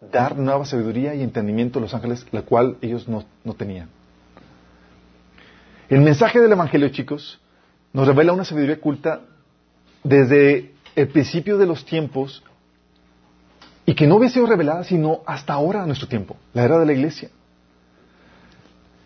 [0.00, 3.88] dar nueva sabiduría y entendimiento a los ángeles, la cual ellos no, no tenían.
[5.88, 7.40] El mensaje del Evangelio, chicos,
[7.92, 9.22] nos revela una sabiduría oculta
[10.04, 12.42] desde el principio de los tiempos
[13.86, 16.86] y que no había sido revelada sino hasta ahora, a nuestro tiempo, la era de
[16.86, 17.30] la iglesia.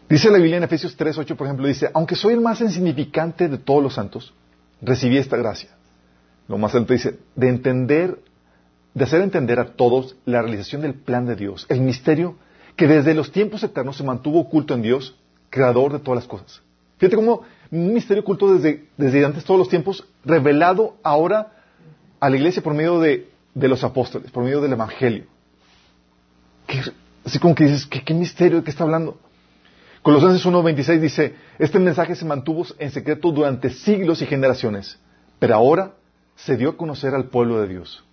[0.09, 3.59] Dice la Biblia en Efesios 3.8, por ejemplo, dice, aunque soy el más insignificante de
[3.59, 4.34] todos los santos,
[4.82, 5.70] recibí esta gracia.
[6.48, 8.18] Lo más alto dice, de entender,
[8.95, 12.36] de hacer entender a todos la realización del plan de Dios, el misterio
[12.76, 15.17] que desde los tiempos eternos se mantuvo oculto en Dios,
[15.50, 16.62] creador de todas las cosas.
[16.98, 21.53] Fíjate cómo un misterio oculto desde, desde antes todos los tiempos, revelado ahora
[22.20, 25.25] a la iglesia por medio de, de los apóstoles, por medio del Evangelio.
[27.25, 29.18] así como que dices, ¿qué, ¿qué, misterio de qué está hablando?
[30.03, 34.98] Colosenses 1.26 dice, este mensaje se mantuvo en secreto durante siglos y generaciones,
[35.39, 35.95] pero ahora
[36.36, 38.05] se dio a conocer al pueblo de Dios.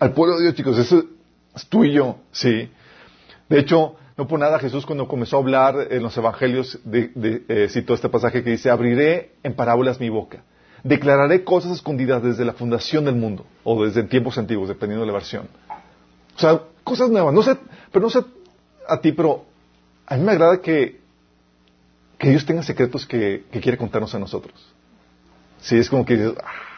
[0.00, 1.04] Al pueblo de Dios, chicos, eso
[1.54, 2.70] es tú y yo, sí.
[3.50, 7.12] De hecho, no por nada Jesús cuando comenzó a hablar en los evangelios de,
[7.48, 10.42] eh, citó este pasaje que dice, abriré en parábolas mi boca,
[10.84, 15.12] declararé cosas escondidas desde la fundación del mundo, o desde tiempos antiguos, dependiendo de la
[15.12, 15.48] versión.
[16.34, 17.34] O sea, cosas nuevas.
[17.34, 17.58] No sé,
[17.92, 18.20] pero no sé
[18.88, 19.44] a ti, pero
[20.06, 20.98] a mí me agrada que,
[22.16, 24.54] que Dios tenga secretos que, que quiere contarnos a nosotros.
[25.60, 26.69] Sí, es como que dices, ah,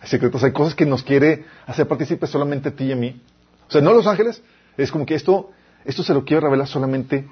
[0.00, 3.20] hay secretos, hay cosas que nos quiere hacer partícipes solamente a ti y a mí.
[3.68, 4.42] O sea, no los ángeles,
[4.76, 5.50] es como que esto,
[5.84, 7.28] esto se lo quiero revelar solamente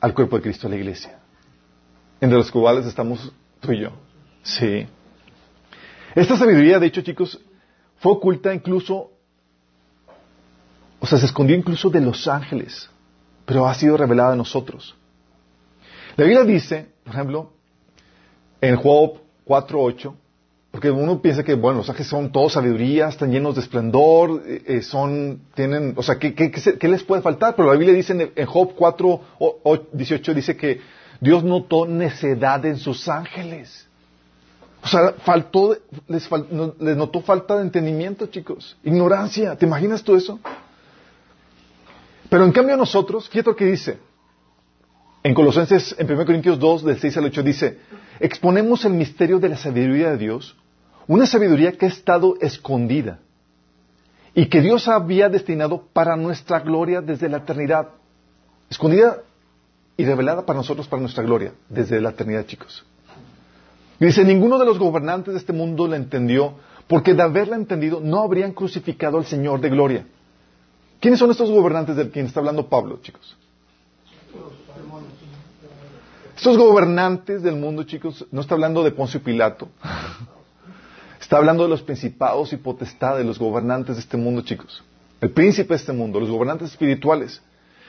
[0.00, 1.18] al cuerpo de Cristo, a la iglesia.
[2.20, 3.92] Entre los cuales estamos tú y yo.
[4.42, 4.86] Sí.
[6.14, 7.40] Esta sabiduría, de hecho, chicos,
[7.98, 9.12] fue oculta incluso,
[10.98, 12.90] o sea, se escondió incluso de los ángeles,
[13.46, 14.96] pero ha sido revelada a nosotros.
[16.16, 17.52] La Biblia dice, por ejemplo,
[18.60, 20.14] en Job 4.8,
[20.70, 24.82] porque uno piensa que, bueno, los ángeles son todos sabiduría, están llenos de esplendor, eh,
[24.82, 27.56] son, tienen, o sea, ¿qué, les puede faltar?
[27.56, 30.80] Pero la Biblia dice en, Job 4.18, dice que
[31.20, 33.88] Dios notó necedad en sus ángeles.
[34.82, 35.76] O sea, faltó,
[36.06, 36.46] les, fal,
[36.78, 38.76] les, notó falta de entendimiento, chicos.
[38.84, 39.56] Ignorancia.
[39.56, 40.38] ¿Te imaginas tú eso?
[42.30, 43.98] Pero en cambio nosotros, fíjate lo que dice.
[45.22, 47.78] En Colosenses, en 1 Corintios 2, del 6 al 8, dice,
[48.20, 50.56] exponemos el misterio de la sabiduría de Dios,
[51.10, 53.18] una sabiduría que ha estado escondida
[54.32, 57.88] y que Dios había destinado para nuestra gloria desde la eternidad.
[58.70, 59.20] Escondida
[59.96, 62.86] y revelada para nosotros, para nuestra gloria, desde la eternidad, chicos.
[63.98, 66.54] Y dice, ninguno de los gobernantes de este mundo la entendió,
[66.86, 70.06] porque de haberla entendido no habrían crucificado al Señor de gloria.
[71.00, 73.36] ¿Quiénes son estos gobernantes del quien está hablando Pablo, chicos?
[76.36, 79.70] Estos gobernantes del mundo, chicos, no está hablando de Poncio Pilato.
[81.30, 84.82] Está hablando de los principados y potestades, los gobernantes de este mundo, chicos.
[85.20, 87.40] El príncipe de este mundo, los gobernantes espirituales.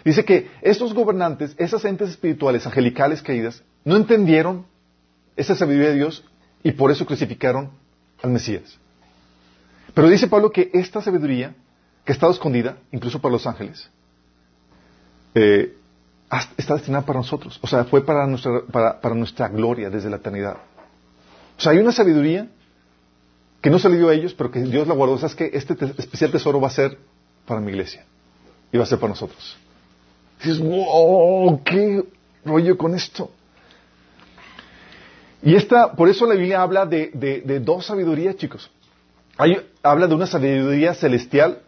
[0.05, 4.67] Dice que estos gobernantes, esas entes espirituales, angelicales caídas, no entendieron
[5.35, 6.23] esa sabiduría de Dios
[6.61, 7.71] y por eso crucificaron
[8.21, 8.77] al Mesías.
[9.95, 11.55] Pero dice Pablo que esta sabiduría,
[12.05, 13.89] que ha estado escondida, incluso para los ángeles,
[15.33, 15.75] eh,
[16.57, 17.57] está destinada para nosotros.
[17.63, 20.57] O sea, fue para nuestra, para, para nuestra gloria desde la eternidad.
[21.57, 22.47] O sea, hay una sabiduría
[23.61, 25.13] que no se le dio a ellos, pero que Dios la guardó.
[25.13, 26.97] O sea, es que este te especial tesoro va a ser
[27.45, 28.03] para mi iglesia
[28.71, 29.57] y va a ser para nosotros.
[30.41, 32.03] Dices, wow, qué
[32.43, 33.31] rollo con esto.
[35.43, 38.69] Y esta, por eso la Biblia habla de, de, dos sabidurías, chicos.
[39.81, 41.61] Habla de una sabiduría celestial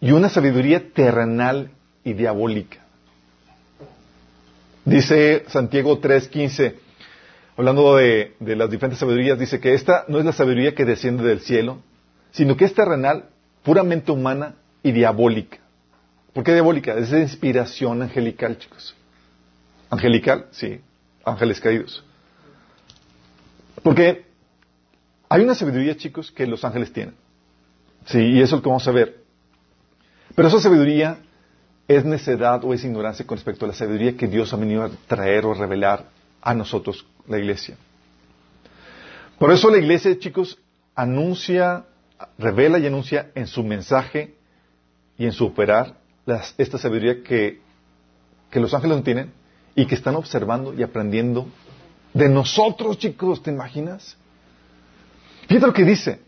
[0.00, 1.70] y una sabiduría terrenal
[2.02, 2.78] y diabólica.
[4.84, 6.74] Dice Santiago 3:15,
[7.56, 11.24] hablando de, de, las diferentes sabidurías, dice que esta no es la sabiduría que desciende
[11.24, 11.78] del cielo,
[12.30, 13.26] sino que es terrenal,
[13.62, 15.58] puramente humana y diabólica.
[16.32, 16.94] ¿Por qué diabólica?
[16.94, 18.96] Es de inspiración angelical, chicos.
[19.90, 20.80] Angelical, sí,
[21.24, 22.02] ángeles caídos.
[23.82, 24.24] Porque
[25.28, 27.14] hay una sabiduría, chicos, que los ángeles tienen.
[28.06, 29.22] Sí, y eso es lo que vamos a ver.
[30.34, 31.18] Pero esa sabiduría
[31.86, 34.90] es necedad o es ignorancia con respecto a la sabiduría que Dios ha venido a
[35.06, 36.06] traer o revelar
[36.42, 37.76] a nosotros, la iglesia.
[39.38, 40.58] Por eso la iglesia, chicos,
[40.94, 41.84] anuncia,
[42.38, 44.34] revela y anuncia en su mensaje
[45.16, 45.96] y en su operar
[46.58, 47.60] esta sabiduría que,
[48.50, 49.32] que los ángeles no tienen
[49.74, 51.48] y que están observando y aprendiendo
[52.12, 54.16] de nosotros, chicos, ¿te imaginas?
[55.48, 56.20] Fíjate lo que dice.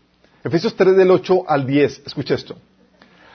[0.43, 2.03] Efesios 3 del 8 al 10.
[2.05, 2.57] Escucha esto.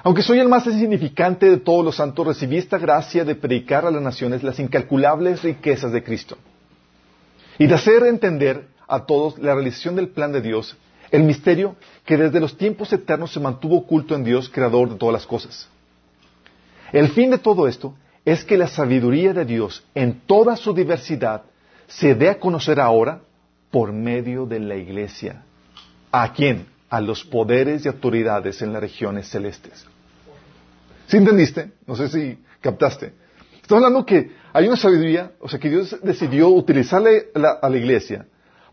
[0.03, 3.91] Aunque soy el más insignificante de todos los santos, recibí esta gracia de predicar a
[3.91, 6.37] las naciones las incalculables riquezas de Cristo
[7.61, 10.77] y de hacer entender a todos la realización del plan de Dios,
[11.13, 11.75] El misterio
[12.07, 15.69] que desde los tiempos eternos se mantuvo oculto en Dios, creador de todas las cosas.
[16.93, 21.43] El fin de todo esto es que la sabiduría de Dios en toda su diversidad
[21.89, 23.21] se dé a conocer ahora
[23.73, 25.43] por medio de la iglesia.
[26.13, 26.67] ¿A quién?
[26.89, 29.85] A los poderes y autoridades en las regiones celestes.
[31.09, 31.73] ¿Sí entendiste?
[31.87, 33.13] No sé si captaste.
[33.71, 37.29] Estoy hablando que hay una sabiduría, o sea, que Dios decidió utilizarle
[37.63, 38.27] a la iglesia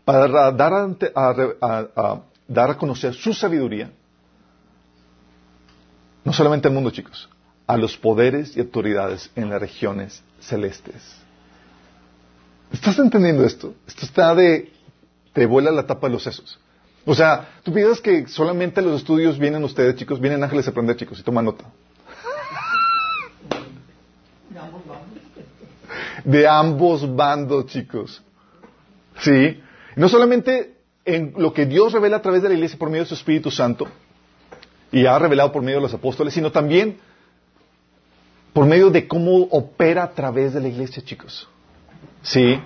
[0.04, 0.72] para dar
[1.14, 3.92] a, dar a conocer su sabiduría,
[6.24, 7.28] no solamente al mundo, chicos,
[7.64, 11.00] a los poderes y autoridades en las regiones celestes.
[12.72, 13.74] ¿Estás entendiendo esto?
[13.86, 14.72] Esto está de...
[15.32, 16.58] te vuela la tapa de los sesos.
[17.06, 20.96] O sea, tú piensas que solamente los estudios vienen ustedes, chicos, vienen ángeles a aprender,
[20.96, 21.66] chicos, y toma nota.
[26.28, 28.22] De ambos bandos, chicos.
[29.20, 29.62] Sí.
[29.96, 30.74] No solamente
[31.06, 33.50] en lo que Dios revela a través de la iglesia por medio de su Espíritu
[33.50, 33.88] Santo,
[34.92, 36.98] y ha revelado por medio de los apóstoles, sino también
[38.52, 41.48] por medio de cómo opera a través de la iglesia, chicos.
[42.20, 42.60] Sí.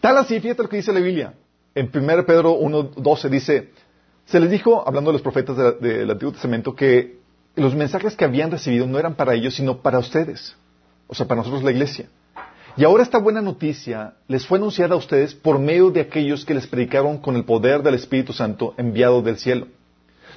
[0.00, 1.34] Tal así, fíjate lo que dice la Biblia.
[1.74, 3.70] En 1 Pedro 1.12 dice,
[4.24, 7.18] se les dijo, hablando de los profetas del Antiguo Testamento, que
[7.56, 10.54] los mensajes que habían recibido no eran para ellos, sino para ustedes.
[11.08, 12.06] O sea, para nosotros la iglesia.
[12.76, 16.54] Y ahora esta buena noticia les fue anunciada a ustedes por medio de aquellos que
[16.54, 19.66] les predicaron con el poder del Espíritu Santo enviado del cielo.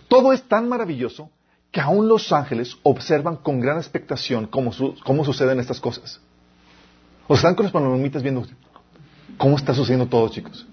[0.10, 1.30] Todo es tan maravilloso
[1.72, 6.20] que aún los ángeles observan con gran expectación cómo, suceden estas cosas.
[7.28, 8.46] O están con los panomitas viendo
[9.38, 10.68] cómo está sucediendo todo, chicos.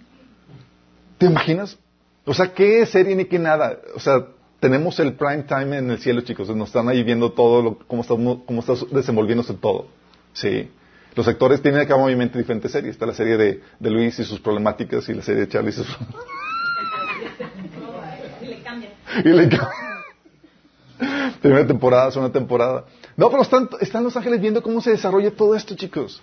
[1.18, 1.78] ¿Te imaginas?
[2.24, 3.78] O sea, ¿qué serie ni qué nada?
[3.94, 4.26] O sea,
[4.58, 6.48] tenemos el prime time en el cielo, chicos.
[6.54, 9.86] Nos están ahí viendo todo, cómo, está, cómo está desenvolviéndose todo.
[10.32, 10.68] Sí.
[11.14, 12.94] Los actores tienen acá obviamente diferentes series.
[12.94, 15.86] Está la serie de, Luis y sus problemáticas y la serie de Charlie y sus
[18.40, 18.92] Y le cambian.
[19.24, 19.92] Y le cambian.
[21.40, 22.84] Primera temporada, segunda temporada.
[23.16, 26.22] No, pero están, están los ángeles viendo cómo se desarrolla todo esto, chicos.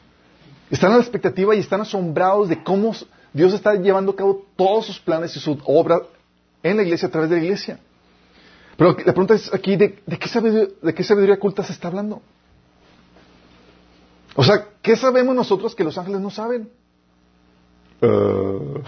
[0.72, 2.96] Están a la expectativa y están asombrados de cómo
[3.34, 6.02] Dios está llevando a cabo todos sus planes y su obra
[6.64, 7.80] en la iglesia a través de la iglesia.
[8.78, 11.90] Pero la pregunta es aquí, ¿de, de, qué, sabiduría, de qué sabiduría oculta se está
[11.90, 12.22] hablando?
[14.36, 16.70] O sea, ¿qué sabemos nosotros que los ángeles no saben?
[18.02, 18.80] Uh...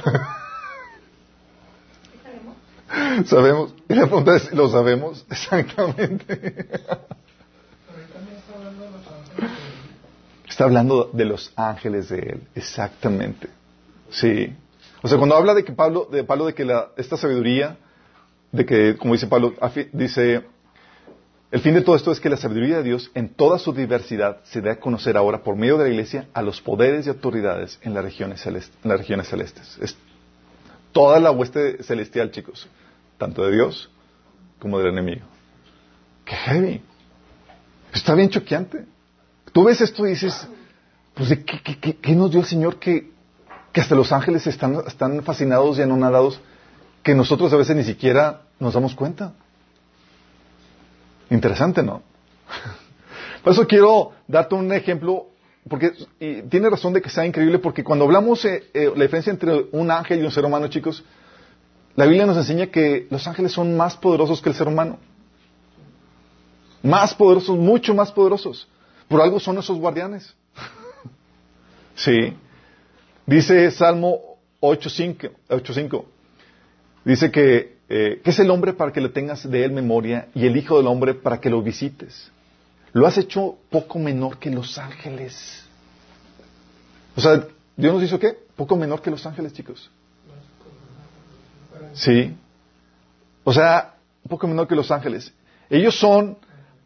[3.26, 3.28] ¿Sabemos?
[3.28, 3.76] sabemos.
[3.90, 5.26] Y la pregunta es, ¿lo sabemos?
[5.30, 6.56] Exactamente.
[10.48, 13.48] Está hablando de los ángeles de él, exactamente.
[14.10, 14.54] Sí.
[15.02, 17.78] O sea, cuando habla de que Pablo, de Pablo de que la, esta sabiduría,
[18.52, 19.54] de que, como dice Pablo,
[19.94, 20.46] dice,
[21.52, 24.38] el fin de todo esto es que la sabiduría de Dios en toda su diversidad
[24.46, 27.78] se dé a conocer ahora por medio de la iglesia a los poderes y autoridades
[27.82, 29.78] en las regiones, celestes.
[29.82, 29.98] Es
[30.94, 32.70] toda la hueste celestial, chicos,
[33.18, 33.92] tanto de Dios
[34.60, 35.26] como del enemigo.
[36.24, 36.82] ¡Qué heavy!
[37.94, 38.86] Está bien choqueante.
[39.52, 40.48] Tú ves esto y dices,
[41.14, 43.12] pues ¿de qué, nos dio el Señor que,
[43.74, 46.40] que hasta los ángeles están, están fascinados y anonadados
[47.04, 49.34] que nosotros a veces ni siquiera nos damos cuenta?
[51.32, 52.04] Interesante, ¿no?
[53.42, 55.30] Por eso quiero darte un ejemplo,
[55.68, 55.94] porque
[56.50, 59.90] tiene razón de que sea increíble, porque cuando hablamos eh, eh, la diferencia entre un
[59.90, 61.04] ángel y un ser humano, chicos,
[61.96, 65.00] la Biblia nos enseña que los ángeles son más poderosos que el ser humano.
[66.84, 68.68] Más poderosos, mucho más poderosos.
[69.08, 70.36] Por algo son esos guardianes.
[71.96, 72.36] sí.
[73.26, 76.04] Dice Salmo 8.5.
[77.06, 80.46] Dice que eh, ¿Qué es el hombre para que le tengas de él memoria y
[80.46, 82.32] el Hijo del Hombre para que lo visites?
[82.94, 85.66] Lo has hecho poco menor que los ángeles.
[87.18, 87.46] O sea,
[87.76, 88.38] Dios nos hizo qué?
[88.56, 89.92] Poco menor que los ángeles, chicos.
[91.92, 92.34] Sí.
[93.44, 93.96] O sea,
[94.30, 95.34] poco menor que los ángeles.
[95.70, 96.38] Ellos son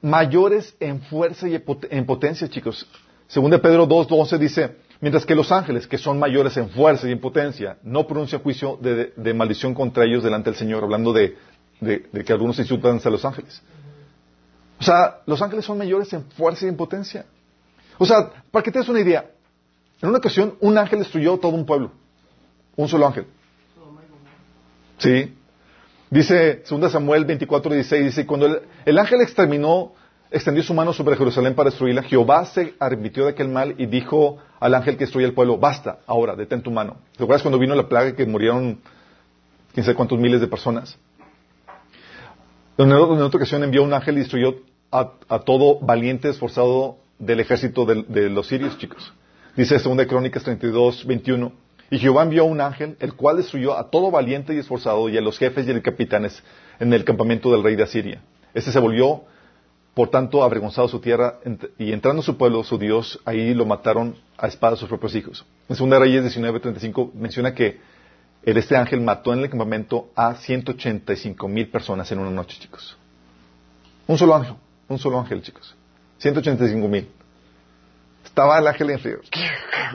[0.02, 2.88] mayores en fuerza y en potencia, chicos.
[3.28, 7.12] Según de Pedro 2.12 dice, Mientras que los ángeles, que son mayores en fuerza y
[7.12, 11.36] en potencia, no pronuncian juicio de, maldición contra ellos delante del Señor, hablando de,
[11.82, 13.62] que algunos insultan a los ángeles.
[14.80, 17.26] O sea, los ángeles son mayores en fuerza y en potencia.
[17.98, 19.30] O sea, para que te des una idea,
[20.02, 21.92] en una ocasión un ángel destruyó todo un pueblo.
[22.76, 23.28] Un solo ángel.
[24.98, 25.34] Sí.
[26.10, 29.94] Dice 2 Samuel 24, 16, dice, cuando el ángel exterminó
[30.36, 34.38] extendió su mano sobre Jerusalén para destruirla, Jehová se arrepintió de aquel mal y dijo
[34.60, 36.98] al ángel que destruía el pueblo, basta, ahora, detén tu mano.
[37.16, 38.82] ¿Te acuerdas cuando vino la plaga que murieron
[39.74, 41.00] quién sabe cuántos miles de personas?
[42.78, 44.56] En otra ocasión envió un ángel y destruyó
[44.92, 49.14] a, todo valiente esforzado del ejército de, los sirios, chicos.
[49.56, 51.54] Dice 2 Crónicas 32, 21.
[51.92, 55.22] Y Jehová envió un ángel, el cual destruyó a todo valiente y esforzado y a
[55.22, 56.44] los jefes y a los capitanes
[56.80, 58.22] en el campamento del rey de Asiria.
[58.54, 59.24] Este se volvió,
[59.96, 61.40] por tanto, avergonzado su tierra
[61.78, 65.46] y entrando su pueblo, su Dios, ahí lo mataron a espada sus propios hijos.
[65.70, 67.80] En 2 Reyes 19:35 menciona que
[68.44, 72.98] este ángel mató en el campamento a 185 mil personas en una noche, chicos.
[74.06, 74.56] Un solo ángel,
[74.90, 75.74] un solo ángel, chicos.
[76.18, 77.10] 185 mil.
[78.26, 79.20] Estaba el ángel en frío.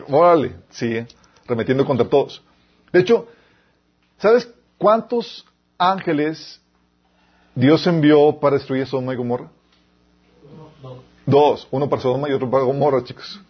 [0.09, 1.05] Órale, sí,
[1.47, 2.43] remetiendo contra todos.
[2.91, 3.29] De hecho,
[4.17, 5.45] ¿sabes cuántos
[5.77, 6.59] ángeles
[7.55, 9.51] Dios envió para destruir Sodoma y Gomorra?
[11.27, 11.69] Dos.
[11.71, 13.41] Uno para Sodoma y otro para Gomorra, chicos.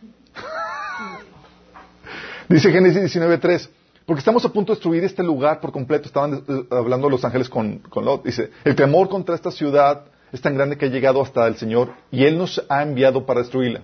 [2.49, 3.69] Dice Génesis 19.3,
[4.07, 6.07] porque estamos a punto de destruir este lugar por completo.
[6.07, 8.25] Estaban eh, hablando los ángeles con, con Lot.
[8.25, 11.93] Dice, el temor contra esta ciudad es tan grande que ha llegado hasta el Señor
[12.11, 13.83] y Él nos ha enviado para destruirla.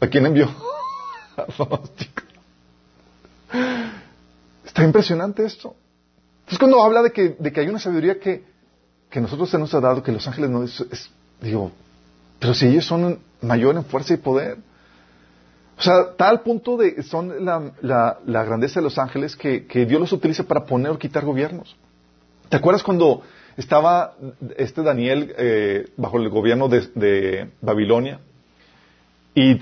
[0.00, 0.48] ¿A quién envió?
[4.64, 5.74] Está impresionante esto.
[6.40, 8.44] Entonces cuando habla de que, de que hay una sabiduría que,
[9.10, 11.10] que nosotros se nos ha dado, que los ángeles no es,
[11.40, 11.72] digo,
[12.38, 14.58] pero si ellos son mayor en fuerza y poder.
[15.78, 20.00] O sea, tal punto de son la, la, grandeza de los ángeles que, que, Dios
[20.00, 21.76] los utiliza para poner o quitar gobiernos.
[22.48, 23.22] ¿Te acuerdas cuando
[23.56, 24.14] estaba
[24.56, 28.20] este Daniel eh, bajo el gobierno de, de Babilonia
[29.34, 29.60] y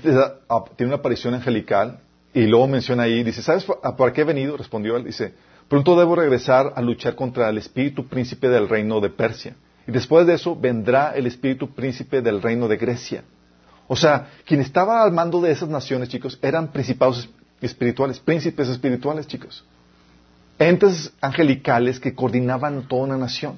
[0.49, 1.99] ah, tiene una aparición angelical
[2.33, 3.65] y luego menciona ahí, dice, ¿sabes
[3.97, 4.57] para qué he venido?
[4.57, 5.33] Respondió él, dice,
[5.67, 9.55] pronto debo regresar a luchar contra el espíritu príncipe del reino de Persia.
[9.87, 13.23] Y después de eso vendrá el espíritu príncipe del reino de Grecia.
[13.87, 17.29] O sea, quien estaba al mando de esas naciones, chicos, eran principados
[17.61, 19.63] espirituales, príncipes espirituales, chicos.
[20.57, 23.57] Entes angelicales que coordinaban toda una nación.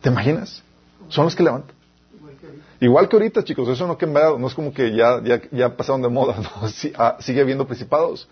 [0.00, 0.62] ¿Te imaginas?
[1.08, 1.76] Son los que levantan.
[2.80, 3.98] Igual que ahorita, chicos, eso no
[4.38, 8.28] no es como que ya, ya, ya pasaron de moda, no, ah, sigue habiendo principados.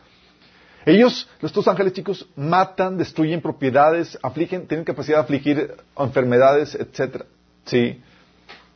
[0.86, 7.26] Ellos, estos ángeles chicos, matan, destruyen propiedades, afligen, tienen capacidad de afligir enfermedades, etcétera.
[7.64, 8.00] Sí.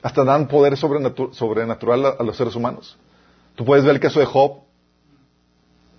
[0.03, 2.99] Hasta dan poder sobrenatural a, los seres humanos.
[3.55, 4.63] Tú puedes ver el caso de Job.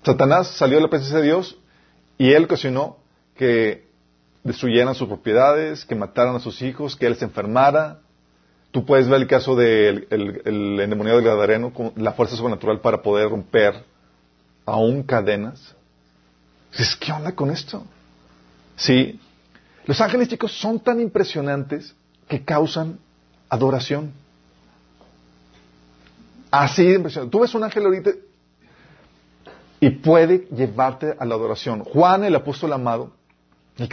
[0.03, 1.57] Satanás salió de la presencia de Dios
[2.17, 2.97] y él ocasionó
[3.37, 3.87] que
[4.43, 7.99] destruyeran sus propiedades, que mataran a sus hijos, que él se enfermara.
[8.71, 13.01] Tú puedes ver el caso del el, endemoniado del Gadareno con la fuerza sobrenatural para
[13.01, 13.85] poder romper
[14.65, 15.75] aún cadenas.
[16.99, 17.85] ¿Qué onda con esto?
[18.75, 19.19] Sí.
[19.85, 21.95] Los ángeles, chicos, son tan impresionantes
[22.27, 22.99] que causan
[23.49, 24.13] adoración.
[26.49, 27.31] Así de impresionante.
[27.31, 28.11] Tú ves un ángel ahorita
[29.79, 31.83] y puede llevarte a la adoración.
[31.83, 33.11] Juan, el apóstol amado,
[33.77, 33.89] el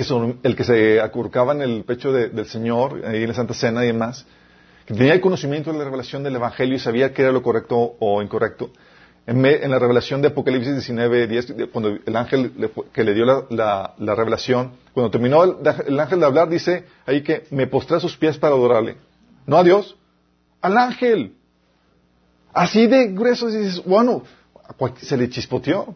[0.56, 4.26] que, se acurcaba en el pecho del Señor, ahí en la Santa Cena y demás,
[4.84, 7.96] que tenía el conocimiento de la revelación del Evangelio y sabía qué era lo correcto
[7.98, 8.70] o incorrecto,
[9.28, 12.50] en, la revelación de Apocalipsis 19, 10, cuando el ángel
[12.94, 17.66] que le dio la, revelación, cuando terminó el, ángel de hablar, dice ahí que me
[17.66, 18.96] postré a sus pies para adorarle.
[19.46, 19.98] No a Dios,
[20.62, 21.34] al ángel.
[22.54, 24.22] Así de grueso, dices, bueno,
[24.96, 25.94] se le chispoteó.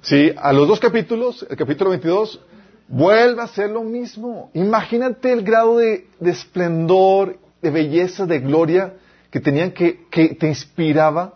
[0.00, 2.40] Sí, a los dos capítulos, el capítulo 22,
[2.88, 4.50] vuelve a ser lo mismo.
[4.54, 8.94] Imagínate el grado de, esplendor, de belleza, de gloria
[9.30, 10.06] que tenían que
[10.38, 11.34] te inspiraba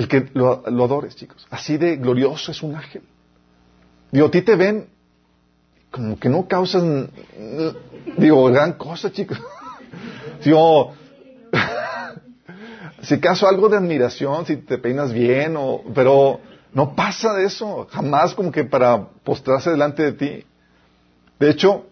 [0.00, 1.46] el que lo, adores, chicos.
[1.50, 3.02] Así de glorioso es un ángel.
[4.10, 4.88] Digo, a ti te ven
[5.90, 7.10] como que no causan,
[8.16, 9.38] digo, gran cosa, chicos.
[10.44, 10.94] Digo,
[13.02, 16.40] si acaso algo de admiración, si te peinas bien, o, pero
[16.72, 20.44] no pasa de eso, jamás como que para postrarse delante de ti.
[21.38, 21.86] De hecho,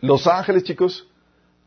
[0.00, 1.06] los ángeles, chicos,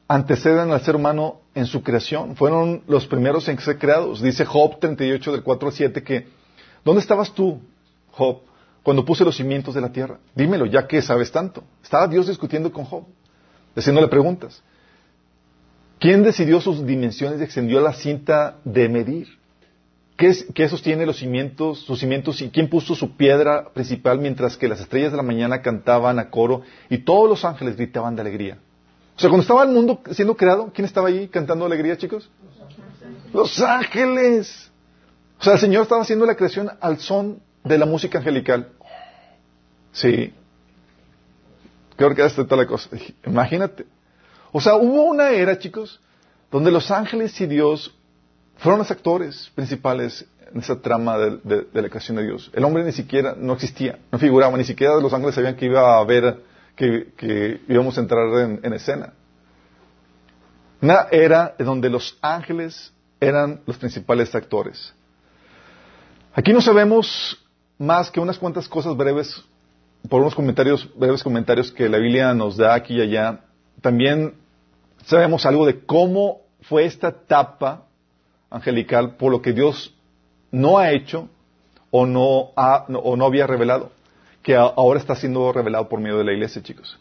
[0.07, 2.35] anteceden al ser humano en su creación.
[2.35, 4.21] Fueron los primeros en ser creados.
[4.21, 6.27] Dice Job 38 del 4 al 7 que,
[6.83, 7.59] ¿dónde estabas tú,
[8.11, 8.39] Job,
[8.83, 10.19] cuando puse los cimientos de la tierra?
[10.33, 11.63] Dímelo, ya que sabes tanto.
[11.83, 13.03] Estaba Dios discutiendo con Job,
[13.75, 14.63] haciéndole preguntas.
[15.99, 19.37] ¿Quién decidió sus dimensiones y extendió la cinta de medir?
[20.15, 24.67] ¿Qué, ¿Qué, sostiene los cimientos, sus cimientos y quién puso su piedra principal mientras que
[24.67, 28.57] las estrellas de la mañana cantaban a coro y todos los ángeles gritaban de alegría?
[29.17, 32.29] O sea, cuando estaba el mundo siendo creado, ¿quién estaba ahí cantando alegría, chicos?
[33.33, 34.69] Los ángeles.
[35.39, 38.69] O sea, el Señor estaba haciendo la creación al son de la música angelical.
[39.91, 40.33] Sí.
[41.95, 42.89] Creo que hasta toda la cosa.
[43.25, 43.87] Imagínate.
[44.51, 45.99] O sea, hubo una era, chicos,
[46.51, 47.95] donde los ángeles y Dios
[48.57, 52.51] fueron los actores principales en esa trama de, la creación de Dios.
[52.53, 55.95] El hombre ni siquiera no existía, no figuraba, ni siquiera los ángeles sabían que iba
[55.95, 56.39] a haber
[56.77, 58.27] que, íbamos a entrar
[58.63, 59.13] en, escena.
[60.81, 64.93] Una era donde los ángeles eran los principales actores.
[66.33, 67.43] Aquí no sabemos
[67.79, 69.43] más que unas cuantas cosas breves,
[70.07, 73.41] por unos comentarios, breves comentarios que la Biblia nos da aquí y allá,
[73.81, 74.35] también
[75.05, 77.85] sabemos algo de cómo fue esta etapa
[78.51, 79.95] angelical por lo que Dios
[80.51, 81.27] no ha hecho
[81.89, 83.91] o no, ha, o no había revelado,
[84.47, 86.97] que ahora está siendo revelado por medio de la iglesia, chicos.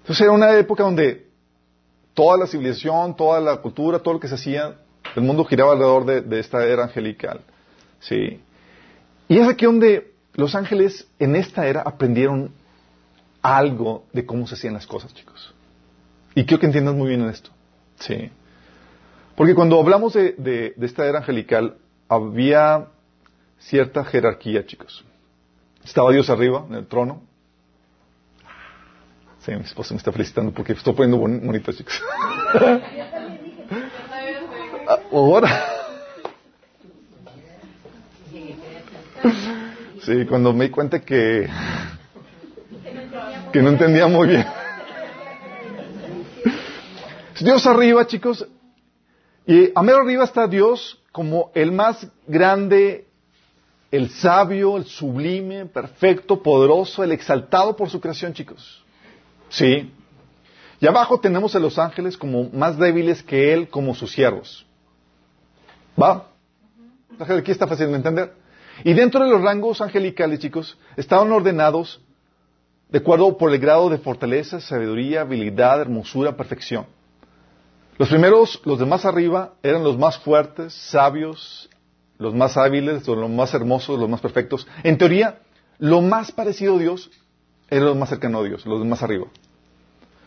[0.00, 1.26] Entonces era una época donde
[2.14, 4.74] toda la civilización, toda la cultura, todo lo que se hacía,
[5.14, 7.42] el mundo giraba alrededor de, esta era angelical.
[8.00, 8.40] ¿sí?
[9.28, 12.54] Y es aquí donde los ángeles en esta era aprendieron
[13.42, 15.54] algo de cómo se hacían las cosas, chicos.
[16.34, 17.50] Y quiero que entiendas muy bien en esto.
[17.96, 18.30] Sí.
[19.34, 21.76] Porque cuando hablamos de esta era angelical,
[22.08, 22.86] había
[23.58, 25.04] cierta jerarquía, chicos.
[25.86, 27.22] Estaba Dios arriba, en el trono.
[29.38, 32.02] Sí, mi esposa me está felicitando porque estoy poniendo bonito, chicos.
[35.12, 35.64] Ahora.
[40.02, 41.48] Sí, cuando me di cuenta que,
[43.52, 44.44] que no entendía muy bien.
[47.40, 48.46] Dios arriba, chicos,
[49.46, 53.05] y a medio arriba está Dios como el más grande,
[53.90, 58.84] el sabio, el sublime, perfecto, poderoso, el exaltado por su creación, chicos.
[59.48, 59.92] Sí.
[60.80, 64.66] Y abajo tenemos a los ángeles como más débiles que Él, como sus siervos.
[66.00, 66.28] ¿Va?
[67.18, 68.34] Aquí está fácil de entender.
[68.84, 72.00] Y dentro de los rangos angelicales, chicos, estaban ordenados
[72.90, 76.86] de acuerdo por el grado de fortaleza, sabiduría, habilidad, hermosura, perfección.
[77.98, 81.70] Los primeros, los de más arriba, eran los más fuertes, sabios,
[82.18, 84.66] los más hábiles, los más hermosos, los más perfectos.
[84.82, 85.40] En teoría,
[85.78, 87.10] lo más parecido a Dios
[87.68, 89.26] era lo más cercano a Dios, los más arriba.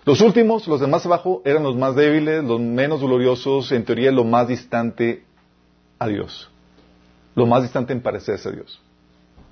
[0.05, 4.11] Los últimos, los de más abajo, eran los más débiles, los menos gloriosos, en teoría
[4.11, 5.23] lo más distante
[5.99, 6.49] a Dios.
[7.35, 8.81] Lo más distante en parecerse a Dios.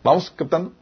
[0.04, 0.74] ¿Vamos captando?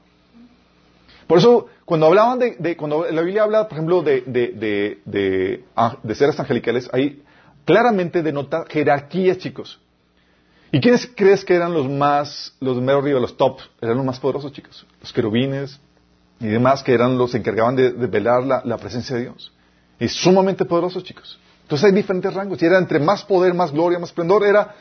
[1.28, 5.64] Por eso, cuando hablaban de, cuando la Biblia habla, por ejemplo, de, de,
[6.04, 7.24] de seres angelicales, ahí
[7.66, 9.82] claramente denota jerarquías, chicos.
[10.72, 13.60] ¿Y quiénes crees que eran los más, los meros arriba, los top?
[13.82, 14.86] Eran los más poderosos, chicos.
[15.02, 15.80] Los querubines
[16.40, 19.54] y demás, que eran los que encargaban de, de velar la, la, presencia de Dios.
[20.00, 21.40] Y sumamente poderosos, chicos.
[21.64, 22.62] Entonces hay diferentes rangos.
[22.62, 24.76] Y era entre más poder, más gloria, más esplendor, era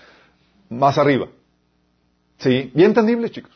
[0.68, 1.28] más arriba.
[2.38, 2.72] ¿Sí?
[2.74, 3.52] Bien entendible, chicos.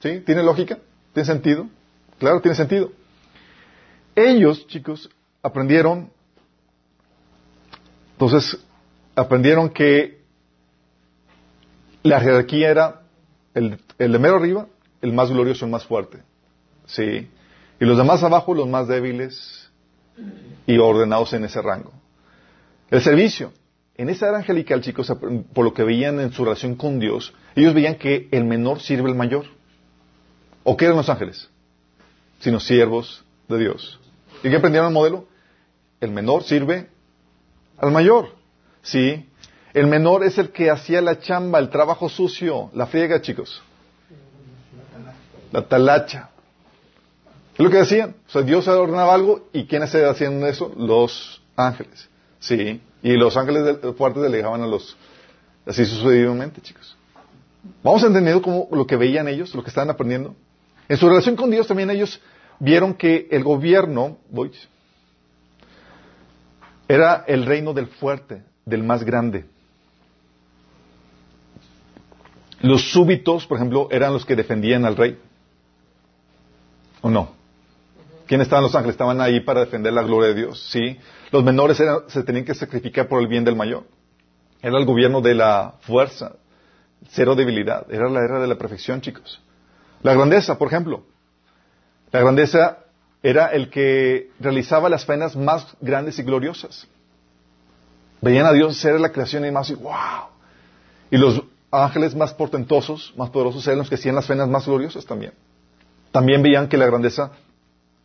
[0.00, 0.20] ¿Sí?
[0.20, 0.78] ¿Tiene lógica?
[1.12, 1.68] ¿Tiene sentido?
[2.18, 2.90] Claro, tiene sentido.
[4.14, 5.10] Ellos, chicos,
[5.42, 6.10] aprendieron,
[8.12, 8.58] entonces,
[9.14, 10.15] aprendieron que
[12.06, 13.02] la jerarquía era
[13.54, 14.66] el, el de mero arriba,
[15.02, 16.22] el más glorioso, el más fuerte.
[16.86, 17.28] Sí.
[17.80, 19.70] Y los de más abajo, los más débiles
[20.66, 21.92] y ordenados en ese rango.
[22.90, 23.52] El servicio.
[23.96, 25.10] En esa era angelical, chicos,
[25.54, 29.08] por lo que veían en su relación con Dios, ellos veían que el menor sirve
[29.10, 29.46] al mayor.
[30.64, 31.48] ¿O qué eran los ángeles?
[32.40, 33.98] Sino siervos de Dios.
[34.42, 35.26] ¿Y qué aprendieron el modelo?
[36.00, 36.90] El menor sirve
[37.78, 38.34] al mayor.
[38.82, 39.26] Sí.
[39.76, 43.62] El menor es el que hacía la chamba, el trabajo sucio, la friega, chicos.
[45.52, 46.30] La talacha.
[47.52, 48.16] Es lo que decían.
[48.26, 50.72] O sea, Dios ordenaba algo y ¿quiénes se haciendo eso?
[50.78, 52.08] Los ángeles.
[52.38, 52.80] Sí.
[53.02, 54.96] Y los ángeles fuertes delegaban a los,
[55.66, 56.96] así sucesivamente, chicos.
[57.82, 60.34] Vamos entendiendo cómo lo que veían ellos, lo que estaban aprendiendo.
[60.88, 62.18] En su relación con Dios también ellos
[62.60, 64.52] vieron que el gobierno, voy,
[66.88, 69.44] era el reino del fuerte, del más grande.
[72.60, 75.18] Los súbitos, por ejemplo, eran los que defendían al rey.
[77.02, 77.30] ¿O no?
[78.26, 78.94] ¿Quiénes estaban los ángeles?
[78.94, 80.68] Estaban ahí para defender la gloria de Dios.
[80.70, 80.98] Sí.
[81.30, 83.84] Los menores se tenían que sacrificar por el bien del mayor.
[84.62, 86.32] Era el gobierno de la fuerza,
[87.10, 87.86] cero debilidad.
[87.92, 89.40] Era la era de la perfección, chicos.
[90.02, 91.04] La grandeza, por ejemplo.
[92.10, 92.78] La grandeza
[93.22, 96.86] era el que realizaba las penas más grandes y gloriosas.
[98.20, 100.30] Veían a Dios ser la creación y más, wow.
[101.10, 101.42] Y los
[101.84, 105.32] ángeles más portentosos, más poderosos, eran los que hacían las penas más gloriosas también.
[106.12, 107.32] También veían que la grandeza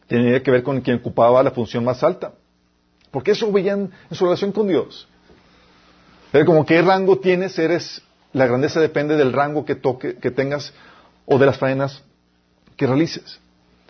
[0.08, 2.34] tenía que ver con quien ocupaba la función más alta.
[3.12, 5.08] Porque eso veían en su relación con Dios.
[6.34, 8.02] Era como qué rango tienes, eres,
[8.34, 10.74] la grandeza depende del rango que, toque, que tengas
[11.26, 12.04] o de las faenas
[12.78, 13.40] que realices.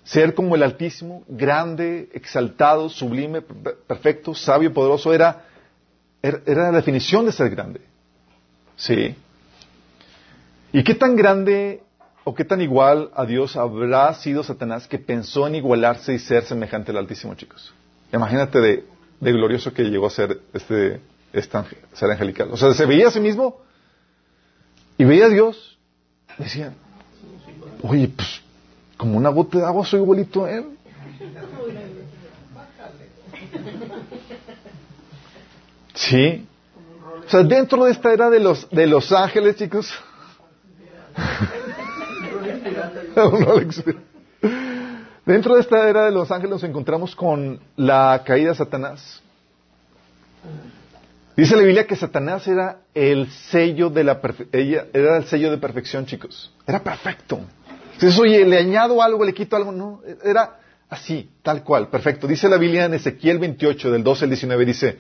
[0.04, 5.46] Ser como el Altísimo, grande, exaltado, sublime, perfecto, sabio, poderoso, era,
[6.22, 7.82] era la definición de ser grande.
[8.76, 9.16] Sí.
[10.74, 11.84] ¿Y qué tan grande
[12.24, 16.44] o qué tan igual a Dios habrá sido Satanás que pensó en igualarse y ser
[16.46, 17.74] semejante al Altísimo, chicos?
[18.14, 18.86] Imagínate de,
[19.20, 21.02] glorioso que llegó a ser este,
[21.34, 21.58] este
[21.94, 22.50] ser angelical.
[22.52, 23.62] O sea, se veía a sí mismo
[24.98, 25.78] y veía a Dios.
[26.38, 26.76] Decían,
[27.82, 28.42] oye, pues,
[28.96, 30.66] como una gota de agua soy igualito a él.
[35.94, 36.48] Sí.
[37.26, 39.94] O sea, dentro de esta era de los, de los ángeles, chicos.
[45.26, 49.22] dentro de esta era de los ángeles nos encontramos con la caída de Satanás.
[51.36, 54.20] Dice la Biblia que Satanás era el sello de la
[54.52, 56.54] ella era el sello de perfección, chicos.
[56.68, 57.40] Era perfecto.
[57.98, 62.28] Si oye, le añado algo, le quito algo, no, era así, tal cual, perfecto.
[62.28, 65.00] Dice la Biblia en Ezequiel 28 del 12 al 19 dice,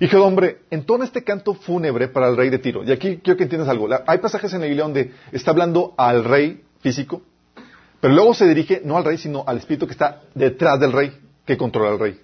[0.00, 2.82] Hijo de hombre, entona este canto fúnebre para el rey de Tiro.
[2.84, 3.88] Y aquí quiero que entiendas algo.
[4.06, 7.22] hay pasajes en la Biblia donde está hablando al rey físico,
[8.00, 11.16] pero luego se dirige no al rey, sino al espíritu que está detrás del rey,
[11.46, 12.20] que controla al rey.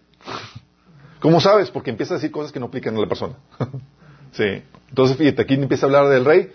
[1.20, 1.70] ¿Cómo sabes?
[1.70, 3.35] Porque empieza a decir cosas que no aplican a la persona.
[4.33, 4.62] sí.
[4.88, 6.52] Entonces, fíjate, aquí empieza a hablar del rey,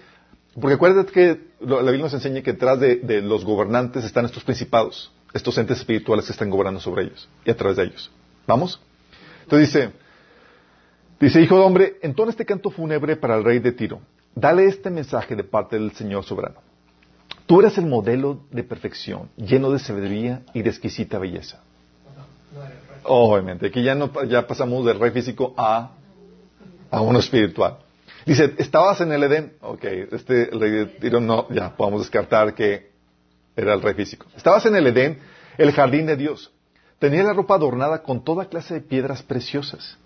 [0.60, 4.44] porque acuérdate que la Biblia nos enseña que detrás de, de los gobernantes están estos
[4.44, 8.12] principados, estos entes espirituales que están gobernando sobre ellos y a través de ellos.
[8.48, 8.82] ¿Vamos?
[9.44, 9.92] Entonces dice,
[11.20, 14.02] Dice, hijo de hombre, entona este canto fúnebre para el rey de Tiro.
[14.34, 16.60] Dale este mensaje de parte del Señor soberano.
[17.46, 21.62] Tú eres el modelo de perfección, lleno de sabiduría y de exquisita belleza.
[23.04, 25.92] Obviamente, aquí ya, no, ya pasamos del rey físico a,
[26.92, 27.78] a uno espiritual.
[28.26, 29.54] Dice, estabas en el Edén.
[29.62, 32.92] Ok, este rey de Tiro no, ya podemos descartar que
[33.56, 34.26] era el rey físico.
[34.36, 35.20] Estabas en el Edén,
[35.58, 36.52] el jardín de Dios.
[37.00, 39.98] Tenía la ropa adornada con toda clase de piedras preciosas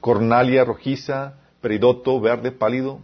[0.00, 3.00] cornalia rojiza, peridoto verde pálido,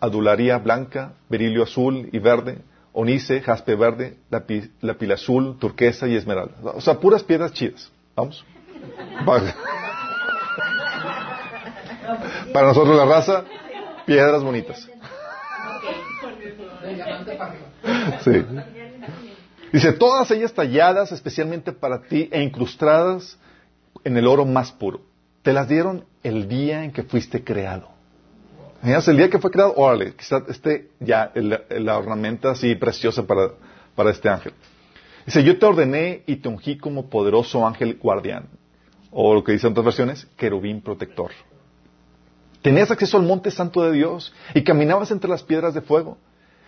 [0.00, 2.58] adularía blanca, berilio azul y verde,
[2.92, 6.54] onice, jaspe verde, lapil azul, turquesa y esmeralda.
[6.74, 7.90] O sea, puras piedras chidas.
[8.14, 8.44] Vamos.
[12.52, 13.44] Para nosotros la raza,
[14.06, 14.88] piedras bonitas.
[18.22, 18.44] Sí.
[19.72, 23.38] Dice, todas ellas talladas especialmente para ti e incrustadas
[24.02, 25.02] en el oro más puro.
[25.42, 27.88] Te las dieron el día en que fuiste creado.
[28.82, 33.50] El día que fue creado, órale, quizás esté ya la ornamenta así preciosa para,
[33.94, 34.52] para este ángel.
[35.26, 38.48] Dice, yo te ordené y te ungí como poderoso ángel guardián.
[39.10, 41.30] O lo que dicen otras versiones, querubín protector.
[42.62, 46.18] Tenías acceso al monte santo de Dios y caminabas entre las piedras de fuego.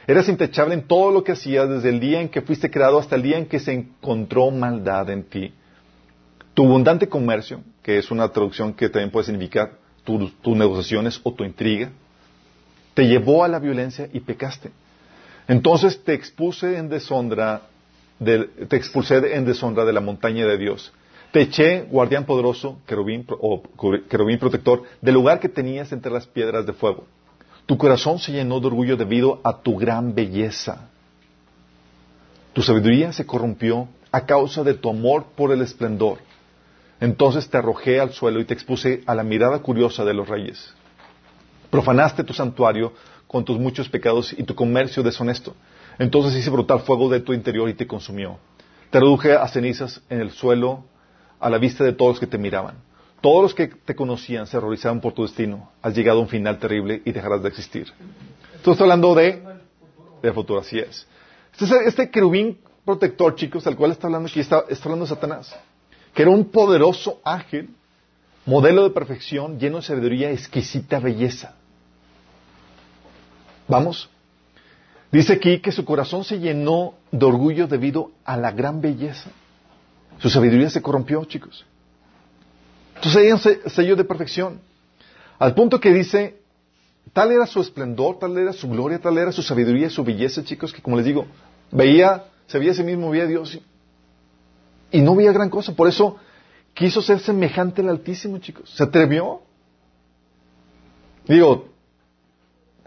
[0.06, 3.14] Eras intachable en todo lo que hacías desde el día en que fuiste creado hasta
[3.14, 5.54] el día en que se encontró maldad en ti.
[6.54, 11.44] Tu abundante comercio, que es una traducción que también puede significar tus negociaciones o tu
[11.44, 11.90] intriga,
[12.94, 14.70] te llevó a la violencia y pecaste.
[15.48, 17.62] Entonces te expuse en deshonra,
[18.22, 20.92] te expulsé en deshonra de la montaña de Dios.
[21.32, 22.78] Te eché, guardián poderoso,
[23.40, 23.62] o
[24.08, 27.06] querubín protector, del lugar que tenías entre las piedras de fuego.
[27.64, 30.90] Tu corazón se llenó de orgullo debido a tu gran belleza.
[32.52, 36.18] Tu sabiduría se corrompió a causa de tu amor por el esplendor.
[37.02, 40.72] Entonces te arrojé al suelo y te expuse a la mirada curiosa de los reyes.
[41.68, 42.92] Profanaste tu santuario
[43.26, 45.56] con tus muchos pecados y tu comercio deshonesto.
[45.98, 48.38] Entonces hice brutal fuego de tu interior y te consumió.
[48.90, 50.84] Te reduje a cenizas en el suelo
[51.40, 52.76] a la vista de todos los que te miraban.
[53.20, 55.72] Todos los que te conocían se horrorizaban por tu destino.
[55.82, 57.92] Has llegado a un final terrible y dejarás de existir.
[57.98, 59.42] Entonces estoy hablando de,
[60.22, 60.60] de futuro.
[60.60, 60.86] Este,
[61.84, 65.52] este querubín protector, chicos, al cual está hablando aquí, está, está hablando de Satanás
[66.14, 67.70] que era un poderoso ángel,
[68.44, 71.54] modelo de perfección, lleno de sabiduría, exquisita belleza.
[73.68, 74.10] ¿Vamos?
[75.10, 79.30] Dice aquí que su corazón se llenó de orgullo debido a la gran belleza.
[80.18, 81.64] Su sabiduría se corrompió, chicos.
[82.96, 84.60] Entonces hay un sello de perfección.
[85.38, 86.40] Al punto que dice,
[87.12, 90.72] tal era su esplendor, tal era su gloria, tal era su sabiduría su belleza, chicos,
[90.72, 91.26] que como les digo,
[91.70, 93.58] veía, se veía a sí mismo, veía a Dios
[95.00, 95.74] no veía gran cosa.
[95.74, 96.18] Por eso
[96.74, 98.70] quiso ser semejante al Altísimo, chicos.
[98.74, 99.42] Se atrevió.
[101.26, 101.68] Digo,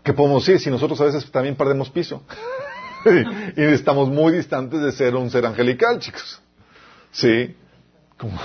[0.04, 0.62] ¿qué podemos decir?
[0.62, 2.24] Si nosotros a veces también perdemos piso.
[3.58, 6.42] y estamos muy distantes de ser un ser angelical, chicos.
[7.12, 7.56] Sí.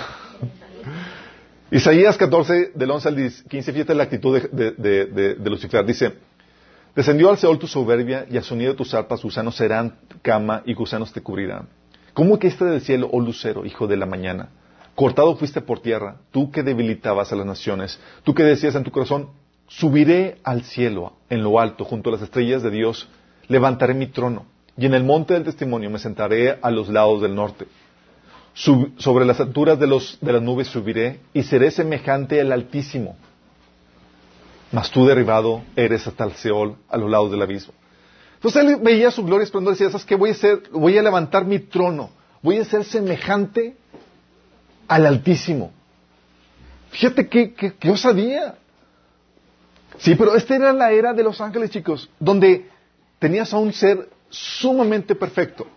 [1.71, 3.15] Isaías 14, del 11 al
[3.49, 5.85] 15, fíjate la actitud de, Lucifer.
[5.85, 6.13] Dice,
[6.93, 10.73] descendió al Seol tu soberbia y al sonido de tus arpas gusanos serán cama y
[10.73, 11.69] gusanos te cubrirán.
[12.13, 14.49] ¿Cómo este del cielo, oh lucero, hijo de la mañana?
[14.95, 18.91] Cortado fuiste por tierra, tú que debilitabas a las naciones, tú que decías en tu
[18.91, 19.29] corazón,
[19.67, 23.07] subiré al cielo, en lo alto, junto a las estrellas de Dios,
[23.47, 24.45] levantaré mi trono,
[24.77, 27.67] y en el monte del testimonio me sentaré a los lados del norte.
[28.53, 33.15] sobre las alturas de las nubes subiré y seré semejante al Altísimo.
[34.73, 37.73] Mas tú derribado eres hasta el Seol, a los lados del abismo.
[38.43, 40.15] Entonces él veía su gloria esplendor y decía, ¿sabes qué?
[40.15, 42.09] Voy a, ser, voy a levantar mi trono.
[42.41, 43.75] Voy a ser semejante
[44.87, 45.71] al Altísimo.
[46.89, 48.55] Fíjate qué, qué, qué osadía.
[49.99, 52.67] Sí, pero esta era la era de los ángeles, chicos, donde
[53.19, 55.67] tenías a un ser sumamente perfecto,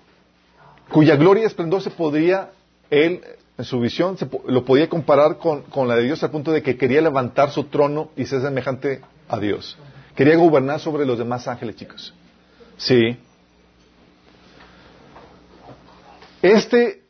[0.89, 2.53] cuya gloria y esplendor se podría,
[2.89, 3.21] él,
[3.59, 6.63] en su visión, se, lo podía comparar con, con, la de Dios al punto de
[6.63, 9.77] que quería levantar su trono y ser semejante a Dios.
[10.17, 12.15] Quería gobernar sobre los demás ángeles, chicos.
[12.77, 13.17] Sí.
[16.43, 17.03] Este,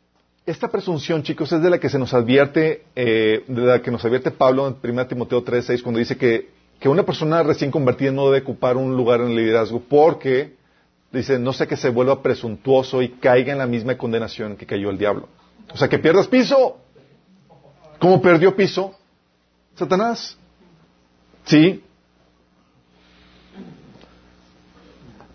[0.47, 4.05] esta presunción, chicos, es de la que se nos advierte, eh, de la que nos
[4.05, 8.27] advierte Pablo en 1 Timoteo 3.6 cuando dice que que una persona recién convertida no
[8.27, 10.57] debe ocupar un lugar en el liderazgo porque,
[11.13, 14.91] dice, no sé que se vuelva presuntuoso y caiga en la misma condenación que cayó
[14.91, 15.29] el diablo.
[15.73, 16.77] O sea, que pierdas piso.
[17.99, 18.95] ¿Cómo perdió piso?
[19.77, 20.37] Satanás.
[21.45, 21.83] ¿Sí?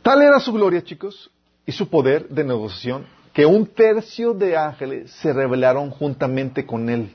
[0.09, 1.29] Tal era su gloria, chicos,
[1.67, 7.13] y su poder de negociación, que un tercio de ángeles se rebelaron juntamente con él.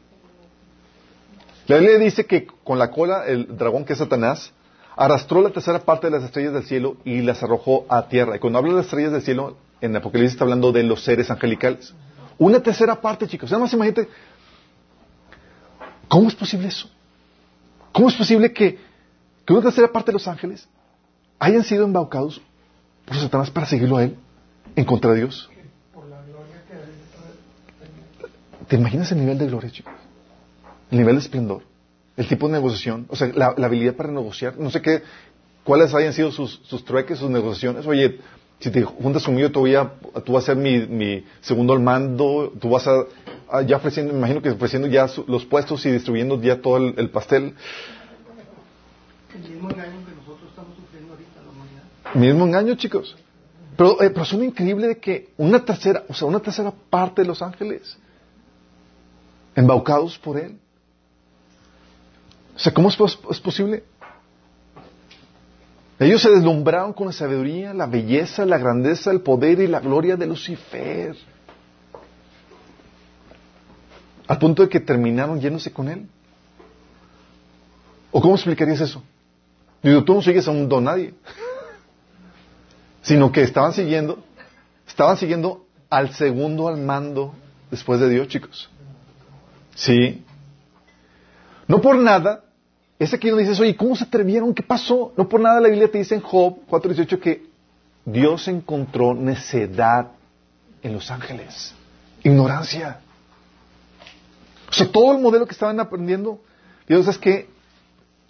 [1.67, 4.53] La Biblia dice que con la cola, el dragón que es Satanás,
[4.95, 8.37] arrastró la tercera parte de las estrellas del cielo y las arrojó a tierra.
[8.37, 11.29] Y cuando habla de las estrellas del cielo, en Apocalipsis está hablando de los seres
[11.33, 11.93] angelicales.
[12.39, 13.51] Una tercera parte, chicos.
[13.51, 14.09] Nada más imagínate,
[16.07, 16.89] ¿cómo es posible eso?
[17.91, 18.79] ¿Cómo es posible que,
[19.45, 20.69] que una tercera parte de los ángeles
[21.41, 22.41] hayan sido embaucados
[23.05, 24.17] por Satanás para seguirlo a él
[24.77, 25.51] en contra de Dios?
[28.69, 29.93] ¿Te imaginas el nivel de gloria, chicos?
[30.95, 31.63] el nivel de esplendor,
[32.17, 35.03] el tipo de negociación, o sea, la, habilidad para negociar, no sé qué,
[35.65, 37.87] cuáles hayan sido sus, trueques, sus negociaciones.
[37.87, 38.21] Oye,
[38.61, 39.93] si te juntas conmigo, tú, voy a,
[40.25, 44.41] tú vas a ser mi, segundo al mando, tú vas a, ya ofreciendo, me imagino
[44.41, 47.55] que ofreciendo ya los puestos y distribuyendo ya todo el, pastel.
[49.35, 50.24] El mismo engaño que
[52.15, 53.17] Mismo engaño, chicos.
[53.77, 57.43] Pero, eh, pero increíble de que una tercera, o sea, una tercera parte de los
[57.43, 57.97] ángeles,
[59.57, 60.59] embaucados por él,
[62.55, 62.97] o sea, ¿cómo es,
[63.41, 63.83] posible?
[65.99, 70.17] Ellos se deslumbraron con la sabiduría, la belleza, la grandeza, el poder y la gloria
[70.17, 71.17] de Lucifer.
[74.27, 76.09] Al punto de que terminaron yéndose con él.
[78.13, 79.03] ¿O cómo explicarías eso?
[79.83, 81.15] Digo, tú no sigues a un don nadie.
[83.05, 84.25] Sino que estaban siguiendo,
[84.89, 87.35] estaban siguiendo al segundo al mando
[87.71, 88.69] después de Dios, chicos.
[89.75, 90.25] Sí.
[91.69, 92.45] No por nada,
[92.99, 94.55] es aquí donde dices, oye, ¿cómo se atrevieron?
[94.55, 95.13] ¿Qué pasó?
[95.17, 97.47] No por nada la Biblia te dice en Job 4.18 que
[98.07, 100.09] Dios encontró necedad
[100.83, 101.75] en los ángeles,
[102.23, 103.01] ignorancia.
[104.71, 106.41] O sea, todo el modelo que estaban aprendiendo,
[106.89, 107.49] Dios es que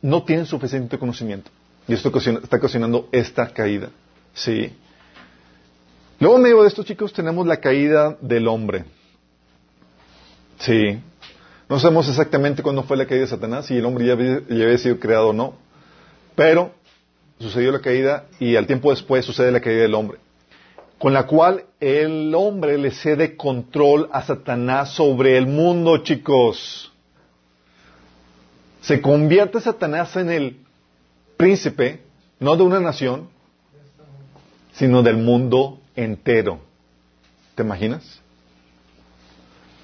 [0.02, 1.50] no tienen suficiente conocimiento.
[1.86, 3.90] Y esto está ocasionando esta caída.
[4.34, 4.72] Sí.
[6.18, 8.84] Luego, en medio de esto, chicos, tenemos la caída del hombre.
[10.58, 11.00] Sí.
[11.68, 14.98] No sabemos exactamente cuándo fue la caída de Satanás, si el hombre ya había, sido
[15.00, 15.54] creado o no,
[16.34, 16.72] pero
[17.38, 20.18] sucedió la caída y al tiempo después sucede la caída del hombre,
[20.98, 26.92] con la cual el hombre le cede control a Satanás sobre el mundo, chicos.
[28.82, 30.58] Se convierte Satanás en el
[31.38, 32.02] príncipe,
[32.38, 33.30] no de una nación,
[34.74, 36.60] sino del mundo entero.
[37.54, 38.20] ¿Te imaginas?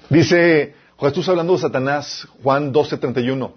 [0.09, 3.51] Dice Jesús hablando de Satanás, Juan 12:31.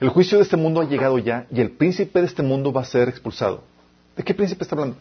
[0.00, 2.82] El juicio de este mundo ha llegado ya y el príncipe de este mundo va
[2.82, 3.62] a ser expulsado.
[4.16, 4.96] ¿De qué príncipe está hablando?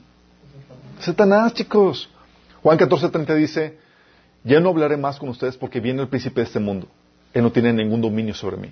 [0.99, 2.09] Satanás, chicos.
[2.61, 3.79] Juan 14:30 dice,
[4.43, 6.87] ya no hablaré más con ustedes porque viene el príncipe de este mundo.
[7.33, 8.69] Él no tiene ningún dominio sobre mí.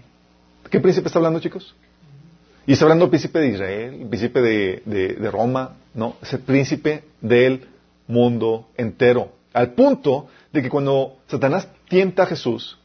[0.63, 1.75] ¿De qué príncipe está hablando, chicos?
[2.67, 6.41] Y está hablando del príncipe de Israel, el príncipe de, de Roma, no, es el
[6.41, 7.65] príncipe del
[8.07, 9.31] mundo entero.
[9.53, 12.77] Al punto de que cuando Satanás tienta a Jesús,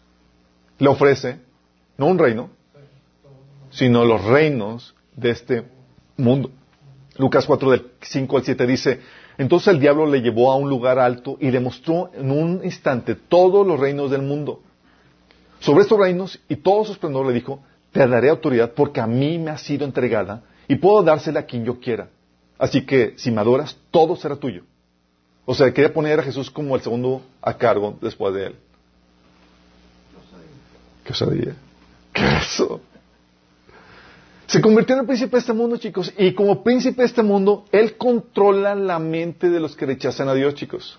[0.78, 1.40] le ofrece
[1.98, 2.50] no un reino,
[3.70, 5.64] sino los reinos de este
[6.16, 6.52] mundo.
[7.18, 9.00] Lucas 4 del 5 al 7 dice,
[9.36, 13.16] entonces el diablo le llevó a un lugar alto y le mostró en un instante
[13.16, 14.60] todos los reinos del mundo.
[15.58, 19.38] Sobre estos reinos y todo su esplendor le dijo, te daré autoridad porque a mí
[19.38, 22.08] me ha sido entregada y puedo dársela a quien yo quiera.
[22.58, 24.62] Así que si me adoras, todo será tuyo.
[25.44, 28.56] O sea, quería poner a Jesús como el segundo a cargo después de él.
[31.04, 31.56] ¿Qué osadía?
[32.12, 32.80] ¿Qué eso?
[34.46, 37.64] Se convirtió en el príncipe de este mundo, chicos, y como príncipe de este mundo,
[37.72, 40.98] él controla la mente de los que rechazan a Dios, chicos.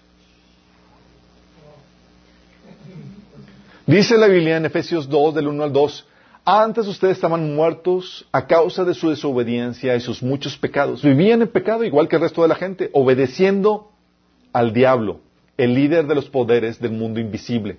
[3.86, 6.08] Dice la Biblia en Efesios 2, del 1 al 2,
[6.46, 11.02] Antes ustedes estaban muertos a causa de su desobediencia y sus muchos pecados.
[11.02, 13.92] Vivían en pecado igual que el resto de la gente, obedeciendo
[14.52, 15.22] al diablo,
[15.58, 17.78] el líder de los poderes del mundo invisible,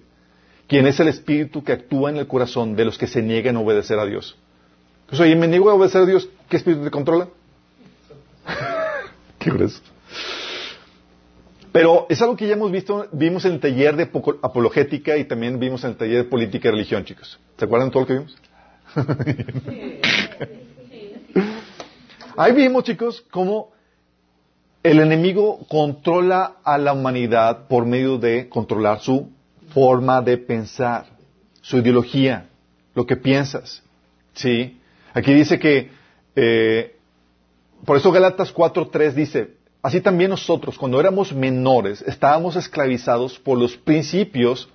[0.67, 3.61] quien es el espíritu que actúa en el corazón de los que se niegan a
[3.61, 4.39] obedecer a Dios.
[5.09, 7.29] Pues, oye, me niego a obedecer a Dios, ¿qué espíritu te controla?
[9.39, 9.81] ¿Qué grueso.
[11.71, 14.05] Pero es algo que ya hemos visto, vimos en el taller de
[14.43, 17.39] apologética y también vimos en el taller de política y religión, chicos.
[17.59, 18.37] ¿Se acuerdan de todo lo que vimos?
[22.37, 23.73] Ahí vimos, chicos, cómo
[24.83, 29.31] el enemigo controla a la humanidad por medio de controlar su
[29.73, 31.07] forma de pensar,
[31.61, 32.49] su ideología,
[32.95, 33.83] lo que piensas.
[34.35, 34.81] ¿Sí?
[35.13, 35.91] Aquí dice que,
[36.37, 36.97] eh,
[37.85, 43.77] por eso Galatas 4.3 dice, así también nosotros, cuando éramos menores, estábamos esclavizados por los
[43.77, 44.69] principios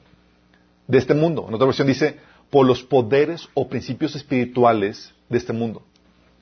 [0.88, 1.46] de este mundo.
[1.48, 2.18] En otra versión dice,
[2.50, 5.84] por los poderes o principios espirituales de este mundo.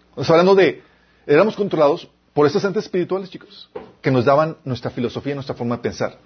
[0.09, 0.81] Estamos hablando de,
[1.25, 3.69] éramos controlados por estos entes espirituales, chicos,
[4.01, 6.17] que nos daban nuestra filosofía, nuestra forma de pensar.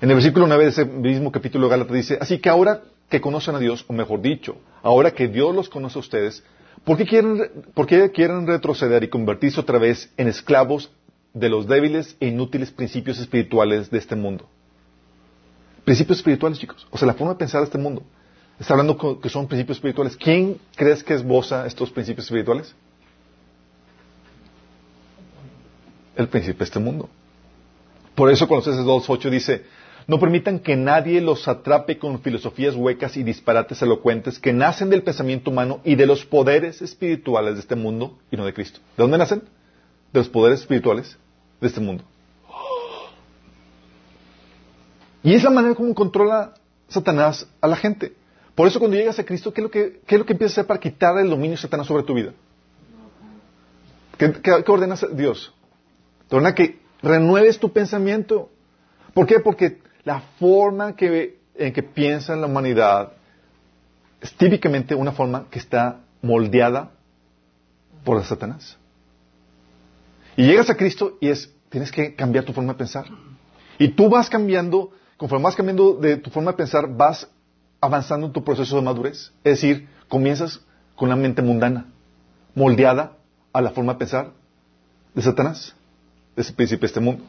[0.00, 3.20] En el versículo 9 de ese mismo capítulo de Gálatas dice, así que ahora que
[3.20, 6.44] conocen a Dios, o mejor dicho, ahora que Dios los conoce a ustedes,
[6.84, 10.90] ¿por qué quieren, por qué quieren retroceder y convertirse otra vez en esclavos
[11.34, 14.48] de los débiles e inútiles principios espirituales de este mundo?
[15.84, 16.86] Principios espirituales, chicos.
[16.90, 18.02] O sea, la forma de pensar de este mundo.
[18.58, 20.16] Está hablando que son principios espirituales.
[20.16, 22.74] ¿Quién crees que esboza estos principios espirituales?
[26.16, 27.08] El principio de este mundo.
[28.16, 29.64] Por eso Colosenses 2.8 dice,
[30.08, 35.04] no permitan que nadie los atrape con filosofías huecas y disparates elocuentes que nacen del
[35.04, 38.80] pensamiento humano y de los poderes espirituales de este mundo y no de Cristo.
[38.96, 39.42] ¿De dónde nacen?
[40.12, 41.16] De los poderes espirituales
[41.60, 42.02] de este mundo.
[45.22, 46.54] Y es la manera como controla
[46.88, 48.14] Satanás a la gente.
[48.58, 50.54] Por eso cuando llegas a Cristo, ¿qué es lo que, qué lo que empieza a
[50.54, 52.32] hacer para quitar el dominio de Satanás sobre tu vida?
[54.16, 55.54] ¿Qué, ordenas Dios?
[56.26, 58.50] Te que renueves tu pensamiento.
[59.14, 59.38] ¿Por qué?
[59.38, 63.12] Porque la forma en que piensa la humanidad
[64.20, 66.90] es típicamente una forma que está moldeada
[68.02, 68.76] por Satanás.
[70.36, 73.06] Y llegas a Cristo y es, tienes que cambiar tu forma de pensar.
[73.78, 77.28] Y tú vas cambiando, conforme vas cambiando de tu forma de pensar, vas
[77.80, 79.32] avanzando en tu proceso de madurez.
[79.44, 80.60] Es decir, comienzas
[80.96, 81.86] con una mente mundana,
[82.54, 83.12] moldeada
[83.52, 84.32] a la forma de pensar
[85.14, 85.74] de Satanás,
[86.34, 87.24] de ese príncipe de este mundo.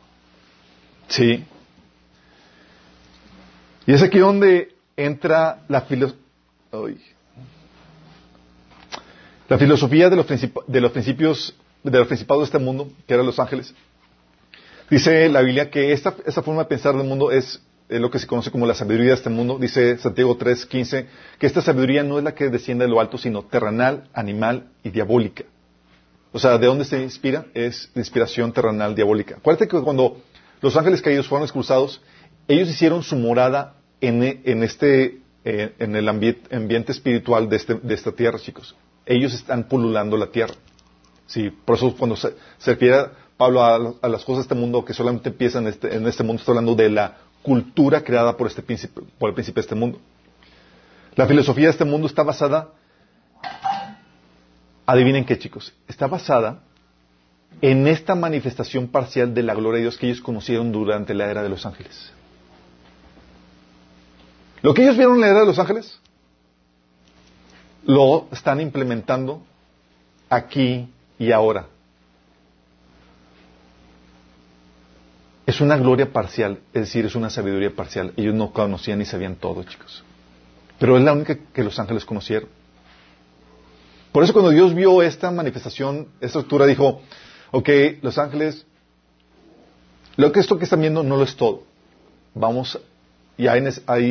[1.08, 1.46] Sí.
[3.86, 5.86] Y es aquí donde entra la,
[9.48, 13.26] la filosofía de los, de los principios de los principados de este mundo, que eran
[13.26, 13.74] los ángeles.
[14.90, 16.12] Dice la Biblia que esta
[16.44, 19.16] forma de pensar del mundo es es lo que se conoce como la sabiduría de
[19.16, 19.58] este mundo.
[19.60, 21.08] Dice Santiago 3:15
[21.40, 24.92] que esta sabiduría no es la que desciende de lo alto, sino terrenal, animal y
[24.92, 25.44] diabólica.
[26.32, 27.48] O sea, ¿de dónde se inspira?
[27.56, 29.38] Es de inspiración terrenal, diabólica.
[29.38, 30.22] Acuérdate que cuando
[30.62, 32.02] los ángeles caídos fueron expulsados,
[32.48, 37.96] ellos hicieron su morada en, en este, eh, en el ambiente, espiritual de, este, de,
[37.96, 38.76] esta tierra, chicos.
[39.08, 40.54] Ellos están pululando la tierra.
[41.26, 43.06] Sí, por eso cuando se, se refiere
[43.38, 46.24] Pablo a, a, las cosas de este mundo que solamente empiezan en este, en este
[46.24, 49.76] mundo, está hablando de la cultura creada por, este príncipe, por el príncipe de este
[49.76, 50.00] mundo.
[51.16, 52.70] La filosofía de este mundo está basada,
[54.86, 56.62] adivinen qué chicos, está basada
[57.62, 61.44] en esta manifestación parcial de la gloria de Dios que ellos conocieron durante la era
[61.44, 62.14] de los ángeles.
[64.62, 66.00] Lo que ellos vieron en la era de los ángeles,
[67.86, 69.42] lo están implementando
[70.30, 71.68] aquí y ahora.
[75.50, 78.14] Es una gloria parcial, es decir, es una sabiduría parcial.
[78.18, 80.04] Ellos no conocían ni sabían todo, chicos.
[80.78, 82.50] Pero es la única que los ángeles conocieron.
[84.12, 87.02] Por eso cuando Dios vio esta manifestación, esta estructura, dijo,
[87.50, 87.68] ok,
[88.04, 88.68] los ángeles,
[90.18, 91.64] lo que esto que están viendo no lo es todo.
[92.36, 92.80] Vamos,
[93.36, 93.60] y hay,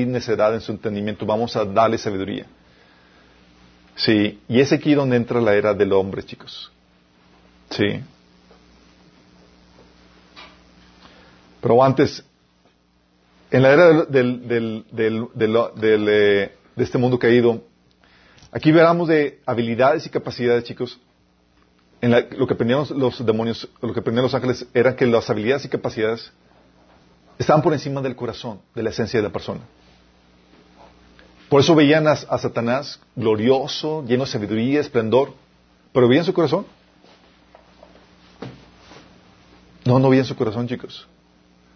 [0.07, 2.47] necedad en su entendimiento, vamos a darle sabiduría.
[3.95, 6.73] Sí, y es aquí donde entra la era del hombre, chicos.
[7.71, 8.03] Sí.
[11.61, 12.25] Pero antes,
[13.51, 17.63] en la era del, eh, de este mundo caído,
[18.53, 21.01] aquí veamos de habilidades y capacidades, chicos.
[22.01, 25.65] En lo que aprendían los demonios, lo que aprendían los ángeles, era que las habilidades
[25.65, 26.31] y capacidades
[27.39, 29.61] estaban por encima del corazón, de la esencia de la persona.
[31.49, 35.33] Por eso veían a, a Satanás glorioso, lleno de sabiduría, esplendor,
[35.93, 36.67] pero veían su corazón.
[39.85, 41.09] No, no veían su corazón, chicos.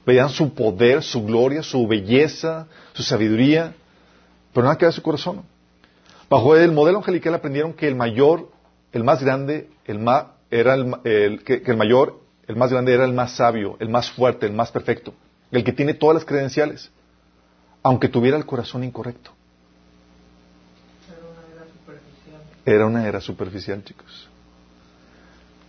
[0.04, 3.74] Veían su poder, su gloria, su belleza, su sabiduría,
[4.52, 5.42] pero nada que ver su corazón.
[6.28, 8.50] Bajo el modelo angelical aprendieron que el mayor,
[8.92, 13.04] el más grande, el más, era el, que, que el mayor, el más grande era
[13.04, 15.14] el más sabio, el más fuerte, el más perfecto,
[15.50, 16.90] el que tiene todas las credenciales,
[17.82, 19.30] aunque tuviera el corazón incorrecto.
[21.06, 22.42] Era una era superficial.
[22.64, 24.28] Era una era superficial, chicos.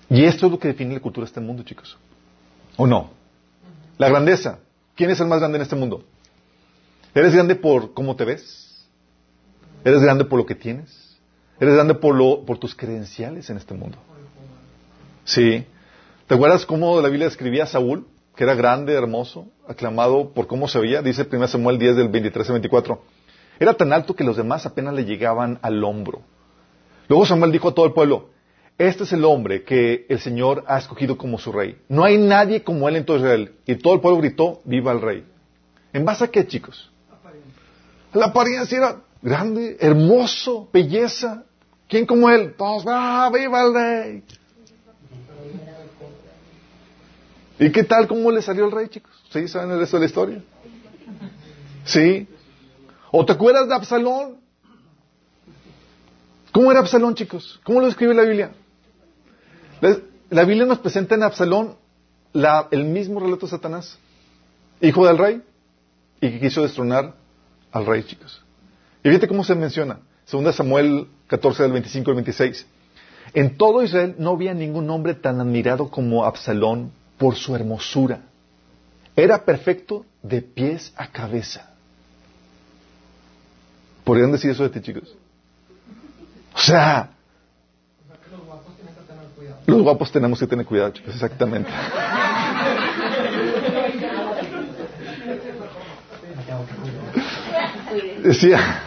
[0.10, 1.98] Y esto es lo que define la cultura de este mundo, chicos.
[2.78, 3.23] ¿O no?
[3.98, 4.60] La grandeza.
[4.96, 6.04] ¿Quién es el más grande en este mundo?
[7.16, 8.88] ¿Eres grande por cómo te ves?
[9.84, 11.18] ¿Eres grande por lo que tienes?
[11.60, 13.98] ¿Eres grande por, lo, por tus credenciales en este mundo?
[15.24, 15.66] Sí.
[16.28, 18.08] ¿Te acuerdas cómo la Biblia describía a Saúl?
[18.36, 21.02] Que era grande, hermoso, aclamado por cómo se veía.
[21.02, 23.02] Dice 1 Samuel 10 del 23 al 24.
[23.60, 26.22] Era tan alto que los demás apenas le llegaban al hombro.
[27.08, 28.30] Luego Samuel dijo a todo el pueblo,
[28.78, 31.78] este es el hombre que el Señor ha escogido como su rey.
[31.90, 33.54] No hay nadie como él en todo Israel.
[33.66, 35.26] Y todo el pueblo gritó, viva el rey.
[35.94, 36.92] ¿En base a qué, chicos?
[38.14, 41.44] La apariencia era grande, hermoso, belleza.
[41.88, 42.56] ¿Quién como él?
[42.58, 44.24] Todos, ¡ah, viva el rey!
[47.60, 49.12] ¿Y qué tal cómo le salió el rey, chicos?
[49.32, 50.44] ¿Sí saben el resto de la historia?
[51.86, 52.28] ¿Sí?
[53.12, 54.38] ¿O te acuerdas de Absalón?
[56.52, 57.60] ¿Cómo era Absalón, chicos?
[57.64, 58.52] ¿Cómo lo describe la Biblia?
[60.30, 61.76] La, Biblia nos presenta en Absalón
[62.72, 63.98] el mismo relato de Satanás,
[64.82, 65.42] hijo del rey,
[66.22, 67.14] y que quiso destronar
[67.72, 68.42] al rey, chicos.
[69.04, 70.00] Y fíjate cómo se menciona.
[70.26, 72.66] Segunda Samuel 14 del 25 al 26.
[73.34, 78.22] En todo Israel no había ningún hombre tan admirado como Absalón por su hermosura.
[79.16, 81.70] Era perfecto de pies a cabeza.
[84.04, 85.16] ¿Podrían decir eso de ti, chicos?
[86.56, 87.12] O sea,
[88.04, 89.53] O sea que los guapos tienen que tener cuidado.
[89.66, 91.70] Los guapos tenemos que tener cuidado, chicos, exactamente.
[98.24, 98.82] Decía,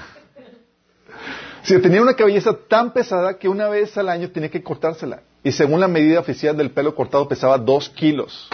[1.62, 5.22] si tenía una cabellera tan pesada que una vez al año tenía que cortársela.
[5.42, 8.48] Y según la medida oficial del pelo cortado pesaba dos kilos.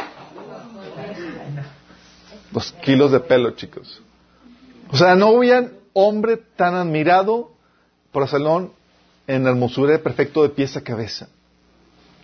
[2.51, 4.03] Dos kilos de pelo, chicos.
[4.91, 7.53] O sea, no había hombre tan admirado
[8.11, 8.73] por Absalón
[9.27, 11.29] en la hermosura de perfecto de pies a cabeza.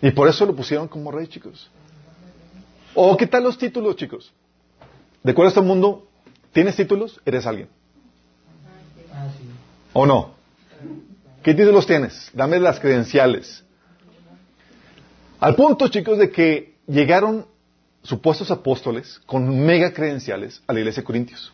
[0.01, 1.69] Y por eso lo pusieron como rey, chicos.
[2.95, 4.31] ¿O qué tal los títulos, chicos?
[5.23, 6.07] ¿De acuerdo a este mundo?
[6.53, 7.19] ¿Tienes títulos?
[7.25, 7.69] Eres alguien.
[9.93, 10.31] ¿O no?
[11.43, 12.29] ¿Qué títulos tienes?
[12.33, 13.63] Dame las credenciales.
[15.39, 17.45] Al punto, chicos, de que llegaron
[18.03, 21.53] supuestos apóstoles con mega credenciales a la iglesia de Corintios.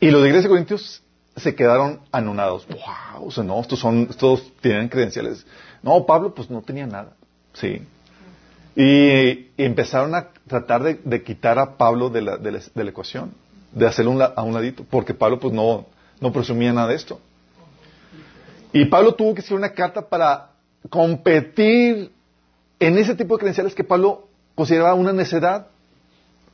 [0.00, 1.02] Y los de iglesia de Corintios
[1.36, 2.66] se quedaron anonados.
[2.68, 3.26] ¡Wow!
[3.26, 5.46] O sea, no, estos son, estos tienen credenciales.
[5.82, 7.17] No, Pablo, pues no tenía nada.
[7.60, 7.82] Sí.
[8.76, 13.32] Y, empezaron a tratar de, quitar a Pablo de la, de la- de la ecuación,
[13.72, 15.86] de hacerlo un a un ladito, porque Pablo, pues no,
[16.20, 17.20] no presumía nada de esto.
[18.72, 20.50] Y Pablo tuvo que escribir una carta para
[20.90, 22.12] competir
[22.78, 25.66] en ese tipo de credenciales que Pablo consideraba una necedad.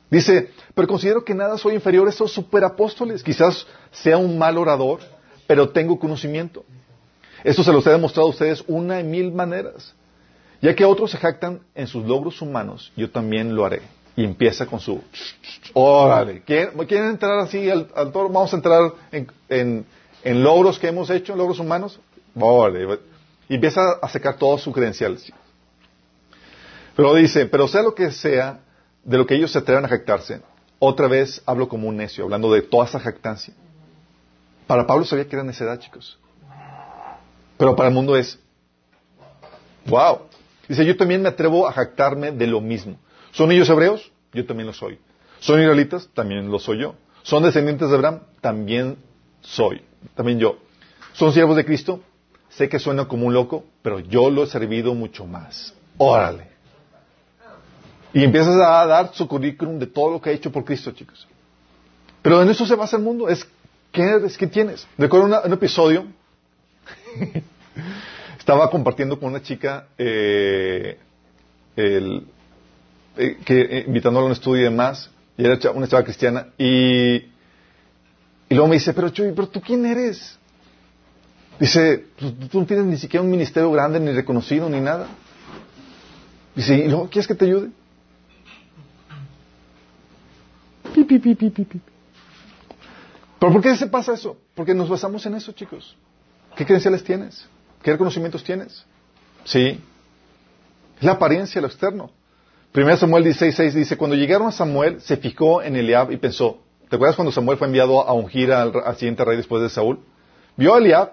[0.09, 3.21] Dice, pero considero que nada soy inferior a esos superapóstoles.
[3.23, 4.99] Quizás sea un mal orador,
[5.45, 6.63] pero tengo conocimiento.
[7.43, 9.93] Esto se los he demostrado a ustedes una y mil maneras.
[10.61, 13.81] Ya que otros se jactan en sus logros humanos, yo también lo haré.
[14.15, 15.01] Y empieza con su...
[15.73, 18.29] Órale, ¿quieren, quieren entrar así al, al toro?
[18.29, 19.85] Vamos a entrar en, en-
[20.23, 21.99] en logros que hemos hecho, logros humanos.
[22.39, 22.99] Órale.
[23.49, 25.31] Y empieza a sacar todos sus credenciales.
[26.95, 28.61] Pero dice, pero sea lo que sea,
[29.03, 30.41] de lo que ellos se atrevan a jactarse,
[30.79, 33.53] otra vez hablo como un necio, hablando de toda esa jactancia.
[34.65, 36.17] Para Pablo sabía que era necedad, chicos.
[37.57, 38.39] Pero para el mundo es,
[39.85, 40.21] wow.
[40.67, 42.97] Dice, yo también me atrevo a jactarme de lo mismo.
[43.31, 44.11] ¿Son ellos hebreos?
[44.33, 44.99] Yo también lo soy.
[45.39, 46.09] ¿Son israelitas?
[46.13, 46.95] También lo soy yo.
[47.23, 48.21] ¿Son descendientes de Abraham?
[48.41, 48.97] También
[49.41, 49.81] soy.
[50.15, 50.57] También yo.
[51.13, 52.01] ¿Son siervos de Cristo?
[52.49, 55.73] Sé que suena como un loco, pero yo lo he servido mucho más.
[55.97, 56.47] Órale.
[58.13, 61.27] Y empiezas a dar su currículum de todo lo que ha hecho por Cristo, chicos.
[62.21, 63.27] Pero en eso se basa el mundo.
[63.27, 63.45] Es
[63.91, 64.37] ¿qué eres?
[64.37, 64.87] ¿Qué tienes?
[64.97, 66.05] Recuerdo un episodio.
[68.45, 70.99] Estaba compartiendo con una chica eh,
[71.75, 72.27] el-
[73.17, 75.09] eh, que eh, invitándola a un estudio y demás.
[75.35, 76.49] Y era una chava cristiana.
[76.55, 77.15] Y,
[78.47, 80.37] y luego me dice, pero Chuy, ¿pero tú quién eres?
[81.59, 85.07] Dice, "Pues, tú no tienes ni siquiera un ministerio grande, ni reconocido, ni nada.
[86.53, 87.69] Dice, ¿y luego quieres que te ayude?
[90.93, 91.81] Pi, pi, pi, pi.
[93.39, 94.37] ¿Pero por qué se pasa eso?
[94.53, 95.97] Porque nos basamos en eso, chicos.
[96.55, 97.47] ¿Qué credenciales tienes?
[97.85, 98.83] ¿Qué reconocimientos tienes?
[99.43, 99.79] Sí.
[100.97, 102.09] Es la apariencia, lo externo.
[102.73, 106.57] 1 Samuel 16.6 dice, cuando llegaron a Samuel, se fijó en Eliab y pensó,
[106.89, 109.99] ¿te acuerdas cuando Samuel fue enviado a ungir al, al siguiente rey después de Saúl?
[110.57, 111.11] Vio a Eliab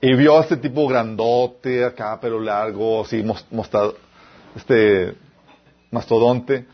[0.00, 3.22] Y vio a este tipo grandote, acá, pelo largo, así,
[4.56, 5.14] este,
[5.90, 6.64] mastodonte.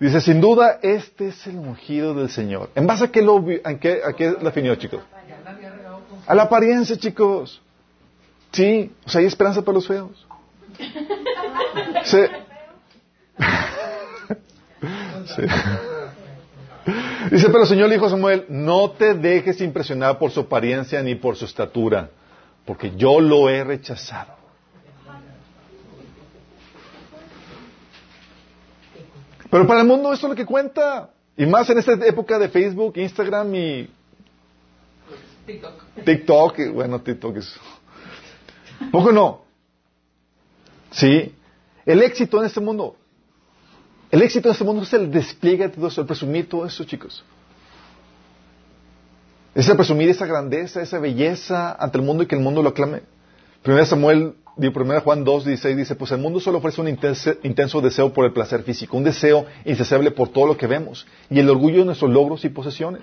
[0.00, 2.70] Dice, sin duda, este es el ungido del Señor.
[2.76, 5.02] ¿En base a qué lo a qué, a qué definió, chicos?
[6.26, 7.60] A la apariencia, chicos.
[8.52, 10.26] Sí, o sea, hay esperanza para los feos.
[12.04, 12.18] Sí.
[15.36, 15.42] Sí.
[17.30, 21.00] Dice, pero el Señor le dijo a Samuel, no te dejes impresionar por su apariencia
[21.00, 22.10] ni por su estatura,
[22.66, 24.34] porque yo lo he rechazado.
[29.48, 31.10] Pero para el mundo esto es lo que cuenta.
[31.36, 33.90] Y más en esta época de Facebook, Instagram y
[35.46, 35.84] TikTok.
[36.04, 37.60] TikTok, bueno, TikTok es...
[38.90, 39.42] ¿Poco no?
[40.90, 41.34] Sí.
[41.84, 42.96] El éxito en este mundo.
[44.10, 46.84] El éxito en este mundo es el despliegue de todo eso, el presumir todo eso,
[46.84, 47.24] chicos.
[49.54, 52.70] Es el presumir esa grandeza, esa belleza ante el mundo y que el mundo lo
[52.70, 53.02] aclame.
[53.62, 57.80] Primera Samuel, primera Juan 2, 16 dice, pues el mundo solo ofrece un intenso, intenso
[57.80, 61.48] deseo por el placer físico, un deseo insaciable por todo lo que vemos y el
[61.48, 63.02] orgullo de nuestros logros y posesiones.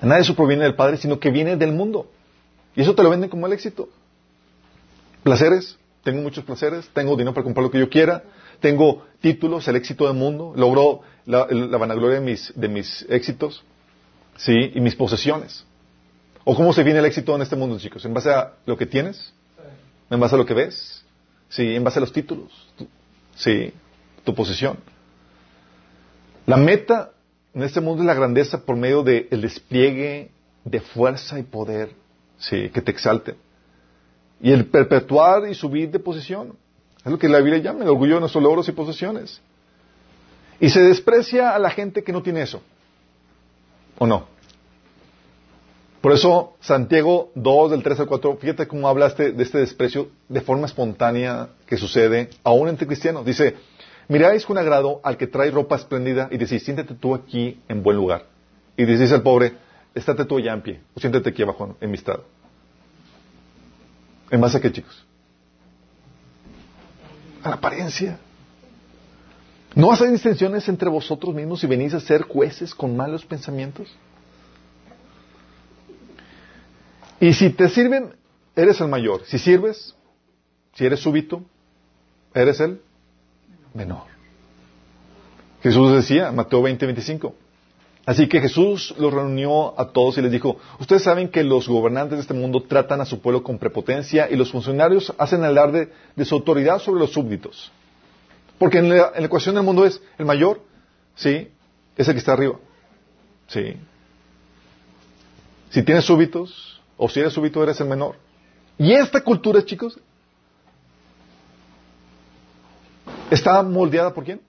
[0.00, 2.10] Nada de eso proviene del Padre, sino que viene del mundo.
[2.74, 3.88] Y eso te lo venden como el éxito.
[5.22, 8.22] Placeres, tengo muchos placeres, tengo dinero para comprar lo que yo quiera,
[8.60, 13.62] tengo títulos, el éxito del mundo, logro la, la vanagloria de mis, de mis éxitos,
[14.36, 15.64] sí, y mis posesiones.
[16.44, 18.04] ¿O cómo se viene el éxito en este mundo, chicos?
[18.06, 19.32] ¿En base a lo que tienes?
[20.08, 21.04] ¿En base a lo que ves?
[21.50, 22.88] Sí, en base a los títulos, tu-
[23.34, 23.72] sí,
[24.24, 24.78] tu posesión.
[26.46, 27.10] La meta
[27.54, 30.30] en este mundo es la grandeza por medio del despliegue
[30.64, 31.92] de fuerza y poder,
[32.38, 33.34] sí, que te exalte.
[34.40, 36.54] Y el perpetuar y subir de posición.
[37.04, 39.40] Es lo que la Biblia llama el orgullo de nuestros logros y posesiones.
[40.58, 42.62] Y se desprecia a la gente que no tiene eso.
[43.98, 44.26] ¿O no?
[46.00, 50.08] Por eso, Santiago 2, del 3 al 4, fíjate cómo habla este- de este desprecio
[50.28, 53.26] de forma espontánea que sucede aún entre cristianos.
[53.26, 53.56] Dice,
[54.08, 57.98] miráis con agrado al que trae ropa espléndida y decís, siéntate tú aquí en buen
[57.98, 58.24] lugar.
[58.78, 59.52] Y decís al pobre,
[59.94, 62.24] estate tú allá en pie, o siéntate aquí abajo en mi estado.
[64.30, 65.04] ¿En base a qué, chicos?
[67.42, 68.18] A la apariencia.
[69.74, 73.88] ¿No hacen distinciones entre vosotros mismos y venís a ser jueces con malos pensamientos?
[77.20, 78.14] Y si te sirven,
[78.56, 79.22] eres el mayor.
[79.26, 79.94] Si sirves,
[80.74, 81.42] si eres súbito,
[82.34, 82.80] eres el
[83.74, 84.04] menor.
[85.62, 87.34] Jesús decía, Mateo 20, 25.
[88.10, 92.18] Así que Jesús los reunió a todos y les dijo, ustedes saben que los gobernantes
[92.18, 96.24] de este mundo tratan a su pueblo con prepotencia y los funcionarios hacen alarde de
[96.24, 97.70] su autoridad sobre los súbditos.
[98.58, 100.60] Porque en la, ecuación del mundo es el mayor,
[101.14, 101.52] sí,
[101.96, 102.56] es el que está arriba.
[103.46, 103.76] Sí.
[105.70, 108.16] Si tienes súbitos, o si eres súbito, eres el menor.
[108.76, 110.00] Y esta cultura, chicos,
[113.30, 114.40] está moldeada por quién?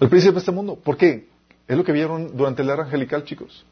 [0.00, 0.76] El príncipe de este mundo.
[0.76, 1.28] ¿Por qué?
[1.66, 3.64] Es lo que vieron durante la era angelical, chicos.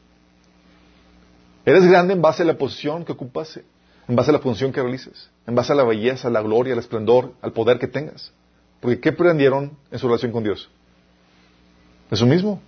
[1.65, 3.59] Eres grande en base a la posición que ocupas,
[4.07, 6.79] en base a la función que realices, en base a la belleza, la gloria, el
[6.79, 8.31] esplendor, al poder que tengas.
[8.79, 10.69] Porque ¿qué aprendieron en su relación con Dios?
[12.11, 12.61] Eso mismo.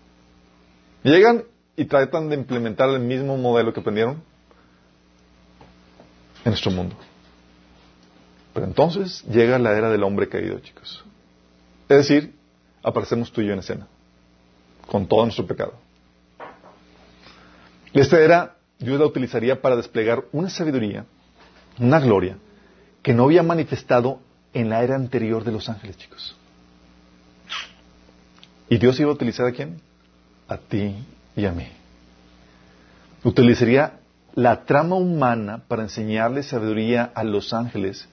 [1.03, 1.43] Llegan
[1.77, 4.21] y tratan de implementar el mismo modelo que aprendieron
[6.43, 6.95] en nuestro mundo.
[8.53, 11.05] Pero entonces llega la era del hombre caído, chicos.
[11.87, 12.33] Es decir,
[12.83, 13.87] aparecemos tú y yo en escena,
[14.87, 15.73] con todo nuestro pecado.
[17.93, 21.05] Esta era, Dios la utilizaría para desplegar una sabiduría,
[21.79, 22.37] una gloria,
[23.01, 24.19] que no había manifestado
[24.53, 26.35] en la era anterior de los ángeles, chicos.
[28.69, 29.81] ¿Y Dios iba a utilizar a quién?
[30.47, 30.95] A ti
[31.35, 31.67] y a mí.
[33.23, 33.99] Utilizaría
[34.35, 38.07] la trama humana para enseñarle sabiduría a los ángeles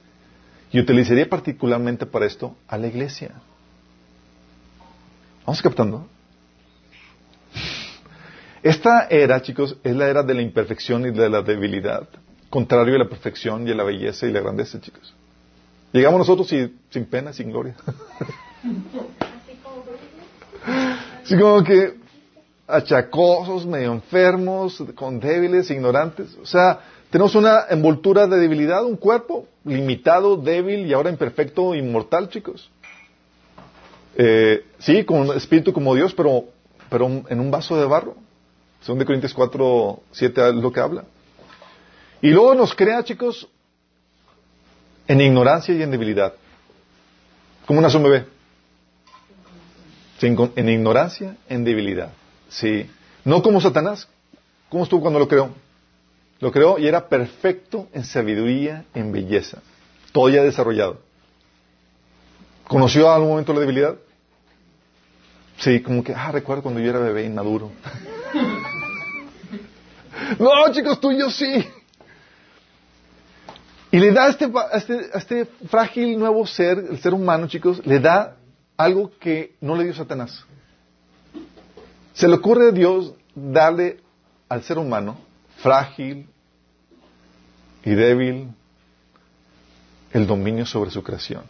[0.73, 3.33] y utilizaría particularmente para esto a la iglesia.
[5.47, 6.05] ¿Vamos captando?
[8.65, 12.09] Esta era, chicos, es la era de la imperfección y de la debilidad,
[12.51, 15.15] contrario a la perfección y a la belleza y la grandeza, chicos.
[15.93, 17.77] Llegamos nosotros y, sin pena, sin gloria.
[21.23, 21.95] Así como que
[22.67, 26.37] achacosos, medio enfermos, con débiles, ignorantes.
[26.43, 26.81] O sea,
[27.11, 32.69] tenemos una envoltura de debilidad, un cuerpo limitado, débil y ahora imperfecto, inmortal, chicos.
[34.19, 36.45] Eh, sí, con un espíritu como Dios, pero,
[36.89, 38.17] pero en un vaso de barro.
[38.81, 41.05] Según de Corintios 4, 7 es lo que habla.
[42.23, 43.49] Y luego nos crea, chicos,
[45.07, 46.35] en ignorancia y en debilidad.
[47.67, 48.27] Como nace un bebé.
[50.23, 52.11] En ignorancia, en debilidad.
[52.49, 52.89] Sí.
[53.25, 54.09] No como Satanás.
[54.69, 55.51] ¿Cómo estuvo cuando lo creó?
[56.41, 59.63] Lo creó y era perfecto en sabiduría, en belleza.
[60.13, 61.01] Todo ya desarrollado.
[62.67, 63.97] ¿Conoció a algún momento la debilidad?
[65.59, 67.71] Sí, como que, ah, recuerdo cuando yo era bebé inmaduro.
[70.39, 71.67] no, chicos, tú y yo sí.
[73.91, 77.81] Y le da este, a este, a este frágil nuevo ser, el ser humano, chicos,
[77.87, 78.37] le da
[78.77, 80.45] algo que no le dio Satanás.
[82.13, 84.01] Se le ocurre a Dios darle
[84.49, 85.17] al ser humano,
[85.59, 86.29] frágil
[87.85, 88.49] y débil,
[90.13, 91.43] el dominio sobre su creación.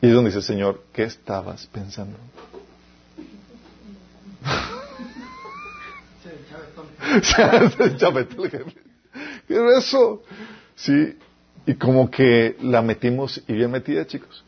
[0.00, 2.16] Y es donde dice, Señor, ¿qué estabas pensando?
[9.48, 10.22] ¿Qué es eso?
[10.76, 11.16] Sí,
[11.66, 14.44] y como que la metimos y bien metida, chicos.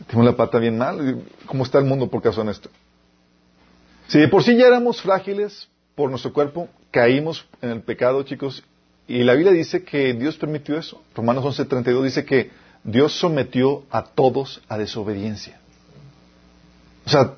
[0.00, 1.22] Metimos la pata bien mal.
[1.46, 2.70] ¿Cómo está el mundo por caso en esto?
[4.08, 8.62] Si de por sí ya éramos frágiles por nuestro cuerpo, caímos en el pecado, chicos,
[9.06, 11.02] y la Biblia dice que Dios permitió eso.
[11.14, 12.50] Romanos 11:32 dice que
[12.84, 15.60] Dios sometió a todos a desobediencia.
[17.04, 17.34] O sea,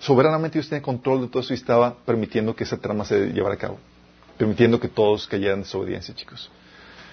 [0.00, 3.54] soberanamente Dios tiene control de todo eso y estaba permitiendo que esa trama se llevara
[3.54, 3.78] a cabo.
[4.36, 6.50] Permitiendo que todos cayeran en desobediencia, chicos.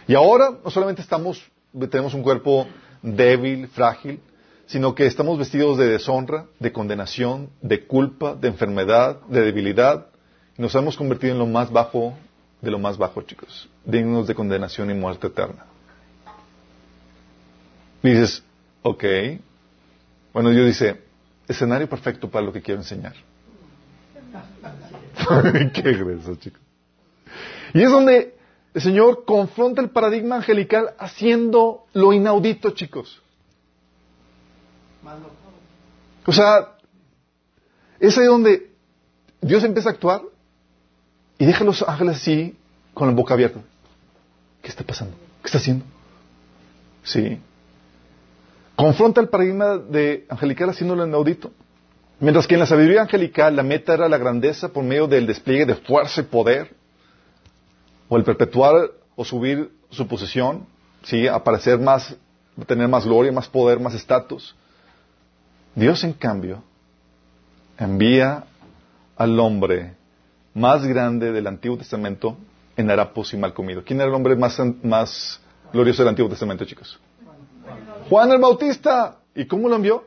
[0.07, 1.43] Y ahora no solamente estamos,
[1.91, 2.67] tenemos un cuerpo
[3.01, 4.19] débil, frágil,
[4.65, 10.07] sino que estamos vestidos de deshonra, de condenación, de culpa, de enfermedad, de debilidad.
[10.57, 12.17] Y nos hemos convertido en lo más bajo
[12.61, 15.65] de lo más bajo, chicos, dignos de condenación y muerte eterna.
[18.01, 18.43] Y dices,
[18.81, 19.03] ok.
[20.33, 21.01] Bueno, Dios dice,
[21.47, 23.15] escenario perfecto para lo que quiero enseñar.
[25.73, 26.61] Qué grueso, chicos.
[27.73, 28.35] Y es donde
[28.73, 33.21] el Señor confronta el paradigma angelical haciendo lo inaudito, chicos.
[36.25, 36.75] O sea,
[37.99, 38.71] es ahí donde
[39.41, 40.21] Dios empieza a actuar
[41.37, 42.55] y deja a los ángeles así,
[42.93, 43.61] con la boca abierta.
[44.61, 45.15] ¿Qué está pasando?
[45.41, 45.85] ¿Qué está haciendo?
[47.03, 47.39] Sí.
[48.77, 51.51] Confronta el paradigma de angelical haciéndolo inaudito.
[52.19, 55.65] Mientras que en la sabiduría angelical la meta era la grandeza por medio del despliegue
[55.65, 56.75] de fuerza y poder,
[58.07, 60.67] o el perpetuar o subir su posición,
[61.01, 61.27] ¿sí?
[61.27, 62.15] aparecer más,
[62.67, 64.55] tener más gloria, más poder, más estatus.
[65.73, 66.61] Dios, en cambio,
[67.79, 68.43] envía
[69.15, 69.95] al hombre
[70.53, 72.37] más grande del Antiguo Testamento
[72.75, 73.83] en harapos y mal comido.
[73.83, 75.41] ¿Quién era el hombre más, más
[75.73, 76.99] glorioso del Antiguo Testamento, chicos?
[78.09, 79.17] Juan el Bautista.
[79.35, 80.03] ¿Y cómo lo envió?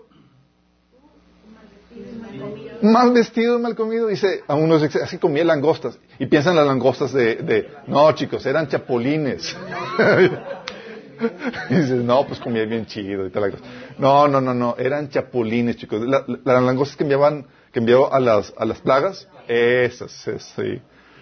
[2.83, 4.09] Mal vestido, mal comido.
[4.09, 5.99] Dice, a unos así comía langostas.
[6.19, 9.57] Y piensan las langostas de, no, chicos, eran chapulines.
[11.71, 13.55] y dices, no, pues comía bien chido y tal.
[13.99, 16.01] No, no, no, no, eran chapulines, chicos.
[16.07, 20.11] las langostas que enviaban, que envió a las, a las plagas, esas,
[20.57, 20.81] sí.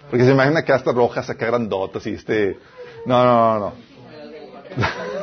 [0.09, 2.59] Porque se imagina que hasta rojas, acá grandotas y este...
[3.05, 3.73] No, no, no, no.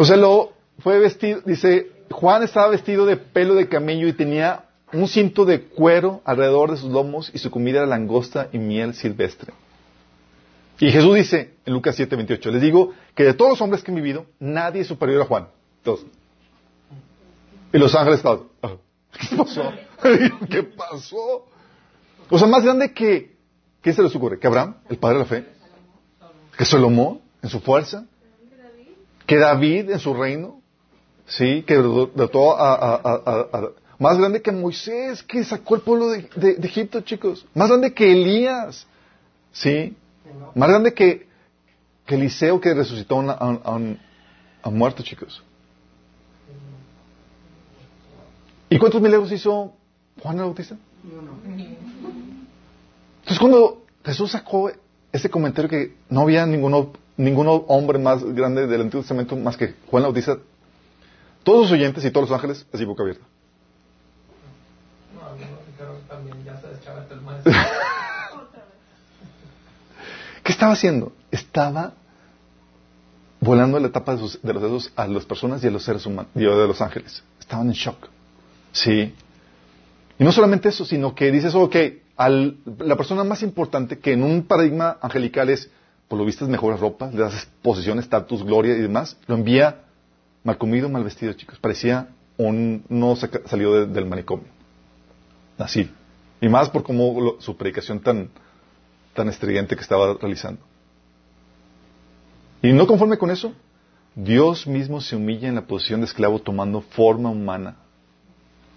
[0.00, 4.64] o sea, lo fue vestido, dice, Juan estaba vestido de pelo de camello y tenía
[4.94, 8.94] un cinto de cuero alrededor de sus lomos y su comida era langosta y miel
[8.94, 9.52] silvestre.
[10.78, 13.90] Y Jesús dice en Lucas 7, 28, les digo que de todos los hombres que
[13.90, 15.48] han vivido, nadie es superior a Juan.
[15.82, 16.06] Todos.
[17.70, 18.76] Y los ángeles estaban, ah,
[19.12, 19.72] ¿qué pasó?
[20.48, 21.46] ¿Qué pasó?
[22.30, 23.36] O sea, más grande que,
[23.82, 24.38] ¿qué se les ocurre?
[24.38, 25.44] ¿Que Abraham, el padre de la fe?
[26.56, 28.06] ¿Que Salomón, en su fuerza?
[29.30, 30.60] ¿Que David, en su reino?
[31.28, 31.62] ¿Sí?
[31.62, 36.28] ¿Que de todo a, más grande que Moisés, que sacó el pueblo de,
[36.64, 37.46] Egipto, chicos?
[37.54, 38.88] Más grande que Elías.
[39.52, 39.96] ¿Sí?
[40.56, 41.28] Más grande que,
[42.06, 44.00] que Eliseo que resucitó a un,
[44.64, 45.40] a muerto, chicos.
[48.68, 49.72] ¿Y cuántos milagros hizo
[50.20, 50.76] Juan el Bautista?
[53.20, 54.72] Entonces cuando Jesús sacó
[55.12, 59.74] ese comentario que no había ninguno, ninguno hombre más grande del Antiguo Testamento más que
[59.90, 60.38] Juan Bautista,
[61.42, 63.24] todos los oyentes y todos los ángeles así boca abierta.
[70.42, 71.12] ¿Qué estaba haciendo?
[71.30, 71.92] Estaba
[73.40, 76.30] volando la etapa de, de los dedos a las personas y a los seres humanos,
[76.34, 77.22] y a los ángeles.
[77.38, 78.08] Estaban en shock.
[78.72, 79.14] Sí.
[80.18, 81.76] Y no solamente eso, sino que dices, ok,
[82.16, 85.70] al, la persona más importante que en un paradigma angelical es,
[86.10, 89.82] por lo visto, mejores ropas, le das posición, estatus, gloria y demás, lo envía
[90.42, 91.60] mal comido, mal vestido, chicos.
[91.60, 94.48] Parecía un, no salió del manicomio.
[95.56, 95.88] Así.
[96.40, 98.28] Y más por cómo su predicación tan,
[99.14, 100.60] tan estridente que estaba realizando.
[102.60, 103.52] Y no conforme con eso,
[104.16, 107.76] Dios mismo se humilla en la posición de esclavo tomando forma humana,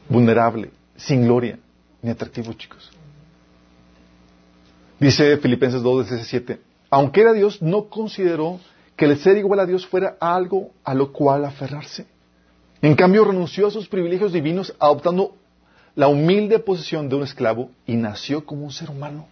[0.07, 1.57] vulnerable, sin gloria,
[1.99, 2.91] ni atractivo, chicos.
[4.99, 8.59] Dice Filipenses 2, 17, aunque era Dios, no consideró
[8.95, 12.05] que el ser igual a Dios fuera algo a lo cual aferrarse.
[12.83, 15.33] En cambio, renunció a sus privilegios divinos adoptando
[15.95, 19.25] la humilde posición de un esclavo y nació como un ser humano.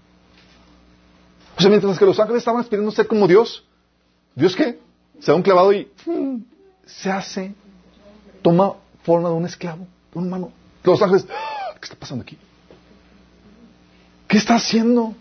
[1.55, 3.63] O sea, mientras que los ángeles estaban esperando ser como Dios,
[4.33, 4.79] ¿Dios qué?
[5.19, 6.43] Se da un clavado y ¡fum!
[6.87, 7.53] se hace,
[8.41, 10.51] toma forma de un esclavo, de un humano.
[10.83, 11.75] Los ángeles, ¡ah!
[11.75, 12.39] ¿qué está pasando aquí?
[14.27, 15.13] ¿Qué está haciendo?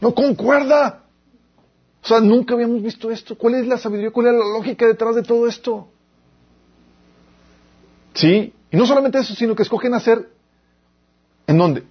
[0.00, 1.00] No concuerda.
[2.04, 3.36] O sea, nunca habíamos visto esto.
[3.36, 4.10] ¿Cuál es la sabiduría?
[4.10, 5.88] ¿Cuál es la lógica detrás de todo esto?
[8.12, 10.28] Sí, y no solamente eso, sino que escogen hacer
[11.46, 11.84] ¿en dónde?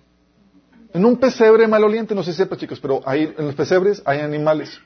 [0.93, 4.19] En un pesebre maloliente, no sé si sepa chicos, pero ahí en los pesebres hay
[4.19, 4.79] animales.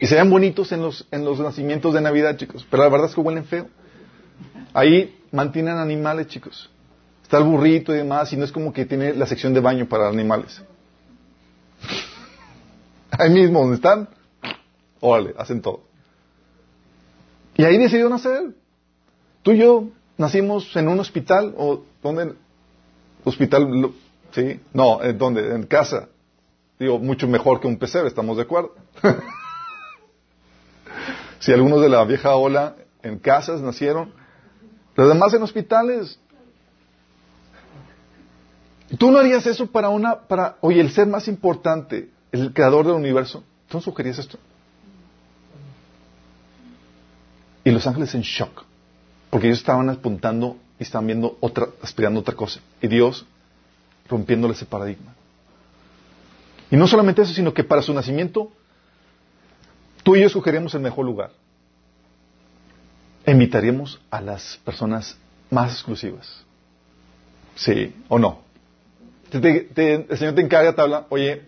[0.00, 3.08] Y se ven bonitos en los, en los nacimientos de Navidad, chicos, pero la verdad
[3.08, 3.68] es que huelen feo.
[4.72, 6.68] Ahí mantienen animales, chicos.
[7.22, 9.88] Está el burrito y demás, y no es como que tiene la sección de baño
[9.88, 10.60] para animales.
[13.12, 14.08] Ahí mismo donde están,
[15.04, 15.82] órale, hacen todo.
[17.56, 18.54] Y ahí decidió nacer.
[19.42, 22.34] Tú y yo nacimos en un hospital, o ¿dónde?
[23.24, 23.92] Hospital,
[24.32, 24.60] ¿sí?
[24.72, 25.54] No, ¿en ¿dónde?
[25.54, 26.08] En casa.
[26.78, 28.74] Digo, mucho mejor que un pesebre, ¿estamos de acuerdo?
[31.38, 34.12] si algunos de la vieja ola en casas nacieron,
[34.96, 36.18] los demás en hospitales.
[38.98, 42.94] ¿Tú no harías eso para una, para, oye, el ser más importante, el creador del
[42.94, 43.44] universo?
[43.68, 44.38] ¿Tú no sugerías esto?
[47.64, 48.64] Y los ángeles en shock,
[49.30, 52.60] porque ellos estaban apuntando y estaban viendo otra, aspirando otra cosa.
[52.82, 53.24] Y Dios
[54.08, 55.14] rompiéndole ese paradigma.
[56.70, 58.52] Y no solamente eso, sino que para su nacimiento,
[60.02, 61.30] tú y yo escogeríamos el mejor lugar.
[63.26, 65.16] Invitaríamos a las personas
[65.50, 66.44] más exclusivas.
[67.54, 68.40] Sí, o no.
[69.32, 71.42] el Señor te encarga, te habla, oye,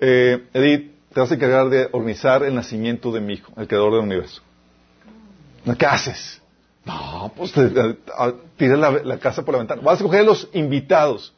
[0.00, 3.92] eh, Edith, te vas a encargar de organizar el nacimiento de mi hijo, el creador
[3.92, 4.42] del universo.
[5.76, 6.40] ¿Qué haces?
[6.84, 7.52] No, pues
[8.56, 9.82] tira la, casa por la ventana.
[9.82, 11.34] Vas a escoger a los invitados.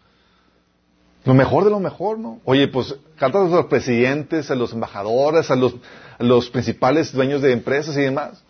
[1.25, 2.41] Lo mejor de lo mejor, ¿no?
[2.45, 5.75] Oye, pues cartas a los presidentes, a los embajadores, a los,
[6.19, 8.43] a los principales dueños de empresas y demás.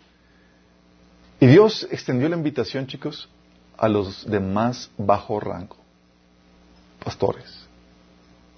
[1.39, 3.27] Y Dios extendió la invitación, chicos,
[3.77, 5.75] a los de más bajo rango.
[7.03, 7.65] Pastores.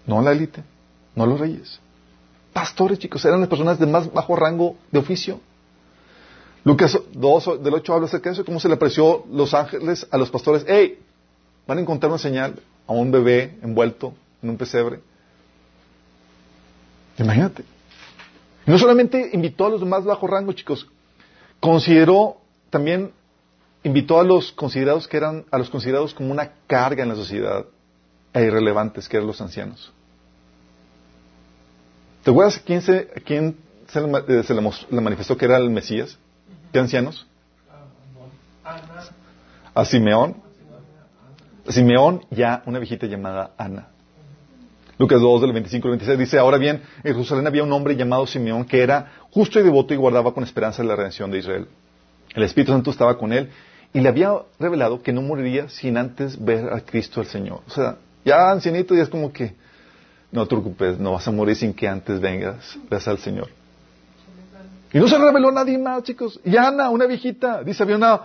[0.06, 0.64] No la élite,
[1.16, 1.80] no los reyes.
[2.52, 5.40] Pastores, chicos, eran las personas de más bajo rango de oficio.
[6.64, 10.18] Lucas 2 del 8 habla acerca de eso, cómo se le apreció los ángeles a
[10.18, 10.66] los pastores.
[10.68, 11.00] ¡Ey!
[11.68, 12.56] Van a encontrar una señal
[12.88, 15.00] a un bebé envuelto en un pesebre.
[17.18, 17.66] Imagínate.
[18.66, 20.88] No solamente invitó a los más bajo rango, chicos,
[21.60, 22.38] consideró
[22.70, 23.12] también
[23.84, 27.66] invitó a los considerados que eran a los considerados como una carga en la sociedad
[28.34, 29.92] e irrelevantes que eran los ancianos.
[32.24, 33.58] ¿Te acuerdas quién se, quién
[33.88, 36.18] se, le, se le manifestó que era el Mesías?
[36.74, 37.28] ¿Qué ancianos?
[39.76, 40.38] A Simeón.
[41.70, 43.90] Simeón ya una viejita llamada Ana.
[44.98, 48.26] Lucas 2, del 25 al 26 dice, ahora bien, en Jerusalén había un hombre llamado
[48.26, 51.68] Simeón que era justo y devoto y guardaba con esperanza la redención de Israel.
[52.34, 53.50] El Espíritu Santo estaba con él
[53.94, 57.62] y le había revelado que no moriría sin antes ver a Cristo el Señor.
[57.68, 59.54] O sea, ya ancianito ya es como que,
[60.32, 63.50] no te preocupes, no vas a morir sin que antes vengas, veas al Señor.
[64.94, 66.40] Y no se reveló nadie más, chicos.
[66.46, 68.22] Y Ana, una viejita, dice, había una,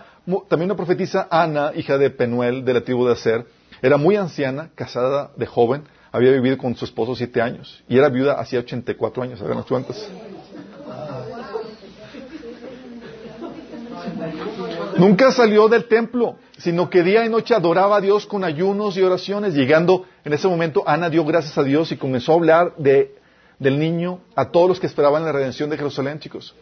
[0.47, 3.45] también una profetisa, Ana, hija de Penuel, de la tribu de Aser,
[3.81, 8.09] era muy anciana, casada de joven, había vivido con su esposo siete años, y era
[8.09, 10.09] viuda hacía 84 años, hagan las cuentas.
[14.97, 19.01] Nunca salió del templo, sino que día y noche adoraba a Dios con ayunos y
[19.01, 19.53] oraciones.
[19.53, 23.15] Llegando en ese momento, Ana dio gracias a Dios y comenzó a hablar de
[23.59, 26.55] del niño a todos los que esperaban la redención de Jerusalén, chicos.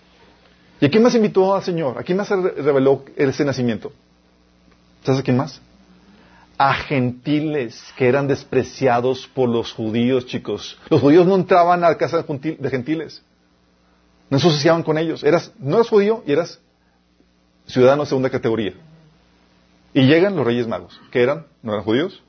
[0.82, 1.98] ¿Y a quién más invitó al Señor?
[1.98, 3.92] ¿A quién más reveló ese nacimiento?
[5.04, 5.62] ¿Sabes a quién más?
[6.58, 10.78] A gentiles que eran despreciados por los judíos, chicos.
[10.90, 13.22] Los judíos no entraban a la casa de gentiles.
[14.30, 15.24] No se asociaban con ellos.
[15.24, 16.60] Eras, no eras judío y eras
[17.68, 18.74] ciudadano de segunda categoría.
[19.94, 21.00] Y llegan los reyes magos.
[21.12, 21.46] ¿Qué eran?
[21.62, 22.22] ¿No eran judíos?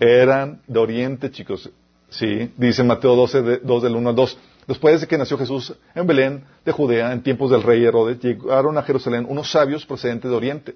[0.00, 1.70] Eran de Oriente, chicos.
[2.14, 4.38] Sí, dice Mateo 12, 2 del 1 al 2.
[4.68, 8.78] Después de que nació Jesús en Belén de Judea, en tiempos del rey Herodes, llegaron
[8.78, 10.74] a Jerusalén unos sabios procedentes de Oriente.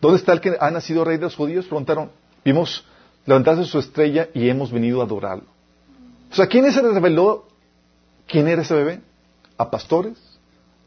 [0.00, 1.64] ¿Dónde está el que ha nacido rey de los judíos?
[1.64, 2.10] Preguntaron.
[2.44, 2.84] Vimos
[3.24, 5.46] levantarse su estrella y hemos venido a adorarlo.
[6.30, 7.48] O sea, ¿quién se reveló
[8.26, 9.00] quién era ese bebé?
[9.56, 10.18] A pastores,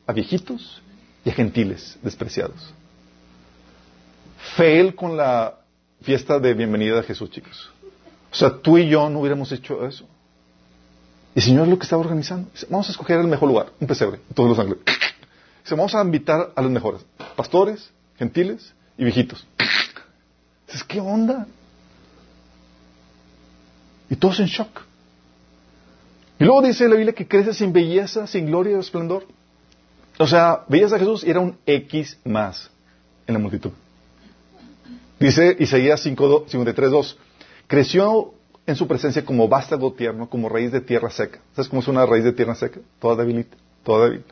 [0.06, 0.82] a viejitos
[1.26, 2.72] y a gentiles despreciados.
[4.56, 5.56] Fail con la
[6.02, 7.72] fiesta de bienvenida de Jesús, chicos.
[8.32, 10.06] O sea, tú y yo no hubiéramos hecho eso.
[11.36, 12.50] Y el Señor lo que estaba organizando.
[12.54, 14.84] Dice, vamos a escoger el mejor lugar, un pesebre, todos los ángeles.
[15.64, 17.06] Dice, vamos a invitar a los mejores,
[17.36, 19.46] pastores, gentiles y viejitos.
[20.68, 21.48] Dices, ¿qué onda?
[24.10, 24.82] Y todos en shock.
[26.40, 29.28] Y luego dice la Biblia que crece sin belleza, sin gloria y esplendor.
[30.18, 32.72] O sea, veías a Jesús y era un X más
[33.28, 33.72] en la multitud.
[35.20, 37.16] Dice Isaías 53.2,
[37.72, 38.34] creció
[38.66, 41.40] en su presencia como vástago tierno, como raíz de tierra seca.
[41.54, 42.82] ¿Sabes cómo es una raíz de tierra seca?
[43.00, 43.56] Toda debilita,
[43.86, 44.26] toda débil.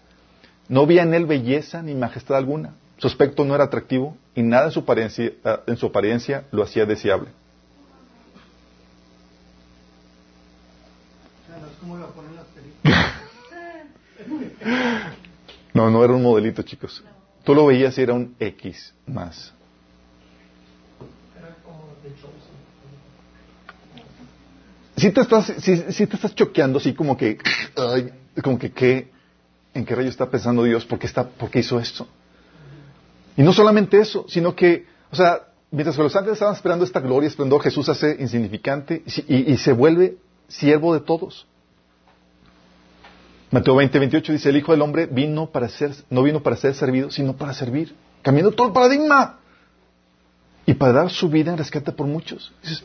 [0.68, 2.74] No había en él belleza ni majestad alguna.
[2.98, 5.32] Su aspecto no era atractivo y nada en su apariencia,
[5.68, 7.30] en su apariencia lo hacía deseable.
[15.72, 17.04] No, no era un modelito, chicos.
[17.46, 19.54] Tú lo veías y era un X más.
[21.38, 22.60] Era como de Chosen.
[25.00, 27.38] Si te estás, si, si te estás choqueando así como que,
[27.76, 28.12] ay,
[28.44, 29.12] como que, ¿qué?
[29.74, 30.86] ¿en qué rayo está pensando Dios?
[30.86, 32.08] ¿Por qué, está, ¿Por qué hizo esto?
[33.38, 37.00] Y no solamente eso, sino que, o sea, mientras que los ángeles estaban esperando esta
[37.00, 41.46] gloria y esplendor, Jesús hace insignificante y, y- y se vuelve siervo de todos.
[43.52, 46.74] Mateo 20, 28 dice, el Hijo del Hombre vino para ser, no vino para ser
[46.76, 49.40] servido, sino para servir, cambiando todo el paradigma
[50.66, 52.52] y para dar su vida en rescate por muchos.
[52.62, 52.84] Dices,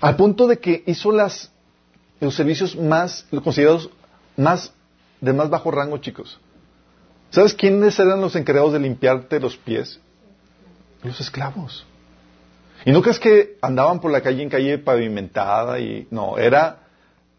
[0.00, 1.50] al punto de que hizo las,
[2.20, 3.90] los servicios más, considerados
[4.36, 4.72] más,
[5.20, 6.40] de más bajo rango, chicos.
[7.30, 10.00] ¿Sabes quiénes eran los encargados de limpiarte los pies?
[11.02, 11.86] Los esclavos.
[12.84, 16.88] Y no crees que andaban por la calle en calle pavimentada y no, era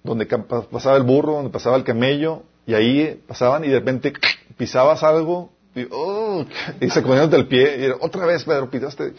[0.03, 4.13] donde pasaba el burro, donde pasaba el camello, y ahí pasaban y de repente
[4.57, 6.45] pisabas algo y, oh,
[6.79, 9.13] y se del pie y era, otra vez Pedro pisaste.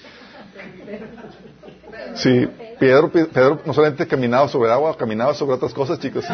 [2.14, 6.24] Sí, Pedro, Pedro no solamente caminaba sobre agua, caminaba sobre otras cosas, chicos.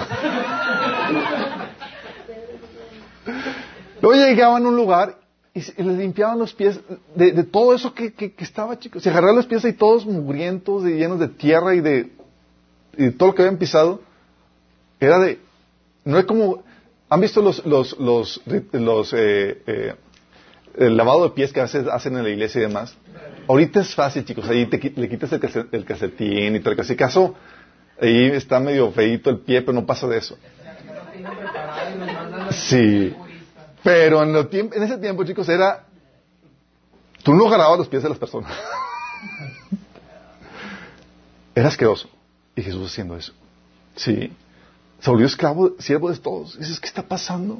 [4.00, 5.16] Luego llegaban a un lugar
[5.54, 6.78] y, les limpiaban los pies
[7.14, 9.02] de, de todo eso que, que- estaba, chicos.
[9.02, 12.12] Se agarraban los pies ahí todos mugrientos, y llenos de tierra y de,
[12.96, 14.00] y de todo lo que habían pisado.
[15.00, 15.40] Era de,
[16.04, 16.62] no es como,
[17.09, 18.40] ¿han visto los, los, los,
[18.72, 19.94] los eh, eh,
[20.76, 22.96] el lavado de pies que veces hacen en la iglesia y demás?
[23.49, 24.46] Ahorita es fácil, chicos.
[24.49, 26.84] Ahí te le quitas el, el calcetín y todo.
[26.84, 27.34] Si caso,
[28.01, 30.38] ahí está medio feito el pie, pero no pasa de eso.
[32.51, 33.16] Sí.
[33.82, 35.84] Pero en, lo en ese tiempo, chicos, era...
[37.22, 38.53] Tú no agarrabas los pies de las personas.
[41.55, 42.09] era asqueroso.
[42.55, 43.32] Y Jesús haciendo eso.
[43.96, 44.30] Sí.
[45.01, 46.59] Se volvió esclavo, siervo de todos.
[46.59, 47.59] Dices, ¿qué está pasando?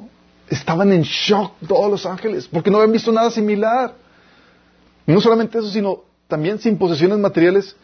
[0.49, 3.93] Estaban en shock todos los ángeles, porque no habían visto nada similar.
[5.09, 7.75] Y no solamente eso, sino también sin posesiones materiales,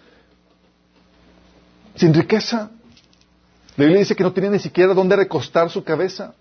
[1.95, 2.69] sin riqueza.
[3.75, 6.35] La Biblia dice que no tenía ni siquiera dónde recostar su cabeza.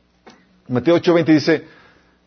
[0.69, 1.65] Mateo 8:20 dice,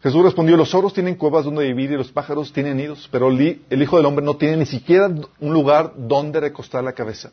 [0.02, 3.82] Jesús respondió, los zorros tienen cuevas donde vivir y los pájaros tienen nidos, pero el
[3.84, 7.30] Hijo del Hombre no tiene ni siquiera un lugar donde recostar la cabeza.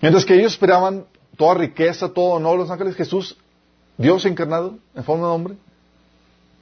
[0.00, 1.04] Mientras que ellos esperaban
[1.36, 3.36] toda riqueza, todo honor, los ángeles, Jesús,
[3.98, 5.54] Dios encarnado en forma de hombre,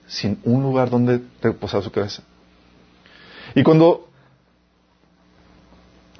[0.06, 2.22] sin un lugar donde reposar su cabeza.
[3.54, 4.08] Y cuando,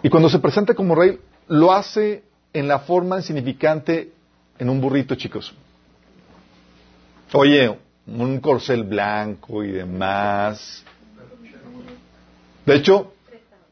[0.03, 1.18] y cuando se presenta como rey,
[1.49, 2.22] lo hace
[2.53, 4.12] en la forma insignificante
[4.59, 5.53] en un burrito, chicos.
[7.32, 7.76] Oye,
[8.07, 10.85] un corcel blanco y demás.
[12.64, 13.12] De hecho,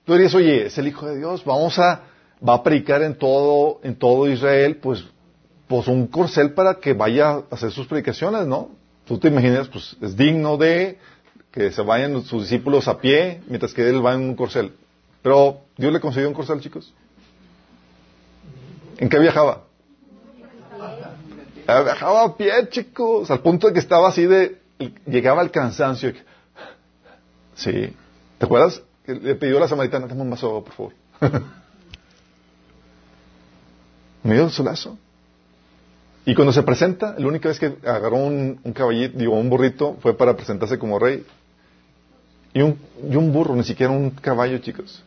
[0.04, 2.02] tú dirías, oye, es el Hijo de Dios, vamos a,
[2.46, 5.04] va a predicar en todo, en todo Israel, pues,
[5.68, 8.70] pues un corcel para que vaya a hacer sus predicaciones, ¿no?
[9.06, 10.98] Tú te imaginas, pues, es digno de
[11.52, 14.72] que se vayan sus discípulos a pie, mientras que él va en un corcel.
[15.22, 16.92] Pero, ¿Dios le concedió un corcel, chicos?
[18.98, 19.64] ¿En qué viajaba?
[21.66, 24.60] Ah, Viajaba a pie, chicos, al punto de que estaba así de,
[25.06, 26.12] llegaba al cansancio.
[27.54, 27.94] Sí.
[28.38, 28.82] ¿Te acuerdas?
[29.04, 30.92] Que le pidió a la samaritana, dame un vaso por favor.
[34.24, 34.98] Medio solazo.
[36.24, 39.96] Y cuando se presenta, la única vez que agarró un, un caballito, digo, un burrito,
[40.00, 41.26] fue para presentarse como rey.
[42.54, 42.78] Y un,
[43.10, 45.02] y un burro, ni siquiera un caballo, chicos.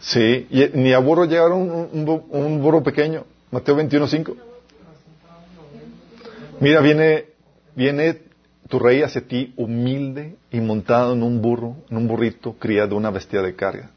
[0.00, 3.24] Sí, ni a burro llegaron un, un bu- un burro pequeño.
[3.50, 4.34] Mateo 21.5.
[6.60, 7.26] Mira, viene,
[7.74, 8.22] viene
[8.68, 12.94] tu rey hacia ti humilde y montado en un burro, en un burrito, cría de
[12.94, 13.90] una bestia de carga.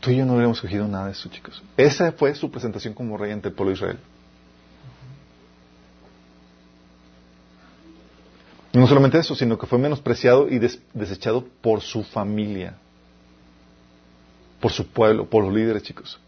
[0.00, 1.60] Tú y yo no hubiéramos cogido nada de eso, chicos.
[1.76, 3.98] Esa fue su presentación como rey ante el pueblo de Israel.
[8.78, 12.76] No, solamente eso, sino que fue menospreciado y des- desechado por su familia,
[14.60, 16.20] por su pueblo, por los líderes, chicos.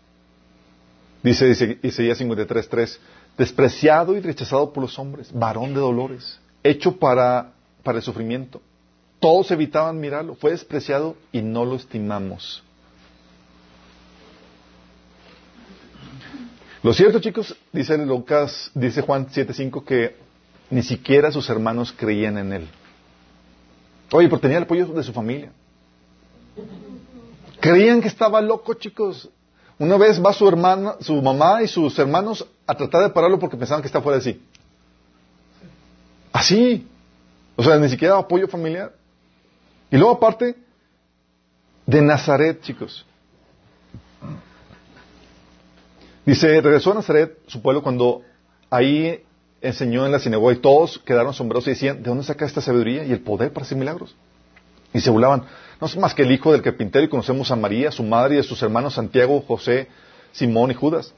[1.22, 2.98] Dice, dice Isaías 53.3,
[3.38, 7.52] despreciado y rechazado por los hombres, varón de dolores, hecho para,
[7.84, 8.60] para el sufrimiento.
[9.20, 12.64] Todos evitaban mirarlo, fue despreciado y no lo estimamos.
[16.82, 20.29] Lo cierto, chicos, dice Lucas, dice Juan 7.5 que
[20.70, 22.68] ni siquiera sus hermanos creían en él.
[24.12, 25.52] Oye, pero tenía el apoyo de su familia.
[27.60, 29.28] Creían que estaba loco, chicos.
[29.78, 33.56] Una vez va su hermana, su mamá y sus hermanos a tratar de pararlo porque
[33.56, 34.42] pensaban que está fuera de sí.
[36.32, 36.86] Así.
[37.56, 38.92] O sea, ni siquiera apoyo familiar.
[39.90, 40.56] Y luego aparte
[41.86, 43.04] de Nazaret, chicos.
[46.24, 48.22] Dice, regresó a Nazaret, su pueblo, cuando
[48.70, 49.24] ahí
[49.60, 53.04] enseñó en la sinagoga y todos quedaron asombrados y decían, ¿de dónde saca esta sabiduría
[53.04, 54.14] y el poder para hacer milagros?
[54.92, 55.44] Y se burlaban,
[55.80, 58.38] no es más que el hijo del carpintero y conocemos a María, su madre y
[58.38, 59.88] a sus hermanos Santiago, José,
[60.32, 61.14] Simón y Judas.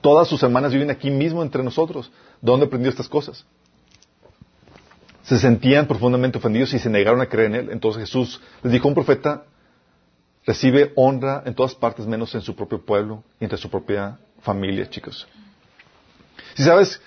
[0.00, 2.10] Todas sus hermanas viven aquí mismo entre nosotros.
[2.40, 3.44] ¿De dónde aprendió estas cosas?
[5.22, 7.68] Se sentían profundamente ofendidos y se negaron a creer en él.
[7.70, 9.44] Entonces Jesús les dijo, un profeta
[10.44, 14.90] recibe honra en todas partes menos en su propio pueblo y entre su propia familia,
[14.90, 15.28] chicos.
[16.54, 17.00] Si sabes,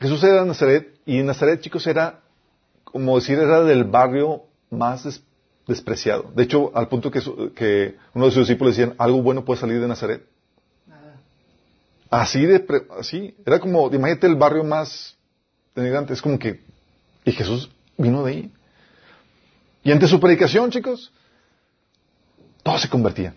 [0.00, 2.20] Jesús era de Nazaret y Nazaret, chicos, era,
[2.84, 5.22] como decir, era del barrio más des-
[5.66, 6.30] despreciado.
[6.34, 9.88] De hecho, al punto que, uno de sus discípulos decían, algo bueno puede salir de
[9.88, 10.24] Nazaret.
[10.86, 11.16] Nada.
[12.10, 15.16] Así de, pre- así, era como, imagínate el barrio más
[15.74, 16.60] denigrante, es como que,
[17.24, 18.52] y Jesús vino de ahí.
[19.82, 21.12] Y ante su predicación, chicos,
[22.62, 23.34] todos se convertían.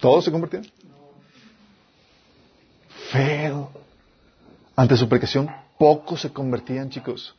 [0.00, 0.64] Todos se convertían.
[3.10, 3.70] Feo.
[4.74, 7.34] Ante su predicación, pocos se convertían, chicos.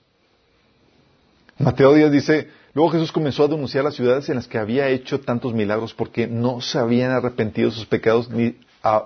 [1.57, 5.19] Mateo Díaz dice, luego Jesús comenzó a denunciar las ciudades en las que había hecho
[5.19, 8.57] tantos milagros porque no se habían arrepentido de sus pecados ni,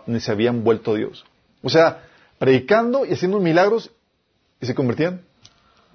[0.05, 1.25] ni se habían vuelto a Dios.
[1.61, 2.03] O sea,
[2.39, 3.91] predicando y haciendo milagros
[4.59, 5.21] y se convertían.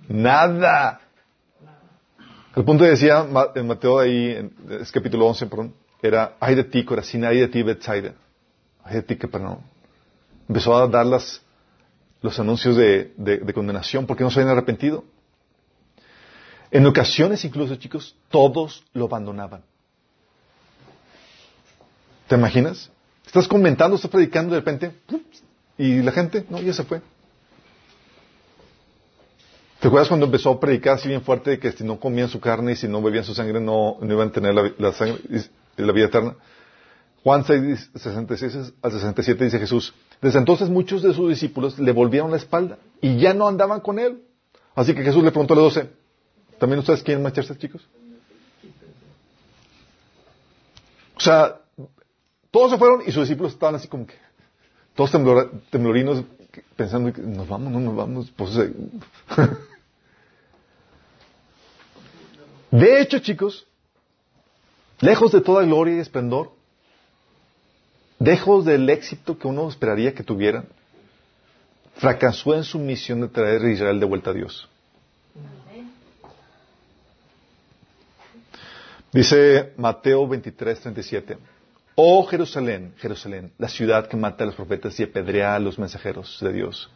[0.09, 1.01] Nada.
[2.55, 6.85] Al punto que decía en Mateo ahí, es capítulo 11, perdón, era, ay de ti,
[6.85, 8.15] Corazín, ay de ti, Bethsaida.
[8.85, 9.61] Ay de ti, perdón.
[10.49, 11.41] Empezó a dar las,
[12.23, 15.05] los anuncios de, de- de condenación porque no se habían arrepentido.
[16.71, 19.63] En ocasiones incluso, chicos, todos lo abandonaban.
[22.29, 22.91] ¿Te imaginas?
[23.27, 24.93] Estás comentando, estás predicando de repente,
[25.77, 27.03] y la gente, no, ya se fue.
[29.81, 32.73] ¿Te acuerdas cuando empezó a predicar así bien fuerte que si no comían su carne
[32.73, 35.19] y si no bebían su sangre no, no iban a tener la, la sangre,
[35.77, 36.37] la vida eterna?
[37.25, 39.93] Juan 6, 66 al 67 dice Jesús,
[40.23, 43.99] desde entonces muchos de sus discípulos le volvieron la espalda y ya no andaban con
[43.99, 44.23] él.
[44.75, 45.91] Así que Jesús le preguntó a los doce,
[46.59, 47.83] ¿también ustedes quieren marcharse, chicos?
[51.17, 51.61] O sea,
[52.53, 54.15] todos se fueron y sus discípulos estaban así como que,
[54.95, 55.11] todos
[55.71, 56.23] temblorinos,
[56.77, 58.31] pensando que nos vamos, no nos vamos.
[58.37, 58.55] Pues,
[62.71, 63.67] de hecho, chicos,
[65.01, 66.53] lejos de toda gloria y esplendor,
[68.23, 70.67] lejos del éxito que uno esperaría que tuvieran,
[71.97, 74.69] fracasó en su misión de traer a Israel de vuelta a Dios.
[79.13, 81.39] Dice Mateo 23, 37.
[81.95, 86.39] Oh Jerusalén, Jerusalén, la ciudad que mata a los profetas y apedrea a los mensajeros
[86.41, 86.91] de Dios.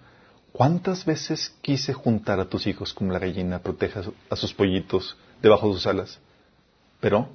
[0.53, 4.01] ¿Cuántas veces quise juntar a tus hijos como la gallina protege
[4.31, 6.18] a sus pollitos debajo de sus alas?
[6.99, 7.29] Pero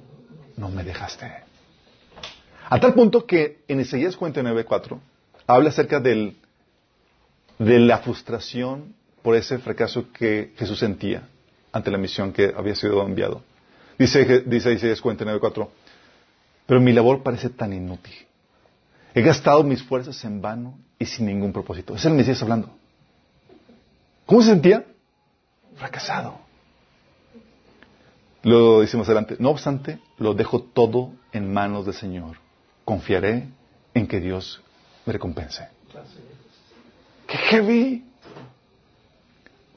[0.56, 1.51] no me dejaste.
[2.68, 5.00] A tal punto que en Isaías 49, 4
[5.46, 6.36] habla acerca del,
[7.58, 11.28] de la frustración por ese fracaso que Jesús sentía
[11.72, 13.42] ante la misión que había sido enviado.
[13.98, 15.70] Dice, dice Isaías 49, 4
[16.66, 18.14] pero mi labor parece tan inútil.
[19.14, 21.94] He gastado mis fuerzas en vano y sin ningún propósito.
[21.94, 22.70] Es el Mesías hablando.
[24.24, 24.86] ¿Cómo se sentía?
[25.76, 26.38] Fracasado.
[28.42, 29.36] Lo decimos adelante.
[29.38, 32.38] No obstante, lo dejo todo en manos del Señor.
[32.84, 33.48] Confiaré
[33.94, 34.62] en que Dios
[35.06, 35.68] me recompense.
[37.26, 38.04] ¡Qué heavy!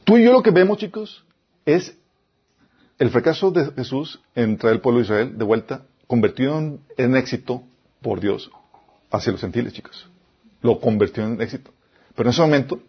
[0.04, 1.26] Tú y yo lo que vemos, chicos,
[1.66, 1.96] es
[3.00, 7.16] el fracaso de Jesús en traer el pueblo de Israel de vuelta, convertido en, en
[7.16, 7.64] éxito
[8.02, 8.52] por Dios
[9.12, 10.10] hacia los gentiles, chicos.
[10.62, 11.72] Lo convirtió en éxito.
[12.16, 12.80] Pero en ese momento,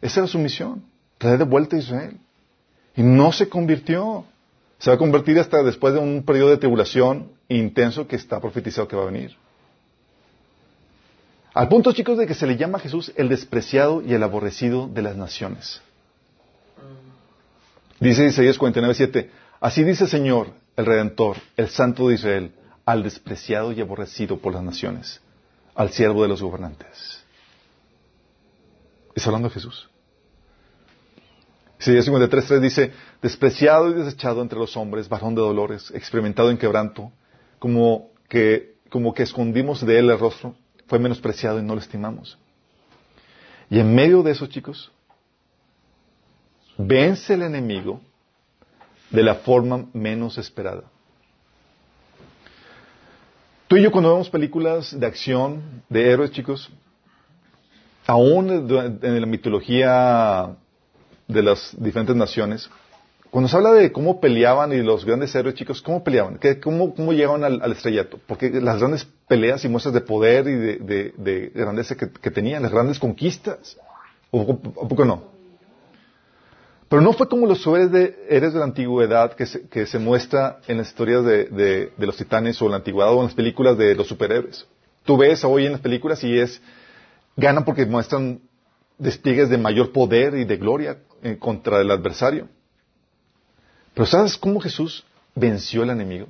[0.00, 0.84] esa era su misión,
[1.18, 2.18] traer de vuelta a Israel.
[2.96, 4.24] Y no se convirtió.
[4.78, 8.88] Se va a convertir hasta después de un periodo de tribulación intenso que está profetizado
[8.88, 9.36] que va a venir.
[11.54, 14.88] Al punto, chicos, de que se le llama a Jesús el despreciado y el aborrecido
[14.88, 15.80] de las naciones.
[18.00, 19.30] Dice Isaías 49.7,
[19.60, 22.52] así dice el Señor, el Redentor, el Santo de Israel,
[22.84, 25.20] al despreciado y aborrecido por las naciones,
[25.76, 27.24] al siervo de los gobernantes.
[29.14, 29.88] Está hablando de Jesús.
[31.78, 32.92] Isaías 53.3 dice,
[33.22, 37.12] despreciado y desechado entre los hombres, varón de dolores, experimentado en quebranto,
[37.60, 40.56] como que, como que escondimos de él el rostro,
[40.86, 42.38] fue menospreciado y no lo estimamos.
[43.70, 44.92] Y en medio de eso, chicos,
[46.76, 48.00] vence el enemigo
[49.10, 50.84] de la forma menos esperada.
[53.68, 56.70] Tú y yo cuando vemos películas de acción, de héroes, chicos,
[58.06, 60.54] aún en la mitología
[61.26, 62.70] de las diferentes naciones,
[63.34, 66.38] cuando se habla de cómo peleaban y los grandes héroes, chicos, ¿cómo peleaban?
[66.62, 68.20] ¿Cómo, llegaban al, estrellato?
[68.28, 73.00] Porque las grandes peleas y muestras de poder y de, grandeza que, tenían, las grandes
[73.00, 73.76] conquistas,
[74.30, 75.32] ¿o, poco no?
[76.88, 79.98] Pero no fue como los héroes de, héroes de la antigüedad que se, que se
[79.98, 83.96] muestra en las historias de, los titanes o la antigüedad o en las películas de
[83.96, 84.64] los superhéroes.
[85.04, 86.62] Tú ves hoy en las películas y es,
[87.36, 88.42] ganan porque muestran
[88.96, 92.46] despliegues de mayor poder y de gloria eh, contra el adversario.
[93.94, 96.26] Pero ¿sabes cómo Jesús venció al enemigo?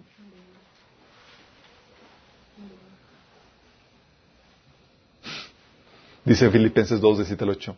[6.24, 7.76] Dice Filipenses 2, 17 al 8.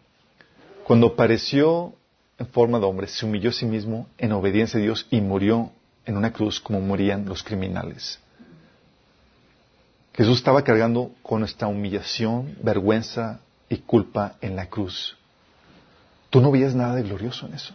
[0.85, 1.95] Cuando apareció
[2.39, 5.71] en forma de hombre, se humilló a sí mismo en obediencia a Dios y murió
[6.05, 8.21] en una cruz como morían los criminales.
[10.15, 15.17] Jesús estaba cargando con esta humillación, vergüenza y culpa en la cruz.
[16.31, 17.75] Tú no veías nada de glorioso en eso.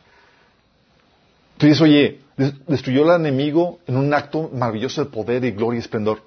[1.61, 2.21] Tú dices, oye,
[2.65, 6.23] destruyó al enemigo en un acto maravilloso de poder y gloria y esplendor.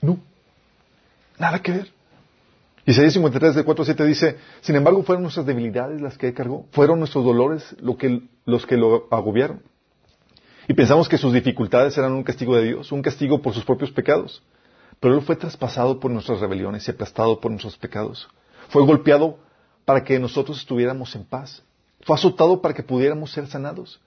[0.00, 0.18] No,
[1.38, 1.92] nada que ver.
[2.86, 6.64] Isaías 53, de 4 a 7 dice, sin embargo fueron nuestras debilidades las que cargó,
[6.72, 9.60] fueron nuestros dolores lo que, los que lo agobiaron.
[10.66, 13.90] Y pensamos que sus dificultades eran un castigo de Dios, un castigo por sus propios
[13.90, 14.42] pecados.
[14.98, 18.30] Pero Él fue traspasado por nuestras rebeliones y aplastado por nuestros pecados.
[18.70, 19.38] Fue golpeado
[19.84, 21.62] para que nosotros estuviéramos en paz.
[22.00, 24.00] Fue azotado para que pudiéramos ser sanados.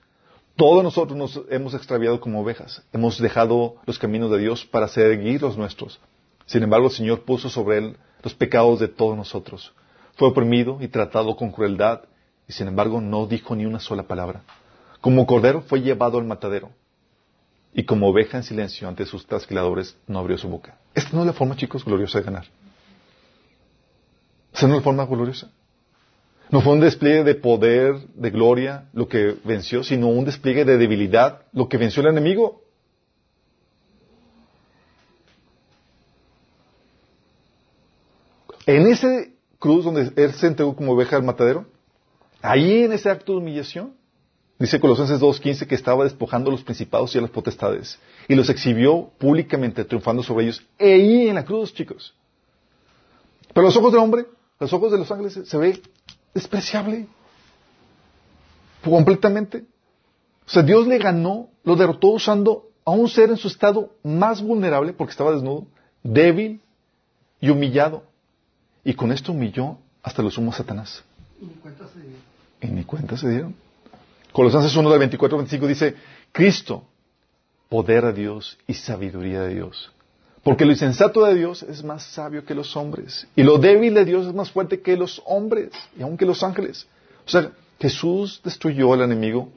[0.55, 2.83] Todos nosotros nos hemos extraviado como ovejas.
[2.93, 5.99] Hemos dejado los caminos de Dios para seguir los nuestros.
[6.45, 9.73] Sin embargo, el Señor puso sobre él los pecados de todos nosotros.
[10.15, 12.01] Fue oprimido y tratado con crueldad,
[12.47, 14.43] y sin embargo no dijo ni una sola palabra.
[14.99, 16.69] Como cordero fue llevado al matadero,
[17.73, 20.77] y como oveja en silencio ante sus trasquiladores no abrió su boca.
[20.93, 22.45] Esta no es la forma, chicos, gloriosa de ganar.
[24.53, 25.49] Esta no es la forma gloriosa.
[26.52, 30.78] No fue un despliegue de poder, de gloria, lo que venció, sino un despliegue de
[30.78, 32.62] debilidad, lo que venció el enemigo.
[38.66, 41.66] En ese cruz donde él se entregó como oveja al matadero,
[42.41, 43.93] ahí en ese acto de humillación,
[44.60, 47.97] dice Colosenses 2.15 que estaba despojando a los principados y a las potestades
[48.28, 50.62] y los exhibió públicamente, triunfando sobre ellos.
[50.78, 52.14] Ahí en la cruz, chicos.
[53.54, 54.26] Pero los ojos del hombre,
[54.60, 55.82] los ojos de los ángeles, se ve
[56.34, 57.07] despreciable.
[58.84, 59.65] Completamente.
[60.45, 64.41] O sea, Dios le ganó, lo derrotó usando a un ser en su estado más
[64.41, 65.67] vulnerable, porque estaba desnudo,
[66.03, 66.61] débil
[67.39, 68.03] y humillado.
[68.84, 71.03] Y con esto humilló hasta lo sumo Satanás.
[71.39, 72.21] Y ni cuenta se dieron.
[72.61, 73.55] Y ni cuenta se dieron.
[74.32, 75.95] Colosenses 1 del 24 25 dice,
[76.32, 76.86] Cristo,
[77.69, 79.91] poder de Dios y sabiduría de Dios.
[80.43, 83.27] Porque lo insensato de Dios es más sabio que los hombres.
[83.35, 86.41] Y lo débil de Dios es más fuerte que los hombres y aun que los
[86.41, 86.88] ángeles.
[87.26, 89.49] O sea, Jesús destruyó al enemigo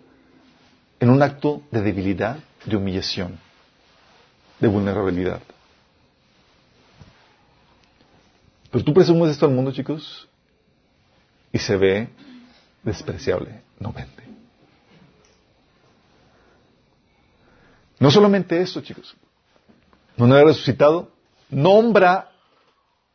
[1.00, 3.38] en un acto de debilidad, de humillación,
[4.60, 5.40] de vulnerabilidad.
[8.70, 10.28] Pero tú presumes esto al mundo, chicos,
[11.50, 12.08] y se ve
[12.82, 14.24] despreciable, no vende.
[17.98, 19.16] No solamente esto, chicos
[20.16, 21.10] no ha resucitado,
[21.50, 22.30] nombra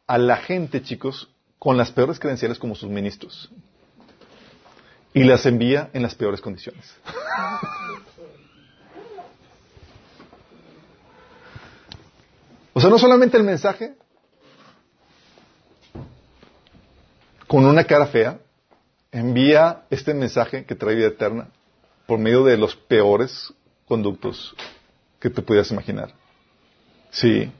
[0.07, 3.49] a la gente, chicos, con las peores credenciales como sus ministros.
[5.13, 6.95] Y las envía en las peores condiciones.
[12.73, 13.95] o sea, no solamente el mensaje,
[17.47, 18.39] con una cara fea,
[19.11, 21.49] envía este mensaje que trae vida eterna
[22.05, 23.53] por medio de los peores
[23.87, 24.55] conductos
[25.19, 26.18] que te pudieras imaginar.
[27.11, 27.51] Sí.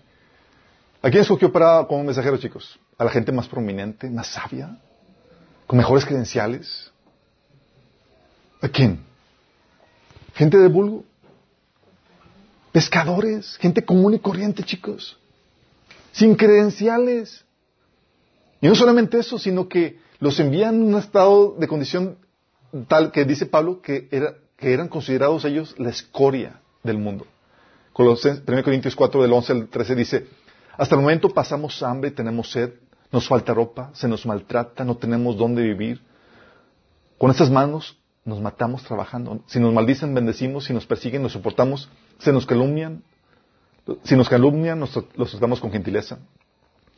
[1.02, 2.80] ¿A quién escogió para como mensajero, chicos?
[2.98, 4.78] ¿A la gente más prominente, más sabia?
[5.66, 6.92] ¿Con mejores credenciales?
[8.62, 9.00] ¿A quién?
[10.36, 11.06] Gente de vulgo.
[12.72, 15.18] Pescadores, gente común y corriente, chicos.
[16.12, 17.46] Sin credenciales.
[18.62, 22.18] Y no solamente eso, sino que los envían en un estado de condición
[22.88, 27.26] tal que dice Pablo que, era, que eran considerados ellos la escoria del mundo.
[28.00, 30.28] Colosenses, 1 Corintios 4 del 11 al 13 dice,
[30.78, 32.76] hasta el momento pasamos hambre, tenemos sed,
[33.12, 36.02] nos falta ropa, se nos maltrata, no tenemos dónde vivir.
[37.18, 39.44] Con estas manos nos matamos trabajando.
[39.48, 40.64] Si nos maldicen, bendecimos.
[40.64, 41.90] Si nos persiguen, nos soportamos.
[42.20, 43.04] Si nos calumnian,
[44.04, 46.20] si nos calumnian, nos, los tratamos con gentileza.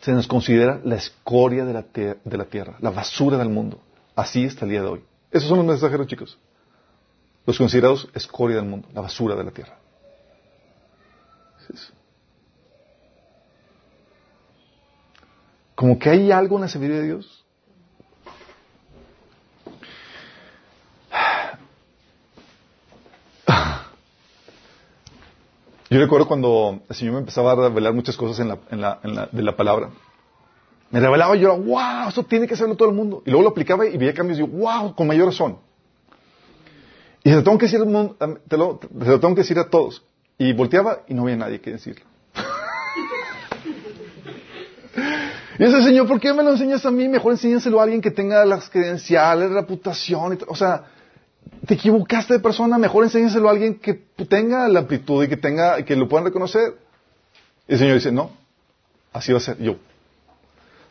[0.01, 1.81] Se nos considera la escoria de la,
[2.23, 3.81] de la tierra, la basura del mundo.
[4.15, 5.03] Así está el día de hoy.
[5.31, 6.37] Esos son los mensajeros, chicos.
[7.47, 9.80] Los considerados escoria del mundo, la basura de la tierra.
[15.75, 17.41] Como que hay algo en la sabiduría de Dios
[25.91, 28.59] Yo recuerdo cuando el Señor me empezaba a revelar muchas cosas en la,
[29.03, 29.89] en la, de la palabra.
[30.89, 33.21] Me revelaba y yo, wow, eso tiene que hacerlo todo el mundo.
[33.25, 35.57] Y luego lo aplicaba y veía cambios y yo, wow, con mayor razón.
[37.25, 40.01] Y se tengo que decir, te lo, te lo tengo que decir a todos.
[40.37, 42.05] Y volteaba y no había nadie que decirlo.
[45.59, 47.07] y ese Señor, ¿por qué me lo enseñas a mí?
[47.07, 50.39] Mejor enséñaselo a alguien que tenga las credenciales, reputación.
[50.47, 50.85] O sea,
[51.65, 53.93] te equivocaste de persona, mejor enséñaselo a alguien que
[54.27, 56.75] tenga la amplitud y que tenga, que lo puedan reconocer.
[57.67, 58.31] Y el Señor dice, no,
[59.13, 59.75] así va a ser yo.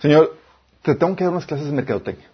[0.00, 0.36] Señor,
[0.82, 2.28] te tengo que dar unas clases de mercadotecnia.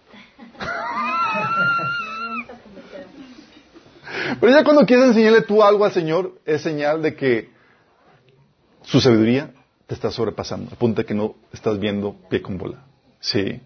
[4.39, 7.49] Pero ya cuando quieres enseñarle tú algo al Señor, es señal de que
[8.81, 9.53] su sabiduría
[9.85, 10.71] te está sobrepasando.
[10.73, 12.83] Apunta que no estás viendo pie con bola.
[13.19, 13.61] Sí.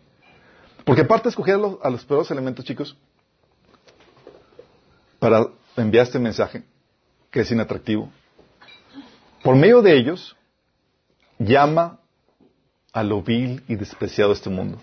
[0.86, 2.98] Porque aparte de escoger a los, a los peores elementos, chicos,
[5.20, 5.48] para
[5.78, 6.64] enviar este mensaje,
[7.30, 8.12] que es inatractivo.
[9.44, 10.36] Por medio de ellos,
[11.40, 12.00] llama
[12.94, 14.82] a lo vil y despreciado de este mundo.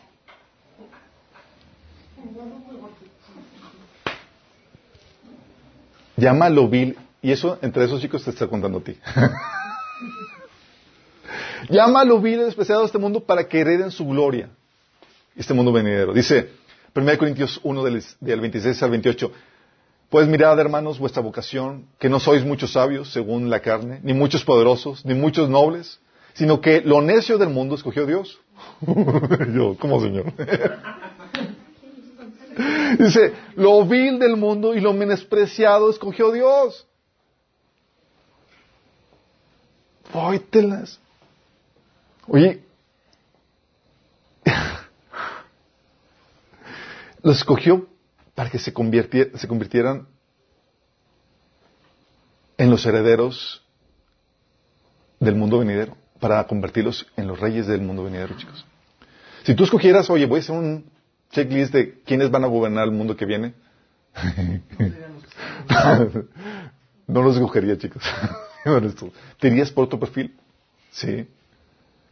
[6.19, 8.99] Llama lo vil, y eso entre esos chicos te está contando a ti.
[11.71, 14.49] Llama a lo vil y despreciado de este mundo para que hereden su gloria.
[15.37, 16.13] Este mundo venidero.
[16.13, 16.51] Dice
[16.95, 19.31] 1 Corintios 1 del, del 26 al 28.
[20.09, 24.43] Pues mirad, hermanos, vuestra vocación, que no sois muchos sabios según la carne, ni muchos
[24.43, 26.01] poderosos, ni muchos nobles,
[26.33, 28.41] sino que lo necio del mundo escogió Dios.
[29.55, 30.33] Yo, ¿cómo señor?
[32.99, 36.87] Dice, lo vil del mundo y lo menospreciado escogió Dios.
[40.13, 40.99] Póytelas.
[42.27, 42.65] Oye,
[47.23, 47.87] lo escogió
[48.35, 50.09] para que se, se convirtieran
[52.57, 53.63] en los herederos
[55.21, 58.65] del mundo venidero, para convertirlos en los reyes del mundo venidero, chicos.
[59.45, 60.98] Si tú escogieras, oye, voy a hacer un
[61.31, 63.55] checklist de quiénes van a gobernar el mundo que viene,
[67.07, 68.03] no los escogería, chicos.
[69.39, 70.35] ¿Te irías por otro perfil?
[70.91, 71.27] Sí.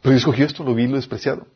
[0.01, 1.47] Pero yo escogí esto, lo vi, lo despreciado.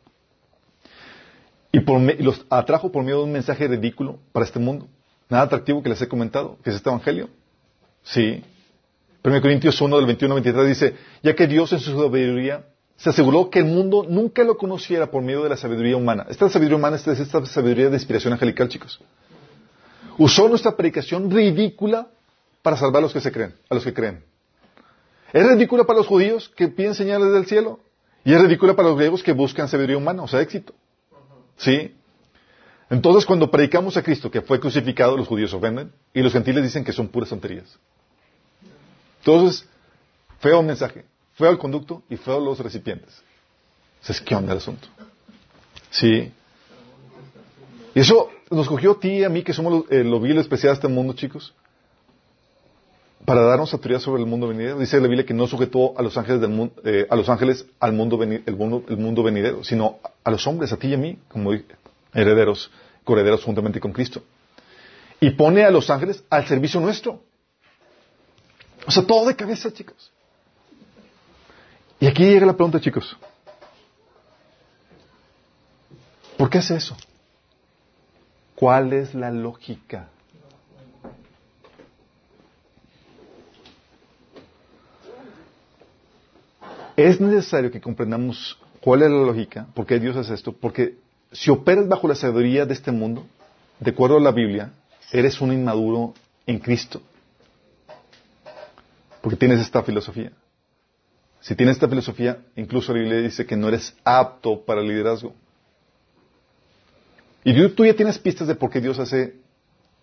[1.72, 1.80] Y,
[2.22, 4.88] los atrajo por medio de un mensaje ridículo para este mundo.
[5.28, 7.30] Nada atractivo que les he comentado, que es este evangelio.
[8.02, 8.44] Sí.
[9.24, 12.66] 1 Corintios 1 del 21 al 23 dice, ya que Dios en su sabiduría
[13.02, 16.24] se aseguró que el mundo nunca lo conociera por medio de la sabiduría humana.
[16.28, 19.00] Esta sabiduría humana es esta sabiduría de inspiración angelical, chicos.
[20.18, 22.06] Usó nuestra predicación ridícula
[22.62, 24.22] para salvar a los que se creen, a los que creen.
[25.32, 27.80] Es ridícula para los judíos que piden señales del cielo.
[28.24, 30.72] Y es ridícula para los griegos que buscan sabiduría humana, o sea, éxito.
[31.56, 31.96] ¿Sí?
[32.88, 36.84] Entonces, cuando predicamos a Cristo que fue crucificado, los judíos ofenden y los gentiles dicen
[36.84, 37.76] que son puras tonterías.
[39.18, 39.68] Entonces,
[40.38, 41.04] feo mensaje,
[41.34, 43.22] feo el conducto y feo los recipientes.
[44.06, 44.88] Es que onda el asunto.
[45.90, 46.32] Sí.
[47.94, 50.72] Y eso nos cogió a ti y a mí, que somos lo, lo vil especial
[50.72, 51.54] de este mundo, chicos,
[53.24, 54.78] para darnos autoridad sobre el mundo venidero.
[54.78, 57.66] Dice la Biblia que no sujetó a los ángeles, del mundo, eh, a los ángeles
[57.78, 61.18] al mundo, mundo, el mundo venidero, sino a los hombres, a ti y a mí,
[61.28, 61.52] como
[62.12, 62.70] herederos,
[63.04, 64.22] correderos juntamente con Cristo.
[65.20, 67.22] Y pone a los ángeles al servicio nuestro.
[68.86, 70.11] O sea, todo de cabeza, chicos.
[72.02, 73.16] Y aquí llega la pregunta, chicos.
[76.36, 76.96] ¿Por qué hace eso?
[78.56, 80.08] ¿Cuál es la lógica?
[86.96, 90.96] Es necesario que comprendamos cuál es la lógica, por qué Dios hace esto, porque
[91.30, 93.24] si operas bajo la sabiduría de este mundo,
[93.78, 94.72] de acuerdo a la Biblia,
[95.12, 96.14] eres un inmaduro
[96.48, 97.00] en Cristo.
[99.20, 100.32] Porque tienes esta filosofía.
[101.42, 105.34] Si tienes esta filosofía, incluso la Biblia dice que no eres apto para el liderazgo.
[107.42, 109.34] Y tú ya tienes pistas de por qué Dios hace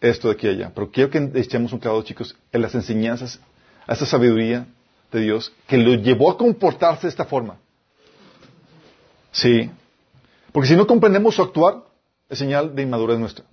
[0.01, 0.71] esto de aquí a allá.
[0.75, 3.39] Pero quiero que echemos un clavo, chicos, en las enseñanzas,
[3.87, 4.67] a esta sabiduría
[5.13, 7.57] de Dios que lo llevó a comportarse de esta forma.
[9.31, 9.71] Sí.
[10.51, 11.83] Porque si no comprendemos su actuar,
[12.27, 13.45] es señal de inmadurez nuestra.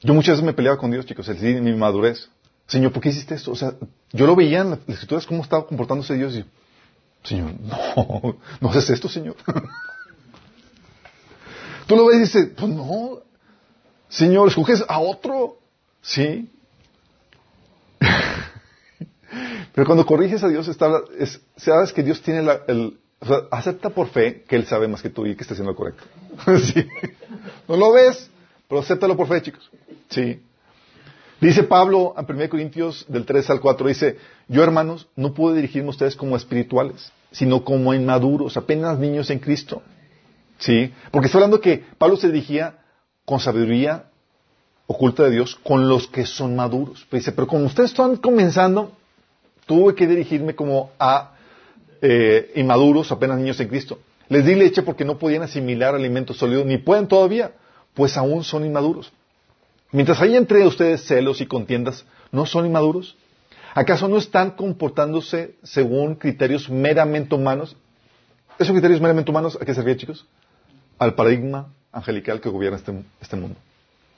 [0.00, 2.30] Yo muchas veces me peleaba con Dios, chicos, el de mi inmadurez.
[2.68, 3.50] Señor, ¿por qué hiciste esto?
[3.50, 3.74] O sea,
[4.12, 6.44] yo lo veía en las escrituras cómo estaba comportándose Dios y yo,
[7.24, 9.36] Señor, no, no haces esto, Señor.
[11.86, 13.20] Tú lo ves y dices, pues no,
[14.08, 15.58] Señor, escoges a otro.
[16.02, 16.50] Sí.
[19.74, 20.88] Pero cuando corriges a Dios, está,
[21.18, 24.86] es, sabes que Dios tiene la, el, o sea, acepta por fe que Él sabe
[24.86, 26.04] más que tú y que está haciendo lo correcto.
[26.60, 26.86] sí.
[27.66, 28.30] No lo ves,
[28.68, 29.70] pero acéptalo por fe, chicos.
[30.10, 30.40] Sí.
[31.40, 35.88] Dice Pablo en 1 Corintios del 3 al 4, dice, yo hermanos, no puedo dirigirme
[35.88, 39.82] a ustedes como espirituales, sino como inmaduros, apenas niños en Cristo.
[40.58, 40.92] ¿Sí?
[41.10, 42.78] Porque está hablando que Pablo se dirigía
[43.24, 44.04] con sabiduría
[44.86, 47.06] oculta de Dios con los que son maduros.
[47.10, 48.92] Dice, pero como ustedes están comenzando,
[49.66, 51.32] tuve que dirigirme como a
[52.00, 53.98] eh, inmaduros, apenas niños en Cristo.
[54.28, 57.52] Les di leche porque no podían asimilar alimentos sólidos, ni pueden todavía,
[57.94, 59.12] pues aún son inmaduros.
[59.94, 63.16] Mientras hay entre ustedes celos y contiendas, ¿no son inmaduros?
[63.74, 67.76] ¿Acaso no están comportándose según criterios meramente humanos?
[68.58, 70.26] ¿Esos criterios meramente humanos a qué se chicos?
[70.98, 73.56] Al paradigma angelical que gobierna este, este, mundo,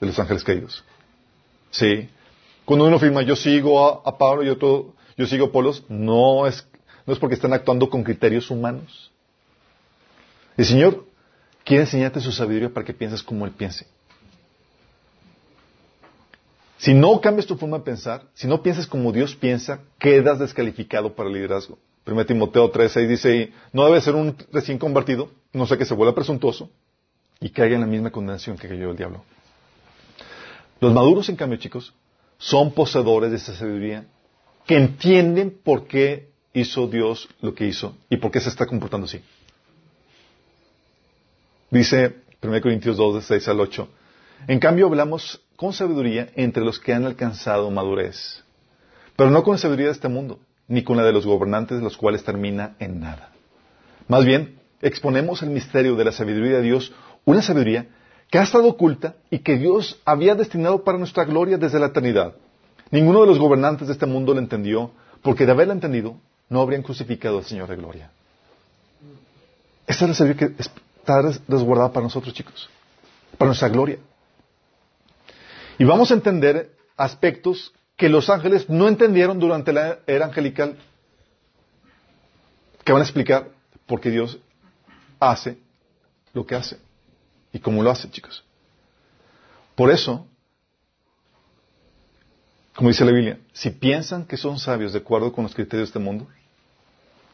[0.01, 0.83] de los ángeles caídos.
[1.69, 2.09] Sí.
[2.65, 6.67] Cuando uno firma, yo sigo a, Pablo y otro, yo sigo a Polos, no es,
[7.05, 9.11] no es porque están actuando con criterios humanos.
[10.57, 11.05] El Señor
[11.63, 13.85] quiere enseñarte su sabiduría para que pienses como Él piense.
[16.77, 21.15] Si no cambias tu forma de pensar, si no piensas como Dios piensa, quedas descalificado
[21.15, 21.77] para el liderazgo.
[22.05, 26.15] 1 Timoteo 13 dice, no debe ser un recién convertido, no sé que se vuelva
[26.15, 26.69] presuntuoso
[27.39, 29.23] y caiga en la misma condenación que cayó el diablo.
[30.79, 31.93] Los maduros, en cambio, chicos,
[32.37, 34.05] son poseedores de esa sabiduría
[34.65, 39.05] que entienden por qué hizo Dios lo que hizo y por qué se está comportando
[39.05, 39.21] así.
[41.71, 43.87] Dice 1 Corintios 2, de 6 al 8.
[44.47, 48.43] En cambio, hablamos con sabiduría entre los que han alcanzado madurez,
[49.15, 51.97] pero no con la sabiduría de este mundo, ni con la de los gobernantes, los
[51.97, 53.31] cuales termina en nada.
[54.07, 56.93] Más bien, exponemos el misterio de la sabiduría de Dios,
[57.25, 57.87] una sabiduría
[58.29, 62.35] que ha estado oculta y que Dios había destinado para nuestra gloria desde la eternidad.
[62.91, 64.91] Ninguno de los gobernantes de este mundo lo entendió,
[65.23, 66.17] porque de haberla entendido,
[66.49, 68.11] no habrían crucificado al Señor de gloria.
[69.87, 72.69] Esta es la sabiduría que está resguardada para nosotros, chicos,
[73.39, 73.97] para nuestra gloria.
[75.77, 80.77] Y vamos a entender aspectos que los ángeles no entendieron durante la era angelical,
[82.83, 83.49] que van a explicar
[83.85, 84.39] por qué Dios
[85.19, 85.57] hace
[86.33, 86.77] lo que hace
[87.51, 88.43] y cómo lo hace, chicos.
[89.75, 90.27] Por eso,
[92.75, 95.89] como dice la Biblia, si piensan que son sabios de acuerdo con los criterios de
[95.89, 96.27] este mundo,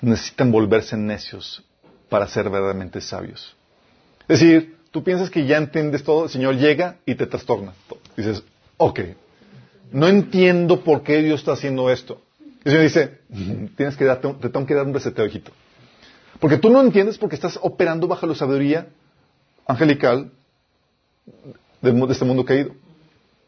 [0.02, 1.64] necesitan volverse necios
[2.10, 3.56] para ser verdaderamente sabios.
[4.28, 7.74] Es decir, tú piensas que ya entiendes todo, el Señor llega y te trastorna.
[8.16, 8.44] Dices,
[8.78, 9.00] ok,
[9.92, 12.22] no entiendo por qué Dios está haciendo esto.
[12.66, 13.20] Y el Señor dice,
[13.76, 15.52] tienes que darte, te tengo que dar un reseteo, hijito.
[16.40, 18.88] Porque tú no entiendes porque estás operando bajo la sabiduría
[19.68, 20.32] angelical
[21.82, 22.72] de, este mundo caído.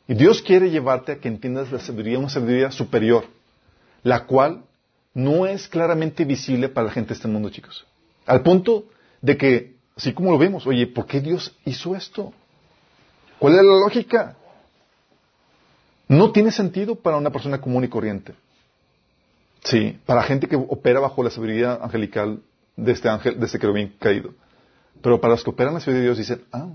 [0.07, 3.25] Y Dios quiere llevarte a que entiendas la sabiduría, una sabiduría superior,
[4.03, 4.63] la cual
[5.13, 7.85] no es claramente visible para la gente de este mundo, chicos.
[8.25, 8.85] Al punto
[9.21, 12.33] de que Así como lo vemos, oye, ¿por qué Dios hizo esto?
[13.39, 14.35] ¿Cuál es la lógica?
[16.07, 18.33] No tiene sentido para una persona común y corriente.
[19.63, 22.41] Sí, para gente que opera bajo la sabiduría angelical
[22.75, 24.33] de este ángel, de este querubín caído.
[25.01, 26.69] Pero para los que operan la sabiduría de Dios dicen, ah,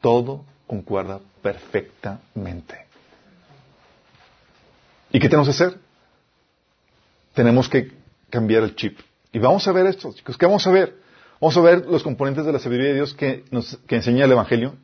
[0.00, 2.86] todo concuerda perfectamente.
[5.12, 5.78] ¿Y qué tenemos que hacer?
[7.34, 7.92] Tenemos que
[8.28, 8.98] cambiar el chip.
[9.32, 10.36] Y vamos a ver esto, chicos.
[10.36, 10.96] ¿Qué vamos a ver?
[11.40, 14.32] Vamos a ver los componentes de la sabiduría de Dios que, nos, que enseña el
[14.32, 14.74] Evangelio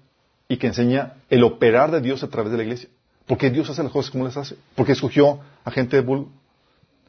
[0.48, 2.88] y que enseña el operar de Dios a través de la iglesia.
[3.26, 4.56] ¿Por qué Dios hace las cosas como las hace?
[4.74, 6.30] ¿Por qué escogió a gente de vulgo?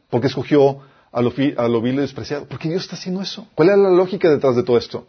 [0.10, 0.82] ¿Por qué escogió
[1.12, 2.46] a lo, a lo vil y despreciado?
[2.46, 3.48] ¿Por qué Dios está haciendo eso?
[3.54, 5.08] ¿Cuál es la lógica detrás de todo esto?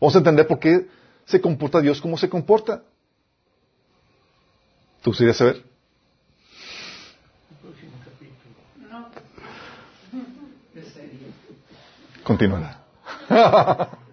[0.00, 0.86] Vamos a entender por qué
[1.26, 2.82] se comporta Dios como se comporta.
[5.02, 5.64] ¿Tú quisieras saber?
[12.22, 12.84] Continuará.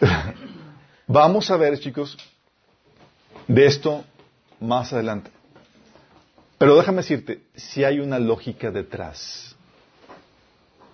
[1.06, 2.16] Vamos a ver, chicos,
[3.46, 4.04] de esto
[4.60, 5.30] más adelante.
[6.58, 9.56] Pero déjame decirte, si hay una lógica detrás,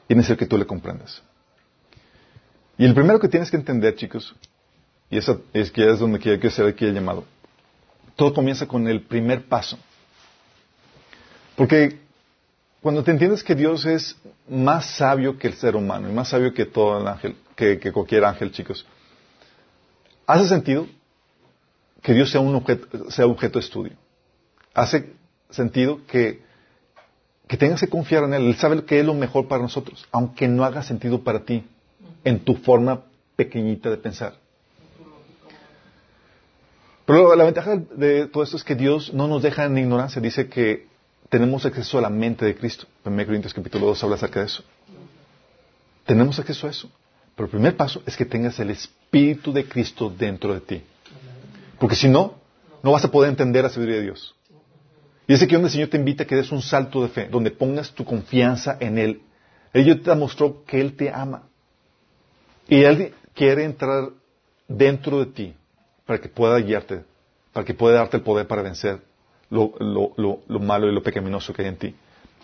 [0.09, 1.23] y necesito que tú le comprendas.
[2.79, 4.35] Y el primero que tienes que entender, chicos,
[5.11, 7.25] y esa es que es donde quiero que hacer aquí el llamado,
[8.17, 9.79] todo comienza con el primer paso.
[11.55, 11.99] Porque
[12.81, 14.17] cuando te entiendes que Dios es
[14.49, 18.25] más sabio que el ser humano y más sabio que todo el ángel, que, cualquier
[18.25, 18.87] ángel, chicos,
[20.27, 20.87] hace sentido
[22.03, 23.93] que Dios sea un objeto, sea objeto de estudio.
[24.75, 25.13] Hace
[25.51, 26.43] sentido que,
[27.49, 28.47] que tengas que confiar en Él.
[28.47, 31.67] Él sabe que es lo mejor para nosotros, aunque no haga sentido para ti,
[32.23, 33.03] en tu forma
[33.35, 34.35] pequeñita de pensar.
[37.07, 40.21] Pero la ventaja de todo esto es que Dios no nos deja en ignorancia.
[40.21, 40.87] Dice que
[41.29, 42.87] tenemos acceso a la mente de Cristo.
[43.05, 44.63] 1 Corintios capítulo 2 habla acerca de eso.
[46.07, 46.91] Tenemos acceso a eso.
[47.35, 50.83] Pero el primer paso es que tengas el Espíritu de Cristo dentro de ti.
[51.79, 52.35] Porque si no,
[52.83, 54.35] no vas a poder entender la sabiduría de Dios.
[55.27, 57.29] Y es aquí donde el Señor te invita a que des un salto de fe,
[57.29, 59.23] donde pongas tu confianza en Él.
[59.75, 61.43] Él te demostró que Él te ama.
[62.67, 64.09] Y Él quiere entrar
[64.67, 65.55] dentro de ti
[66.07, 67.05] para que pueda guiarte,
[67.53, 69.03] para que pueda darte el poder para vencer
[69.51, 71.95] lo, lo, malo y lo pecaminoso que hay en ti.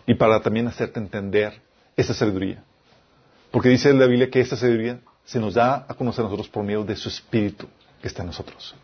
[0.07, 1.61] Y para también hacerte entender
[1.97, 2.63] esa sabiduría.
[3.51, 6.65] Porque dice la Biblia que esta sabiduría se nos da a conocer a nosotros por
[6.65, 7.69] medio de su Espíritu
[8.01, 8.75] que está en nosotros.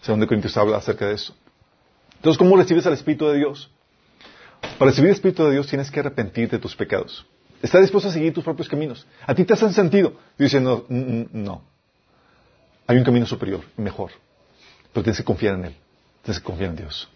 [0.00, 1.34] Segundo Corintios habla acerca de eso.
[2.16, 3.70] Entonces, ¿cómo recibes al Espíritu de Dios?
[4.78, 7.26] Para recibir el Espíritu de Dios tienes que arrepentirte de tus pecados.
[7.62, 9.06] Estás dispuesto a seguir tus propios caminos.
[9.26, 10.14] A ti te hacen sentido.
[10.38, 11.62] Dicen, no, mm, mm, no.
[12.86, 14.12] Hay un camino superior mejor.
[14.92, 15.76] Pero tienes que confiar en Él.
[16.22, 17.08] Tienes que confiar en Dios.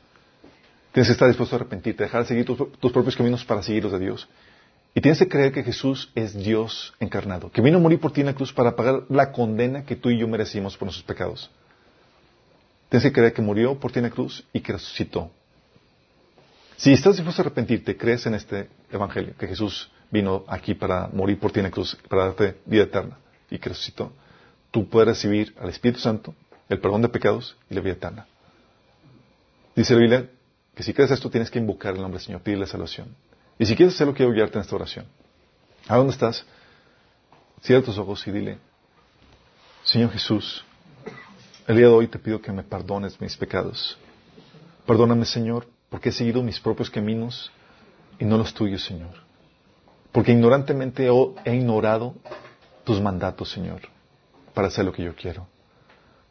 [0.95, 3.91] Tienes que estar dispuesto a arrepentirte, dejar de seguir tus, propios caminos para seguir los
[3.91, 4.29] de Dios.
[4.95, 8.21] Y tienes que creer que Jesús es Dios encarnado, que vino a morir por ti
[8.21, 11.51] en la cruz para pagar la condena que tú y yo merecimos por nuestros pecados.
[12.91, 15.33] Tienes que creer que murió por ti en la cruz y que resucitó.
[16.77, 21.41] Si estás dispuesto a arrepentirte, crees en este Evangelio, que Jesús vino aquí para morir
[21.41, 23.19] por ti en la cruz, para darte vida eterna
[23.51, 24.13] y que resucitó,
[24.71, 26.37] tú puedes recibir al Espíritu Santo,
[26.69, 28.29] el perdón de pecados y la vida eterna.
[29.75, 30.29] Dice la Biblia
[30.75, 33.15] que si crees esto tienes que invocar el nombre del Señor, pedirle salvación.
[33.59, 35.07] Y si quieres hacerlo, quiero guiarte en esta oración.
[35.87, 36.45] ¿A dónde estás?
[37.63, 38.59] Cierra tus ojos y dile,
[39.85, 40.65] Señor Jesús,
[41.67, 43.97] el día de hoy te pido que me perdones mis pecados.
[44.87, 47.53] Perdóname, Señor, porque he seguido mis propios caminos
[48.19, 49.15] y no los tuyos, Señor.
[50.13, 51.09] Porque ignorantemente
[51.45, 52.15] he ignorado
[52.85, 53.83] tus mandatos, Señor,
[54.53, 55.47] para hacer lo que yo quiero.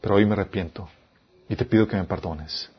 [0.01, 0.89] Pero hoy me arrepiento
[1.49, 2.69] y te pido que me perdones.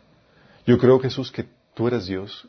[0.67, 2.49] Yo creo, Jesús, que tú eres Dios,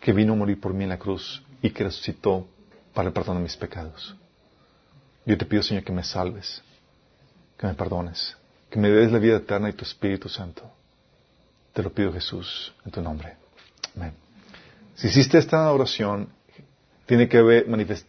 [0.00, 2.46] que vino a morir por mí en la cruz y que resucitó
[2.92, 4.14] para el perdón de mis pecados.
[5.26, 6.62] Yo te pido, Señor, que me salves,
[7.56, 8.36] que me perdones
[8.74, 10.68] que me des la vida eterna y tu Espíritu Santo.
[11.72, 13.36] Te lo pido Jesús, en tu nombre.
[13.94, 14.14] Amén.
[14.96, 16.28] Si hiciste esta oración,
[17.06, 17.66] tiene que haber,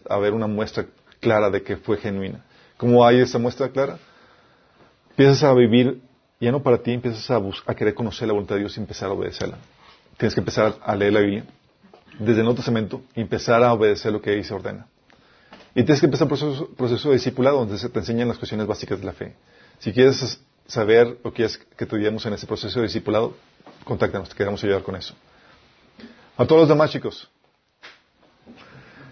[0.10, 0.88] haber una muestra
[1.19, 2.43] clara de que fue genuina.
[2.77, 3.99] ¿Cómo hay esa muestra clara?
[5.11, 6.02] Empiezas a vivir,
[6.39, 9.09] ya no para ti, empiezas a, a querer conocer la voluntad de Dios y empezar
[9.09, 9.57] a obedecerla.
[10.17, 11.43] Tienes que empezar a leer la Biblia
[12.19, 14.87] desde el Nuevo Testamento y empezar a obedecer lo que ahí se ordena.
[15.73, 18.65] Y tienes que empezar un proceso, proceso de discipulado donde se te enseñan las cuestiones
[18.65, 19.35] básicas de la fe.
[19.79, 23.35] Si quieres saber o quieres que te ayudemos en ese proceso de discipulado,
[23.83, 25.13] contáctanos, te queremos ayudar con eso.
[26.37, 27.29] A todos los demás chicos.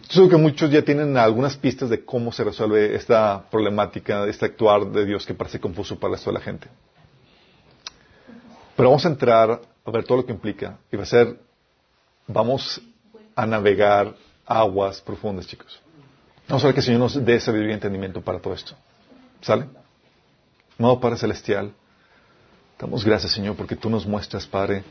[0.09, 4.45] Yo sé que muchos ya tienen algunas pistas de cómo se resuelve esta problemática, este
[4.45, 6.67] actuar de Dios que parece confuso para el resto de la gente.
[8.75, 11.39] Pero vamos a entrar a ver todo lo que implica y va a ser,
[12.27, 12.81] vamos
[13.35, 15.79] a navegar aguas profundas, chicos.
[16.47, 18.75] Vamos a ver que el Señor nos dé sabiduría y entendimiento para todo esto.
[19.41, 19.67] ¿Sale?
[20.77, 21.71] Amado Padre Celestial,
[22.79, 24.83] damos gracias, Señor, porque tú nos muestras, Padre,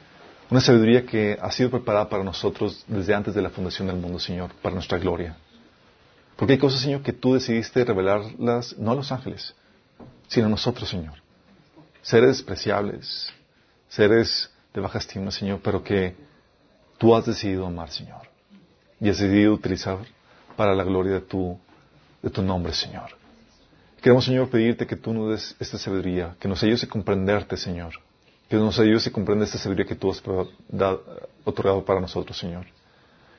[0.50, 4.18] una sabiduría que ha sido preparada para nosotros desde antes de la fundación del mundo,
[4.18, 5.36] Señor, para nuestra gloria.
[6.36, 9.54] Porque hay cosas, Señor, que tú decidiste revelarlas no a los ángeles,
[10.28, 11.14] sino a nosotros, Señor.
[12.02, 13.32] Seres despreciables,
[13.94, 16.14] seres de baja estima, Señor, pero que
[16.96, 18.22] tú has decidido amar, Señor.
[19.00, 19.98] Y has decidido utilizar
[20.56, 21.58] para la gloria de tu,
[22.22, 23.10] de tu nombre, Señor.
[24.00, 27.92] Queremos, Señor, pedirte que tú nos des esta sabiduría, que nos ayudes a comprenderte, Señor.
[28.48, 30.22] Que nos ayudes a comprender esta sabiduría que tú has
[31.44, 32.66] otorgado para nosotros, Señor.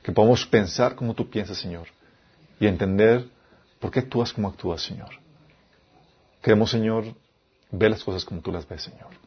[0.02, 1.88] Que podamos pensar como tú piensas, Señor.
[2.60, 3.26] Y entender
[3.80, 5.10] por qué actúas como actúas, Señor.
[6.40, 7.04] Queremos, Señor,
[7.72, 9.23] ver las cosas como tú las ves, Señor.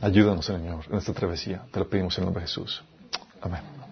[0.00, 1.62] Ayúdanos, Señor, en esta travesía.
[1.72, 2.84] Te lo pedimos en el nombre de Jesús.
[3.40, 3.85] Amén.